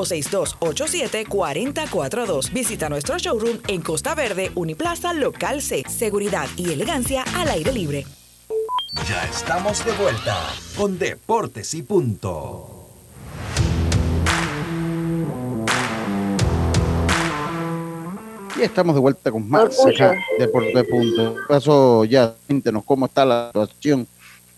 6287-4042. 0.03 2.51
Visita 2.51 2.89
nuestro 2.89 3.17
showroom 3.17 3.59
en 3.67 3.81
Costa 3.81 4.15
Verde, 4.15 4.51
Uniplaza, 4.55 5.13
Local 5.13 5.61
C. 5.61 5.83
Seguridad 5.87 6.47
y 6.57 6.71
elegancia 6.71 7.23
al 7.35 7.49
aire 7.49 7.71
libre. 7.71 8.05
Ya 9.07 9.23
estamos 9.23 9.85
de 9.85 9.93
vuelta 9.93 10.37
con 10.77 10.99
Deportes 10.99 11.73
y 11.73 11.81
Punto. 11.81 12.67
Y 18.57 18.63
estamos 18.63 18.93
de 18.93 19.01
vuelta 19.01 19.31
con 19.31 19.49
más 19.49 19.79
acá, 19.85 20.13
Deportes 20.37 20.75
y 20.75 20.91
Punto. 20.91 21.35
Paso 21.47 22.03
ya, 22.03 22.35
cuéntenos 22.47 22.83
cómo 22.83 23.05
está 23.05 23.23
la 23.23 23.49
situación 23.53 24.05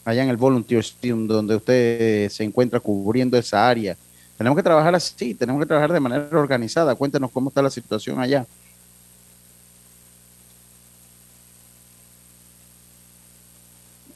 allá 0.03 0.23
en 0.23 0.29
el 0.29 0.37
Volunteer 0.37 0.81
Stadium, 0.81 1.27
donde 1.27 1.55
usted 1.55 2.27
se 2.29 2.43
encuentra 2.43 2.79
cubriendo 2.79 3.37
esa 3.37 3.69
área 3.69 3.95
tenemos 4.43 4.57
que 4.57 4.63
trabajar 4.63 4.93
así, 4.93 5.33
tenemos 5.33 5.61
que 5.61 5.65
trabajar 5.65 5.93
de 5.93 6.01
manera 6.01 6.27
organizada. 6.37 6.95
Cuéntenos 6.95 7.31
cómo 7.31 7.47
está 7.47 7.61
la 7.61 7.69
situación 7.69 8.19
allá. 8.19 8.45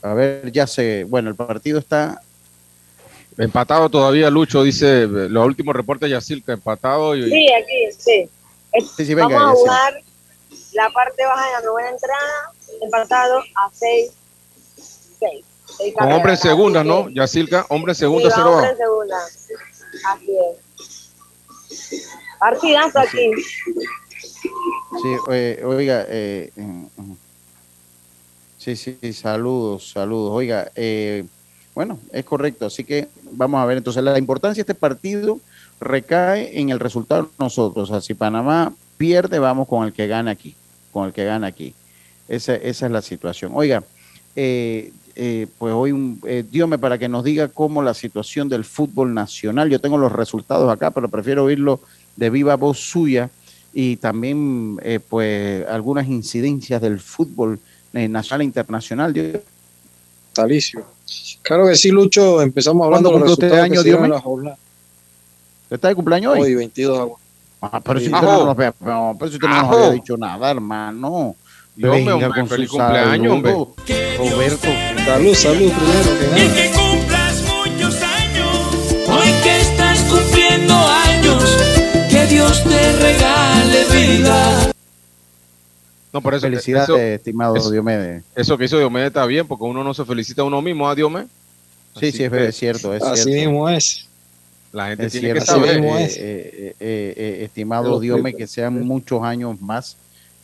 A 0.01 0.13
ver, 0.13 0.51
ya 0.51 0.67
sé, 0.67 1.05
bueno, 1.05 1.29
el 1.29 1.35
partido 1.35 1.79
está... 1.79 2.21
Empatado 3.37 3.87
todavía, 3.87 4.29
Lucho, 4.29 4.63
dice, 4.63 5.07
los 5.07 5.45
últimos 5.45 5.73
reportes 5.73 6.09
ya 6.09 6.19
que 6.19 6.51
empatado. 6.51 7.15
Y... 7.15 7.29
Sí, 7.29 7.47
aquí, 7.53 7.91
sí. 7.97 8.29
sí, 8.97 9.05
sí 9.05 9.13
venga, 9.13 9.37
Vamos 9.37 9.51
a 9.51 9.61
jugar 9.61 9.93
la 10.73 10.89
parte 10.89 11.23
baja 11.23 11.45
de 11.45 11.51
la 11.53 11.61
novena 11.61 11.89
entrada, 11.91 12.51
empatado 12.81 13.39
a 13.39 13.69
6, 13.71 14.11
6. 15.19 15.93
Con 15.97 16.11
hombre 16.11 16.33
en 16.33 16.37
segunda, 16.37 16.83
¿no? 16.83 17.07
Yacilca, 17.09 17.65
hombre 17.69 17.91
en 17.91 17.95
segunda, 17.95 18.29
sí, 18.29 18.35
cero 18.35 18.51
hombre 18.51 18.71
en 18.71 18.77
segunda. 18.77 19.17
Así 20.05 20.31
es. 20.31 21.13
Partidazo 22.39 22.99
aquí. 22.99 23.31
Sí, 25.01 25.61
oiga, 25.63 26.05
eh, 26.07 26.51
mm, 26.55 26.85
sí, 28.57 28.75
sí, 28.75 28.97
saludos, 29.13 29.91
saludos. 29.91 30.31
Oiga, 30.33 30.71
eh, 30.75 31.25
bueno, 31.75 31.99
es 32.11 32.25
correcto, 32.25 32.65
así 32.65 32.83
que 32.83 33.07
vamos 33.31 33.61
a 33.61 33.65
ver. 33.65 33.77
Entonces, 33.77 34.03
la 34.03 34.17
importancia 34.17 34.63
de 34.63 34.71
este 34.71 34.79
partido 34.79 35.39
recae 35.79 36.59
en 36.59 36.69
el 36.69 36.79
resultado 36.79 37.23
de 37.23 37.29
nosotros. 37.39 37.89
O 37.89 37.93
sea, 37.93 38.01
si 38.01 38.13
Panamá 38.13 38.73
pierde, 38.97 39.39
vamos 39.39 39.67
con 39.67 39.85
el 39.85 39.93
que 39.93 40.07
gana 40.07 40.31
aquí, 40.31 40.55
con 40.91 41.07
el 41.07 41.13
que 41.13 41.25
gana 41.25 41.47
aquí. 41.47 41.73
Esa, 42.27 42.55
esa 42.55 42.85
es 42.87 42.91
la 42.91 43.01
situación. 43.01 43.51
Oiga, 43.55 43.83
eh, 44.35 44.91
eh, 45.19 45.47
pues 45.57 45.73
hoy, 45.73 45.91
un, 45.91 46.21
eh, 46.27 46.45
para 46.79 46.99
que 46.99 47.09
nos 47.09 47.23
diga 47.23 47.47
cómo 47.47 47.81
la 47.81 47.95
situación 47.95 48.49
del 48.49 48.63
fútbol 48.63 49.15
nacional. 49.15 49.67
Yo 49.67 49.81
tengo 49.81 49.97
los 49.97 50.11
resultados 50.11 50.71
acá, 50.71 50.91
pero 50.91 51.09
prefiero 51.09 51.45
oírlo 51.45 51.79
de 52.15 52.29
viva 52.29 52.55
voz 52.55 52.77
suya 52.77 53.31
y 53.73 53.95
también, 53.95 54.77
eh, 54.83 54.99
pues, 54.99 55.67
algunas 55.67 56.07
incidencias 56.07 56.83
del 56.83 56.99
fútbol 56.99 57.59
nacional 57.93 58.41
e 58.41 58.45
internacional. 58.45 59.41
natalicio. 60.27 60.85
Claro 61.41 61.65
que 61.65 61.75
sí, 61.75 61.89
Lucho, 61.89 62.39
empezamos 62.43 62.85
hablando 62.85 63.09
de 63.09 63.19
los 63.19 63.31
este 63.31 63.45
resultados 63.49 63.71
año, 63.71 63.81
Dios 63.81 64.07
la 64.07 64.21
jornada. 64.21 64.57
¿Está 65.67 65.87
de 65.87 65.95
cumpleaños 65.95 66.33
hoy? 66.33 66.41
Hoy, 66.41 66.55
22 66.55 66.95
de 66.95 67.01
agosto. 67.01 67.25
Ah, 67.59 67.81
pero 67.83 67.99
si 67.99 68.05
usted 68.05 68.21
no, 68.21 68.45
nos, 68.45 68.55
pero, 68.55 68.75
pero 68.79 69.15
si 69.29 69.35
usted 69.35 69.47
no 69.47 69.61
nos 69.63 69.75
había 69.75 69.91
dicho 69.93 70.15
nada, 70.15 70.51
hermano. 70.51 71.35
Yo 71.77 71.91
Venga 71.91 72.29
con 72.33 72.47
feliz 72.47 72.69
cumpleaños, 72.71 73.33
hombre. 73.33 73.53
Roberto. 73.53 74.67
Salud, 75.05 75.35
salud 75.35 75.71
primero 75.71 76.19
que 76.19 76.25
nada. 76.25 76.43
Y 76.43 76.49
que 76.49 76.71
cumplas 76.75 77.43
muchos 77.43 78.01
años. 78.01 78.75
Hoy 79.07 79.31
que 79.43 79.61
estás 79.61 79.99
cumpliendo 80.09 80.73
años. 80.73 81.57
Que 82.09 82.25
Dios 82.25 82.63
te 82.63 82.93
regale 82.93 83.85
vida. 83.91 84.71
No, 86.11 86.21
por 86.21 86.33
eso. 86.33 86.47
Felicidades, 86.47 86.89
eso, 86.89 86.97
estimado 86.97 87.55
eso, 87.55 87.69
Diomedes. 87.69 88.23
Eso 88.35 88.57
que 88.57 88.65
hizo 88.65 88.79
Diomedes 88.79 89.09
está 89.09 89.27
bien, 89.27 89.47
porque 89.47 89.65
uno 89.65 89.83
no 89.83 89.93
se 89.93 90.03
felicita 90.03 90.41
a 90.41 90.45
uno 90.45 90.59
mismo, 90.63 90.89
¿a 90.89 90.95
Diomedes? 90.95 91.27
Sí, 91.99 92.11
sí, 92.11 92.23
es, 92.23 92.33
es, 92.33 92.55
cierto, 92.57 92.91
es 92.95 93.03
Así 93.03 93.23
cierto. 93.23 93.51
mismo 93.51 93.69
es. 93.69 94.07
La 94.71 94.87
gente 94.87 95.05
es 95.05 95.11
tiene 95.11 95.27
cierto, 95.27 95.61
que 95.61 95.67
saber. 95.69 95.83
Eh, 95.83 96.05
eh, 96.05 96.75
eh, 96.79 97.13
eh, 97.17 97.43
estimado 97.43 97.99
Diome, 97.99 98.33
que 98.33 98.47
sean 98.47 98.83
muchos 98.83 99.21
años 99.21 99.61
más. 99.61 99.95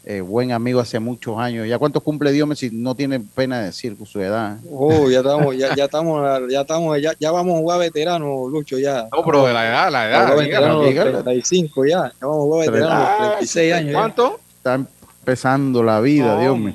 Eh, 0.05 0.19
buen 0.19 0.51
amigo 0.51 0.81
hace 0.81 0.99
muchos 0.99 1.37
años. 1.37 1.65
¿Ya 1.65 1.79
cuántos 1.79 2.03
cumple 2.03 2.33
Diome 2.33 2.57
si 2.57 2.69
no 2.71 2.93
tiene 2.93 3.21
pena 3.21 3.59
de 3.59 3.65
decir 3.67 3.95
su 4.05 4.19
edad? 4.19 4.57
Oh, 4.69 5.09
ya 5.09 5.19
estamos, 5.19 5.55
ya, 5.55 5.73
ya 5.75 5.85
estamos, 5.85 6.41
ya 6.49 6.61
estamos, 6.61 7.01
ya, 7.01 7.13
ya 7.17 7.31
vamos 7.31 7.55
a 7.55 7.59
jugar 7.59 7.79
veterano, 7.79 8.49
Lucho, 8.49 8.77
ya. 8.77 9.07
No, 9.15 9.23
pero 9.23 9.47
de 9.47 9.53
la 9.53 9.65
edad, 9.65 9.91
la 9.91 10.09
edad. 10.09 10.37
Veterano, 10.37 10.81
35 10.81 11.85
ya, 11.85 12.11
ya 12.19 12.27
vamos 12.27 12.37
a 12.37 12.41
jugar 12.41 12.69
veterano, 12.69 12.93
ah, 12.93 13.17
36 13.39 13.73
años. 13.73 13.93
¿Cuánto? 13.93 14.39
Está 14.57 14.75
empezando 14.75 15.81
la 15.81 16.01
vida, 16.01 16.35
no, 16.35 16.41
Dios 16.41 16.59
mío. 16.59 16.73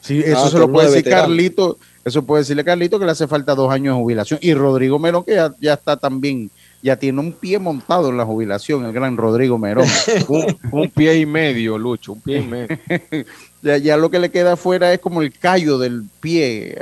Sí, 0.00 0.20
eso 0.24 0.44
ah, 0.44 0.50
se 0.50 0.58
lo 0.58 0.72
puede 0.72 0.86
decir 0.86 1.04
veterano. 1.04 1.22
Carlito, 1.22 1.78
eso 2.02 2.22
puede 2.22 2.44
decirle 2.44 2.64
Carlito 2.64 2.98
que 2.98 3.04
le 3.04 3.10
hace 3.10 3.26
falta 3.26 3.54
dos 3.54 3.70
años 3.70 3.94
de 3.94 4.00
jubilación. 4.00 4.38
Y 4.40 4.54
Rodrigo 4.54 4.98
Merón, 4.98 5.22
que 5.22 5.34
ya, 5.34 5.52
ya 5.60 5.74
está 5.74 5.98
también, 5.98 6.50
ya 6.82 6.96
tiene 6.96 7.20
un 7.20 7.32
pie 7.32 7.58
montado 7.58 8.10
en 8.10 8.16
la 8.16 8.24
jubilación, 8.24 8.84
el 8.84 8.92
gran 8.92 9.16
Rodrigo 9.16 9.58
Merón. 9.58 9.86
un, 10.28 10.58
un, 10.70 10.90
pie 10.90 11.18
y 11.18 11.26
medio, 11.26 11.78
Lucho, 11.78 12.12
un 12.12 12.20
pie 12.20 12.38
y 12.38 12.46
medio. 12.46 12.78
ya, 13.62 13.76
ya, 13.78 13.96
lo 13.96 14.10
que 14.10 14.18
le 14.18 14.30
queda 14.30 14.52
afuera 14.52 14.92
es 14.92 15.00
como 15.00 15.22
el 15.22 15.32
callo 15.32 15.78
del 15.78 16.04
pie 16.20 16.78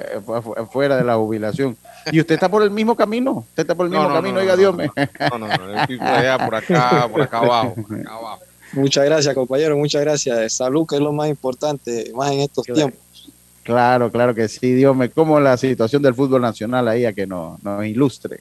afuera 0.56 0.96
de 0.96 1.04
la 1.04 1.16
jubilación. 1.16 1.76
¿Y 2.12 2.20
usted 2.20 2.34
está 2.34 2.50
por 2.50 2.62
el 2.62 2.70
mismo 2.70 2.94
camino? 2.96 3.44
¿Usted 3.48 3.62
está 3.62 3.74
por 3.74 3.86
el 3.86 3.90
mismo 3.90 4.04
no, 4.04 4.10
no, 4.10 4.14
camino? 4.16 4.34
No, 4.34 4.40
Oiga, 4.40 4.56
Dios 4.56 4.74
me. 4.74 4.86
No, 4.86 5.38
no, 5.38 5.48
no, 5.48 5.80
estoy 5.80 5.98
por 5.98 6.06
allá, 6.06 6.38
por 6.38 6.54
acá, 6.54 7.08
por 7.10 7.22
acá 7.22 7.38
abajo, 7.38 7.74
por 7.74 8.00
acá 8.00 8.14
abajo. 8.14 8.42
Muchas 8.72 9.04
gracias, 9.04 9.34
compañero, 9.34 9.76
muchas 9.76 10.02
gracias. 10.02 10.52
Salud, 10.52 10.86
que 10.86 10.96
es 10.96 11.00
lo 11.00 11.12
más 11.12 11.28
importante, 11.28 12.10
más 12.14 12.32
en 12.32 12.40
estos 12.40 12.64
claro. 12.64 12.76
tiempos. 12.76 13.32
Claro, 13.62 14.10
claro 14.10 14.34
que 14.34 14.46
sí, 14.48 14.74
Dios 14.74 14.94
me, 14.94 15.08
como 15.08 15.40
la 15.40 15.56
situación 15.56 16.02
del 16.02 16.14
fútbol 16.14 16.42
nacional 16.42 16.86
ahí 16.88 17.06
a 17.06 17.14
que 17.14 17.26
nos, 17.26 17.62
nos 17.62 17.86
ilustre. 17.86 18.40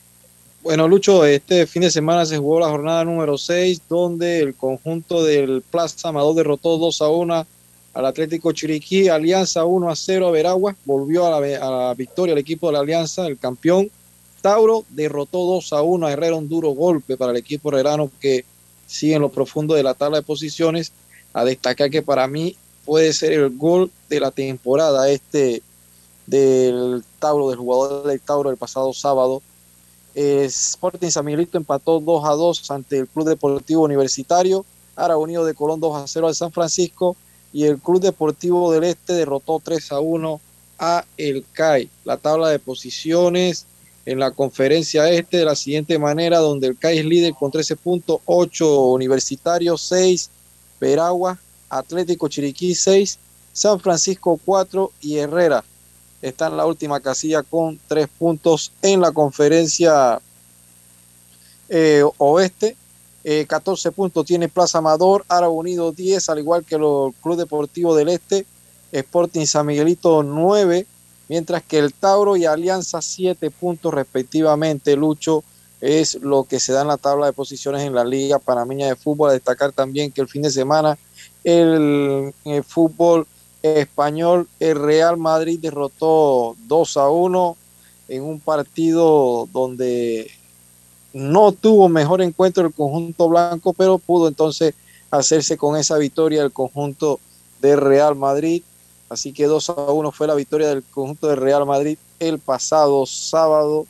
Bueno, 0.64 0.88
Lucho, 0.88 1.26
este 1.26 1.66
fin 1.66 1.82
de 1.82 1.90
semana 1.90 2.24
se 2.24 2.38
jugó 2.38 2.58
la 2.58 2.70
jornada 2.70 3.04
número 3.04 3.36
6, 3.36 3.82
donde 3.86 4.40
el 4.40 4.54
conjunto 4.54 5.22
del 5.22 5.60
Plaza 5.60 6.08
Amador 6.08 6.36
derrotó 6.36 6.78
2 6.78 7.02
a 7.02 7.08
1 7.10 7.46
al 7.92 8.06
Atlético 8.06 8.50
Chiriquí, 8.50 9.10
Alianza 9.10 9.66
1 9.66 9.90
a 9.90 9.94
0 9.94 10.26
a 10.26 10.30
Veragua, 10.30 10.74
volvió 10.86 11.26
a 11.26 11.38
la, 11.38 11.58
a 11.58 11.70
la 11.70 11.92
victoria 11.92 12.32
el 12.32 12.38
equipo 12.38 12.68
de 12.68 12.72
la 12.72 12.78
Alianza, 12.78 13.26
el 13.26 13.38
campeón. 13.38 13.90
Tauro 14.40 14.86
derrotó 14.88 15.44
2 15.44 15.70
a 15.74 15.82
1 15.82 16.06
a 16.06 16.12
Herrera, 16.12 16.36
un 16.36 16.48
duro 16.48 16.70
golpe 16.70 17.18
para 17.18 17.32
el 17.32 17.36
equipo 17.36 17.68
herrerano 17.68 18.10
que 18.18 18.46
sigue 18.86 19.16
en 19.16 19.20
lo 19.20 19.28
profundo 19.28 19.74
de 19.74 19.82
la 19.82 19.92
tabla 19.92 20.16
de 20.16 20.22
posiciones. 20.22 20.92
A 21.34 21.44
destacar 21.44 21.90
que 21.90 22.00
para 22.00 22.26
mí 22.26 22.56
puede 22.86 23.12
ser 23.12 23.34
el 23.34 23.50
gol 23.50 23.90
de 24.08 24.18
la 24.18 24.30
temporada 24.30 25.10
este 25.10 25.60
del 26.26 27.04
Tauro, 27.18 27.50
del 27.50 27.58
jugador 27.58 28.06
del 28.06 28.22
Tauro 28.22 28.48
el 28.48 28.56
pasado 28.56 28.94
sábado. 28.94 29.42
Eh, 30.14 30.44
Sporting 30.44 31.10
San 31.10 31.24
Miguelito 31.24 31.58
empató 31.58 32.00
2 32.00 32.24
a 32.24 32.30
2 32.30 32.70
ante 32.70 32.98
el 32.98 33.08
Club 33.08 33.28
Deportivo 33.28 33.82
Universitario. 33.82 34.64
Ara 34.96 35.16
Unido 35.16 35.44
de 35.44 35.54
Colón 35.54 35.80
2 35.80 35.96
a 35.96 36.06
0 36.06 36.28
al 36.28 36.34
San 36.34 36.52
Francisco. 36.52 37.16
Y 37.52 37.64
el 37.64 37.78
Club 37.78 38.00
Deportivo 38.00 38.72
del 38.72 38.84
Este 38.84 39.12
derrotó 39.12 39.60
3 39.62 39.92
a 39.92 40.00
1 40.00 40.40
a 40.78 41.04
el 41.16 41.44
CAI. 41.52 41.88
La 42.04 42.16
tabla 42.16 42.48
de 42.48 42.58
posiciones 42.58 43.66
en 44.06 44.18
la 44.18 44.30
conferencia 44.30 45.08
este 45.08 45.38
de 45.38 45.44
la 45.44 45.56
siguiente 45.56 45.98
manera, 45.98 46.38
donde 46.38 46.66
el 46.66 46.78
CAI 46.78 46.98
es 46.98 47.04
líder 47.04 47.34
con 47.34 47.50
13 47.50 47.76
puntos, 47.76 48.20
8 48.26 48.84
Universitario, 48.86 49.78
6 49.78 50.30
Veragua, 50.80 51.38
Atlético 51.70 52.28
Chiriquí 52.28 52.74
6, 52.74 53.18
San 53.52 53.80
Francisco 53.80 54.38
4 54.44 54.92
y 55.00 55.16
Herrera 55.16 55.64
está 56.28 56.46
en 56.46 56.56
la 56.56 56.66
última 56.66 57.00
casilla 57.00 57.42
con 57.42 57.78
3 57.86 58.08
puntos 58.18 58.72
en 58.80 59.00
la 59.00 59.12
conferencia 59.12 60.20
eh, 61.68 62.02
oeste. 62.18 62.76
Eh, 63.24 63.46
14 63.46 63.92
puntos 63.92 64.24
tiene 64.26 64.48
Plaza 64.48 64.78
Amador, 64.78 65.24
Ara 65.28 65.48
Unido 65.48 65.92
10, 65.92 66.28
al 66.28 66.38
igual 66.38 66.64
que 66.64 66.76
el 66.76 67.14
Club 67.22 67.36
Deportivo 67.36 67.94
del 67.94 68.08
Este, 68.08 68.46
Sporting 68.92 69.46
San 69.46 69.66
Miguelito 69.66 70.22
9, 70.22 70.86
mientras 71.28 71.62
que 71.62 71.78
el 71.78 71.92
Tauro 71.92 72.36
y 72.36 72.44
Alianza 72.44 73.02
7 73.02 73.50
puntos 73.50 73.92
respectivamente. 73.92 74.96
Lucho 74.96 75.44
es 75.80 76.14
lo 76.22 76.44
que 76.44 76.60
se 76.60 76.72
da 76.72 76.82
en 76.82 76.88
la 76.88 76.96
tabla 76.96 77.26
de 77.26 77.34
posiciones 77.34 77.82
en 77.82 77.94
la 77.94 78.04
Liga 78.04 78.38
Panameña 78.38 78.88
de 78.88 78.96
Fútbol. 78.96 79.30
A 79.30 79.34
destacar 79.34 79.72
también 79.72 80.10
que 80.10 80.22
el 80.22 80.28
fin 80.28 80.42
de 80.42 80.50
semana 80.50 80.96
el, 81.44 82.32
el, 82.44 82.64
fútbol 82.64 83.26
español, 83.64 84.46
el 84.60 84.78
Real 84.78 85.16
Madrid 85.16 85.58
derrotó 85.58 86.54
2 86.66 86.96
a 86.98 87.08
1 87.08 87.56
en 88.08 88.22
un 88.22 88.38
partido 88.38 89.48
donde 89.52 90.30
no 91.14 91.52
tuvo 91.52 91.88
mejor 91.88 92.20
encuentro 92.20 92.66
el 92.66 92.74
conjunto 92.74 93.28
blanco, 93.28 93.72
pero 93.72 93.98
pudo 93.98 94.28
entonces 94.28 94.74
hacerse 95.10 95.56
con 95.56 95.78
esa 95.78 95.96
victoria 95.96 96.42
el 96.42 96.52
conjunto 96.52 97.20
de 97.62 97.76
Real 97.76 98.14
Madrid. 98.16 98.62
Así 99.08 99.32
que 99.32 99.46
2 99.46 99.70
a 99.70 99.92
1 99.92 100.12
fue 100.12 100.26
la 100.26 100.34
victoria 100.34 100.68
del 100.68 100.82
conjunto 100.82 101.28
de 101.28 101.36
Real 101.36 101.64
Madrid 101.64 101.96
el 102.20 102.38
pasado 102.38 103.06
sábado 103.06 103.86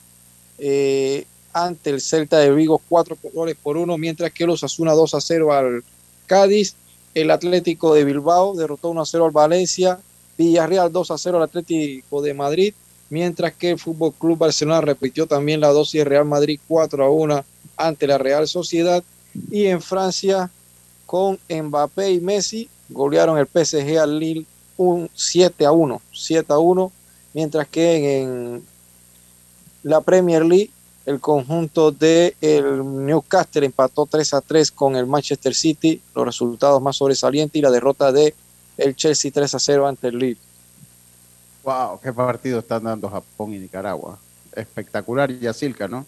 eh, 0.59 1.27
ante 1.53 1.91
el 1.91 2.01
Celta 2.01 2.39
de 2.39 2.53
Vigo, 2.53 2.81
4 2.89 3.17
goles 3.33 3.57
por 3.61 3.77
1, 3.77 3.99
mientras 3.99 4.33
que 4.33 4.47
los 4.47 4.63
Asuna 4.63 4.93
2 4.93 5.15
a 5.15 5.21
0 5.21 5.53
al 5.53 5.85
Cádiz 6.27 6.77
el 7.15 7.31
Atlético 7.31 7.95
de 7.95 8.05
Bilbao 8.05 8.55
derrotó 8.55 8.91
1 8.91 9.01
a 9.01 9.07
0 9.07 9.27
al 9.27 9.31
Valencia, 9.31 9.99
Villarreal 10.37 10.93
2 10.93 11.11
a 11.11 11.19
0 11.19 11.37
al 11.39 11.45
Atlético 11.45 12.23
de 12.23 12.35
Madrid, 12.35 12.75
mientras 13.11 13.53
que 13.55 13.71
el 13.71 13.79
Fútbol 13.79 14.13
Club 14.13 14.39
Barcelona 14.39 14.81
repitió 14.81 15.27
también 15.27 15.61
la 15.61 15.69
dosis 15.69 16.05
Real 16.05 16.25
Madrid 16.25 16.59
4 16.67 17.05
a 17.05 17.11
1 17.11 17.45
ante 17.77 18.07
la 18.07 18.19
Real 18.19 18.49
Sociedad. 18.49 19.03
Y 19.51 19.67
en 19.67 19.81
Francia 19.81 20.51
con 21.07 21.39
Mbappé 21.49 22.13
y 22.13 22.21
Messi 22.21 22.69
golearon 22.89 23.39
el 23.39 23.47
PSG 23.47 23.99
al 23.99 24.19
Lille 24.19 24.47
un 24.77 25.09
7 25.15 25.67
a 25.67 25.73
1, 25.73 26.03
7 26.13 26.53
a 26.53 26.59
1, 26.59 26.93
mientras 27.33 27.69
que 27.69 28.23
en 28.23 28.65
la 29.83 30.01
Premier 30.01 30.45
League 30.45 30.71
el 31.07 31.21
conjunto 31.21 31.91
de 31.91 32.35
el 32.41 33.05
Newcastle 33.07 33.67
empató 33.67 34.07
3 34.07 34.35
a 34.35 34.41
3 34.41 34.71
con 34.71 34.97
el 34.97 35.07
Manchester 35.07 35.55
City, 35.55 36.01
los 36.15 36.25
resultados 36.25 36.81
más 36.81 36.97
sobresalientes 36.97 37.59
y 37.59 37.63
la 37.63 37.71
derrota 37.71 38.11
de 38.11 38.35
el 38.79 38.97
Chelsea 38.97 39.31
3 39.33 39.55
a 39.55 39.59
0 39.59 39.87
ante 39.87 40.09
el 40.09 40.19
Leeds. 40.19 40.41
Wow, 41.63 42.01
qué 42.03 42.13
partido 42.13 42.59
están 42.59 42.85
dando 42.85 43.09
Japón 43.09 43.55
y 43.55 43.59
Nicaragua. 43.59 44.19
Espectacular, 44.53 45.31
Yacilca, 45.31 45.89
¿no? 45.89 46.07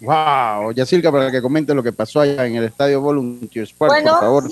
Wow, 0.00 0.72
Yacilca, 0.72 1.10
para 1.10 1.30
que 1.30 1.40
comente 1.40 1.74
lo 1.74 1.82
que 1.82 1.92
pasó 1.92 2.20
allá 2.20 2.46
en 2.46 2.56
el 2.56 2.64
estadio 2.64 3.00
Volunteer 3.00 3.64
Sport, 3.64 3.92
bueno, 3.92 4.10
por 4.12 4.20
favor. 4.20 4.50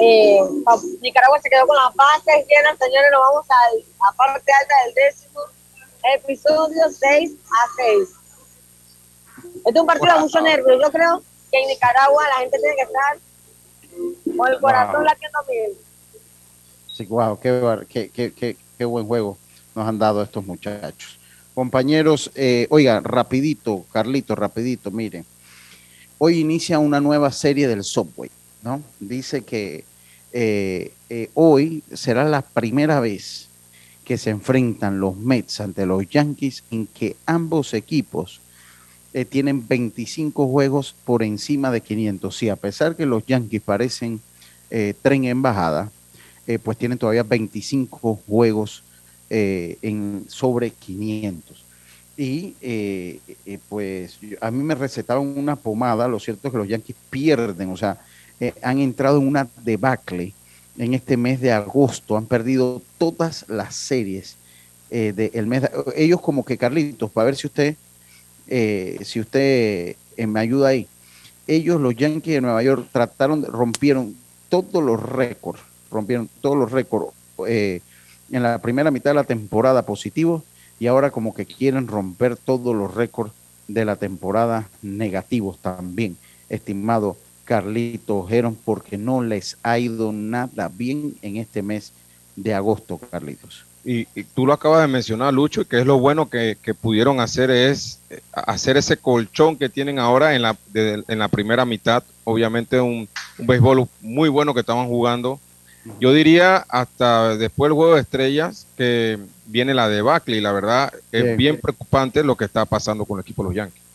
Eh, 0.00 0.40
Nicaragua 1.00 1.40
se 1.40 1.50
quedó 1.50 1.66
con 1.66 1.76
la 1.76 1.90
base 1.94 2.46
llena, 2.48 2.76
señores, 2.76 3.10
nos 3.10 3.20
vamos 3.20 3.46
a 3.50 3.74
la 3.74 4.16
parte 4.16 4.52
alta 4.52 4.74
del 4.84 4.94
décimo 4.94 5.40
episodio 6.14 6.82
6 6.90 7.32
a 7.32 7.66
6. 7.76 8.08
Este 9.56 9.70
es 9.70 9.80
un 9.80 9.86
partido 9.86 10.14
de 10.14 10.20
mucho 10.20 10.40
nervio. 10.40 10.80
Yo 10.80 10.90
creo 10.90 11.22
que 11.50 11.60
en 11.60 11.68
Nicaragua 11.68 12.22
la 12.28 12.40
gente 12.42 12.58
tiene 12.58 12.76
que 12.76 12.82
estar 12.82 13.18
con 14.36 14.52
el 14.52 14.60
corazón 14.60 14.94
wow. 14.94 15.04
latiendo 15.04 15.38
bien. 15.48 15.72
Sí, 16.94 17.06
wow, 17.06 17.38
qué, 17.38 17.86
qué, 17.88 18.10
qué, 18.10 18.32
qué, 18.32 18.56
qué 18.76 18.84
buen 18.84 19.06
juego 19.06 19.36
nos 19.74 19.88
han 19.88 19.98
dado 19.98 20.22
estos 20.22 20.44
muchachos. 20.44 21.18
Compañeros, 21.54 22.30
eh, 22.36 22.66
oiga, 22.70 23.00
rapidito, 23.00 23.84
Carlito, 23.92 24.34
rapidito, 24.34 24.90
miren. 24.90 25.26
Hoy 26.18 26.40
inicia 26.40 26.78
una 26.78 27.00
nueva 27.00 27.32
serie 27.32 27.66
del 27.66 27.82
Subway. 27.84 28.30
¿No? 28.62 28.82
Dice 29.00 29.42
que 29.42 29.84
eh, 30.32 30.92
eh, 31.08 31.30
hoy 31.34 31.82
será 31.92 32.24
la 32.24 32.42
primera 32.42 33.00
vez 33.00 33.48
que 34.04 34.18
se 34.18 34.30
enfrentan 34.30 35.00
los 35.00 35.16
Mets 35.16 35.60
ante 35.60 35.86
los 35.86 36.08
Yankees 36.08 36.64
en 36.70 36.86
que 36.86 37.16
ambos 37.26 37.74
equipos 37.74 38.40
eh, 39.14 39.24
tienen 39.24 39.66
25 39.66 40.48
juegos 40.48 40.94
por 41.04 41.22
encima 41.22 41.70
de 41.70 41.80
500. 41.80 42.36
Sí, 42.36 42.48
a 42.48 42.56
pesar 42.56 42.96
que 42.96 43.06
los 43.06 43.24
Yankees 43.26 43.62
parecen 43.62 44.20
tren 45.00 45.24
en 45.24 45.40
bajada, 45.40 45.90
pues 46.62 46.76
tienen 46.76 46.98
todavía 46.98 47.22
25 47.22 48.20
juegos 48.26 48.82
sobre 50.28 50.70
500. 50.72 51.64
Y 52.18 52.54
pues 53.70 54.18
a 54.42 54.50
mí 54.50 54.62
me 54.62 54.74
recetaron 54.74 55.38
una 55.38 55.56
pomada, 55.56 56.06
lo 56.06 56.20
cierto 56.20 56.48
es 56.48 56.52
que 56.52 56.58
los 56.58 56.68
Yankees 56.68 56.96
pierden, 57.08 57.70
o 57.70 57.78
sea, 57.78 57.98
han 58.62 58.78
entrado 58.78 59.18
en 59.18 59.26
una 59.26 59.48
debacle 59.64 60.34
en 60.78 60.94
este 60.94 61.16
mes 61.16 61.40
de 61.40 61.52
agosto, 61.52 62.16
han 62.16 62.26
perdido 62.26 62.82
todas 62.98 63.44
las 63.48 63.74
series 63.74 64.36
del 64.90 65.46
mes. 65.46 65.64
ellos 65.96 66.20
como 66.20 66.44
que, 66.44 66.56
Carlitos, 66.56 67.10
para 67.10 67.26
ver 67.26 67.36
si 67.36 67.46
usted 67.46 67.76
eh, 68.48 68.98
si 69.02 69.20
usted 69.20 69.96
eh, 70.16 70.26
me 70.26 70.40
ayuda 70.40 70.68
ahí, 70.68 70.88
ellos, 71.46 71.80
los 71.80 71.94
Yankees 71.94 72.34
de 72.34 72.40
Nueva 72.40 72.62
York, 72.62 72.88
trataron, 72.92 73.44
rompieron 73.44 74.16
todos 74.48 74.82
los 74.82 75.00
récords, 75.02 75.60
rompieron 75.90 76.28
todos 76.40 76.56
los 76.56 76.72
récords 76.72 77.12
eh, 77.46 77.80
en 78.30 78.42
la 78.42 78.58
primera 78.58 78.90
mitad 78.90 79.10
de 79.10 79.14
la 79.14 79.24
temporada 79.24 79.82
positivos 79.84 80.42
y 80.80 80.86
ahora 80.86 81.10
como 81.10 81.34
que 81.34 81.46
quieren 81.46 81.86
romper 81.86 82.36
todos 82.36 82.74
los 82.74 82.94
récords 82.94 83.32
de 83.66 83.84
la 83.84 83.96
temporada 83.96 84.68
negativos 84.80 85.58
también, 85.58 86.16
estimado 86.48 87.16
Carlito 87.48 88.26
Geron, 88.26 88.54
porque 88.54 88.98
no 88.98 89.22
les 89.22 89.56
ha 89.62 89.78
ido 89.78 90.12
nada 90.12 90.68
bien 90.68 91.14
en 91.22 91.38
este 91.38 91.62
mes 91.62 91.94
de 92.36 92.52
agosto, 92.52 92.98
Carlitos. 92.98 93.64
Y, 93.86 94.04
tú 94.34 94.44
lo 94.44 94.52
acabas 94.52 94.82
de 94.82 94.88
mencionar, 94.88 95.32
Lucho, 95.32 95.66
que 95.66 95.80
es 95.80 95.86
lo 95.86 95.98
bueno 95.98 96.28
que, 96.28 96.58
pudieron 96.78 97.20
hacer 97.20 97.50
es 97.50 98.00
eh, 98.10 98.20
hacer 98.32 98.76
ese 98.76 98.98
colchón 98.98 99.56
que 99.56 99.70
tienen 99.70 99.98
ahora 99.98 100.34
en 100.34 100.42
la, 100.42 100.58
en 100.74 101.18
la 101.18 101.28
primera 101.28 101.64
mitad. 101.64 102.02
Obviamente 102.24 102.82
un, 102.82 103.08
un 103.38 103.46
béisbol 103.46 103.88
muy 104.02 104.28
bueno 104.28 104.52
que 104.52 104.60
estaban 104.60 104.86
jugando. 104.86 105.40
Yo 106.00 106.12
diría 106.12 106.66
hasta 106.68 107.34
después 107.38 107.70
del 107.70 107.76
juego 107.76 107.94
de 107.94 108.02
estrellas 108.02 108.66
que 108.76 109.18
viene 109.46 109.72
la 109.72 109.88
debacle 109.88 110.36
y 110.36 110.42
la 110.42 110.52
verdad 110.52 110.92
es 111.10 111.34
bien, 111.38 111.58
preocupante 111.58 112.22
lo 112.22 112.36
que 112.36 112.44
está 112.44 112.66
pasando 112.66 113.06
con 113.06 113.18
el 113.18 113.22
equipo 113.22 113.42
de 113.42 113.48
los 113.48 113.56
Yankees. 113.56 113.87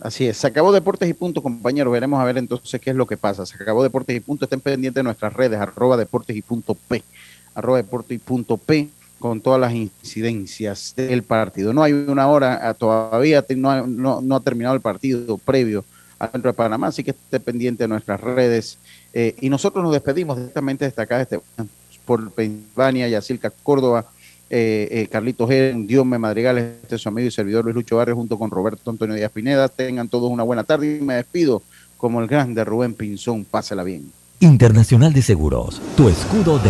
Así 0.00 0.26
es, 0.26 0.36
se 0.36 0.46
acabó 0.46 0.72
Deportes 0.72 1.08
y 1.08 1.14
Punto, 1.14 1.42
compañeros. 1.42 1.92
Veremos 1.92 2.20
a 2.20 2.24
ver 2.24 2.38
entonces 2.38 2.80
qué 2.80 2.90
es 2.90 2.96
lo 2.96 3.06
que 3.06 3.16
pasa. 3.16 3.44
Se 3.46 3.56
acabó 3.56 3.82
Deportes 3.82 4.16
y 4.16 4.20
Punto. 4.20 4.44
Estén 4.44 4.60
pendientes 4.60 5.00
de 5.00 5.02
nuestras 5.02 5.32
redes, 5.32 5.58
arroba 5.58 5.96
Deportes 5.96 6.36
y 6.36 6.42
Punto 6.42 6.74
P, 6.74 7.02
arroba 7.54 7.78
Deportes 7.78 8.14
y 8.16 8.18
Punto 8.18 8.56
P 8.56 8.88
con 9.18 9.40
todas 9.40 9.60
las 9.60 9.72
incidencias 9.74 10.94
del 10.96 11.24
partido. 11.24 11.72
No 11.72 11.82
hay 11.82 11.92
una 11.92 12.28
hora, 12.28 12.68
ah, 12.68 12.74
todavía 12.74 13.44
no, 13.56 14.36
ha 14.36 14.40
terminado 14.40 14.76
el 14.76 14.80
partido 14.80 15.36
previo 15.38 15.84
al 16.18 16.30
centro 16.30 16.50
de 16.50 16.56
Panamá, 16.56 16.88
así 16.88 17.02
que 17.02 17.10
esté 17.10 17.40
pendiente 17.40 17.84
de 17.84 17.88
nuestras 17.88 18.20
redes. 18.20 18.78
Eh, 19.12 19.34
y 19.40 19.48
nosotros 19.48 19.82
nos 19.82 19.92
despedimos 19.92 20.36
directamente 20.36 20.92
acá, 20.96 21.20
este, 21.20 21.40
por 22.04 22.30
Pensilvania, 22.30 23.08
Yacilca 23.08 23.50
Córdoba, 23.50 24.06
eh, 24.50 24.88
eh, 24.90 25.08
Carlitos 25.10 25.48
Diome 25.48 26.18
Madrigal, 26.18 26.58
este 26.58 26.96
es 26.96 27.02
su 27.02 27.08
amigo 27.08 27.28
y 27.28 27.30
servidor 27.30 27.64
Luis 27.64 27.74
Lucho 27.74 27.96
Barrio, 27.96 28.16
junto 28.16 28.38
con 28.38 28.50
Roberto 28.50 28.90
Antonio 28.90 29.14
Díaz 29.14 29.30
Pineda. 29.32 29.68
Tengan 29.68 30.08
todos 30.08 30.30
una 30.30 30.42
buena 30.42 30.64
tarde 30.64 30.98
y 30.98 31.04
me 31.04 31.14
despido 31.14 31.62
como 31.96 32.20
el 32.20 32.26
grande 32.26 32.64
Rubén 32.64 32.94
Pinzón. 32.94 33.44
Pásela 33.44 33.82
bien. 33.82 34.10
Internacional 34.40 35.12
de 35.12 35.20
Seguros, 35.20 35.82
tu 35.96 36.08
escudo 36.08 36.58
de 36.60 36.66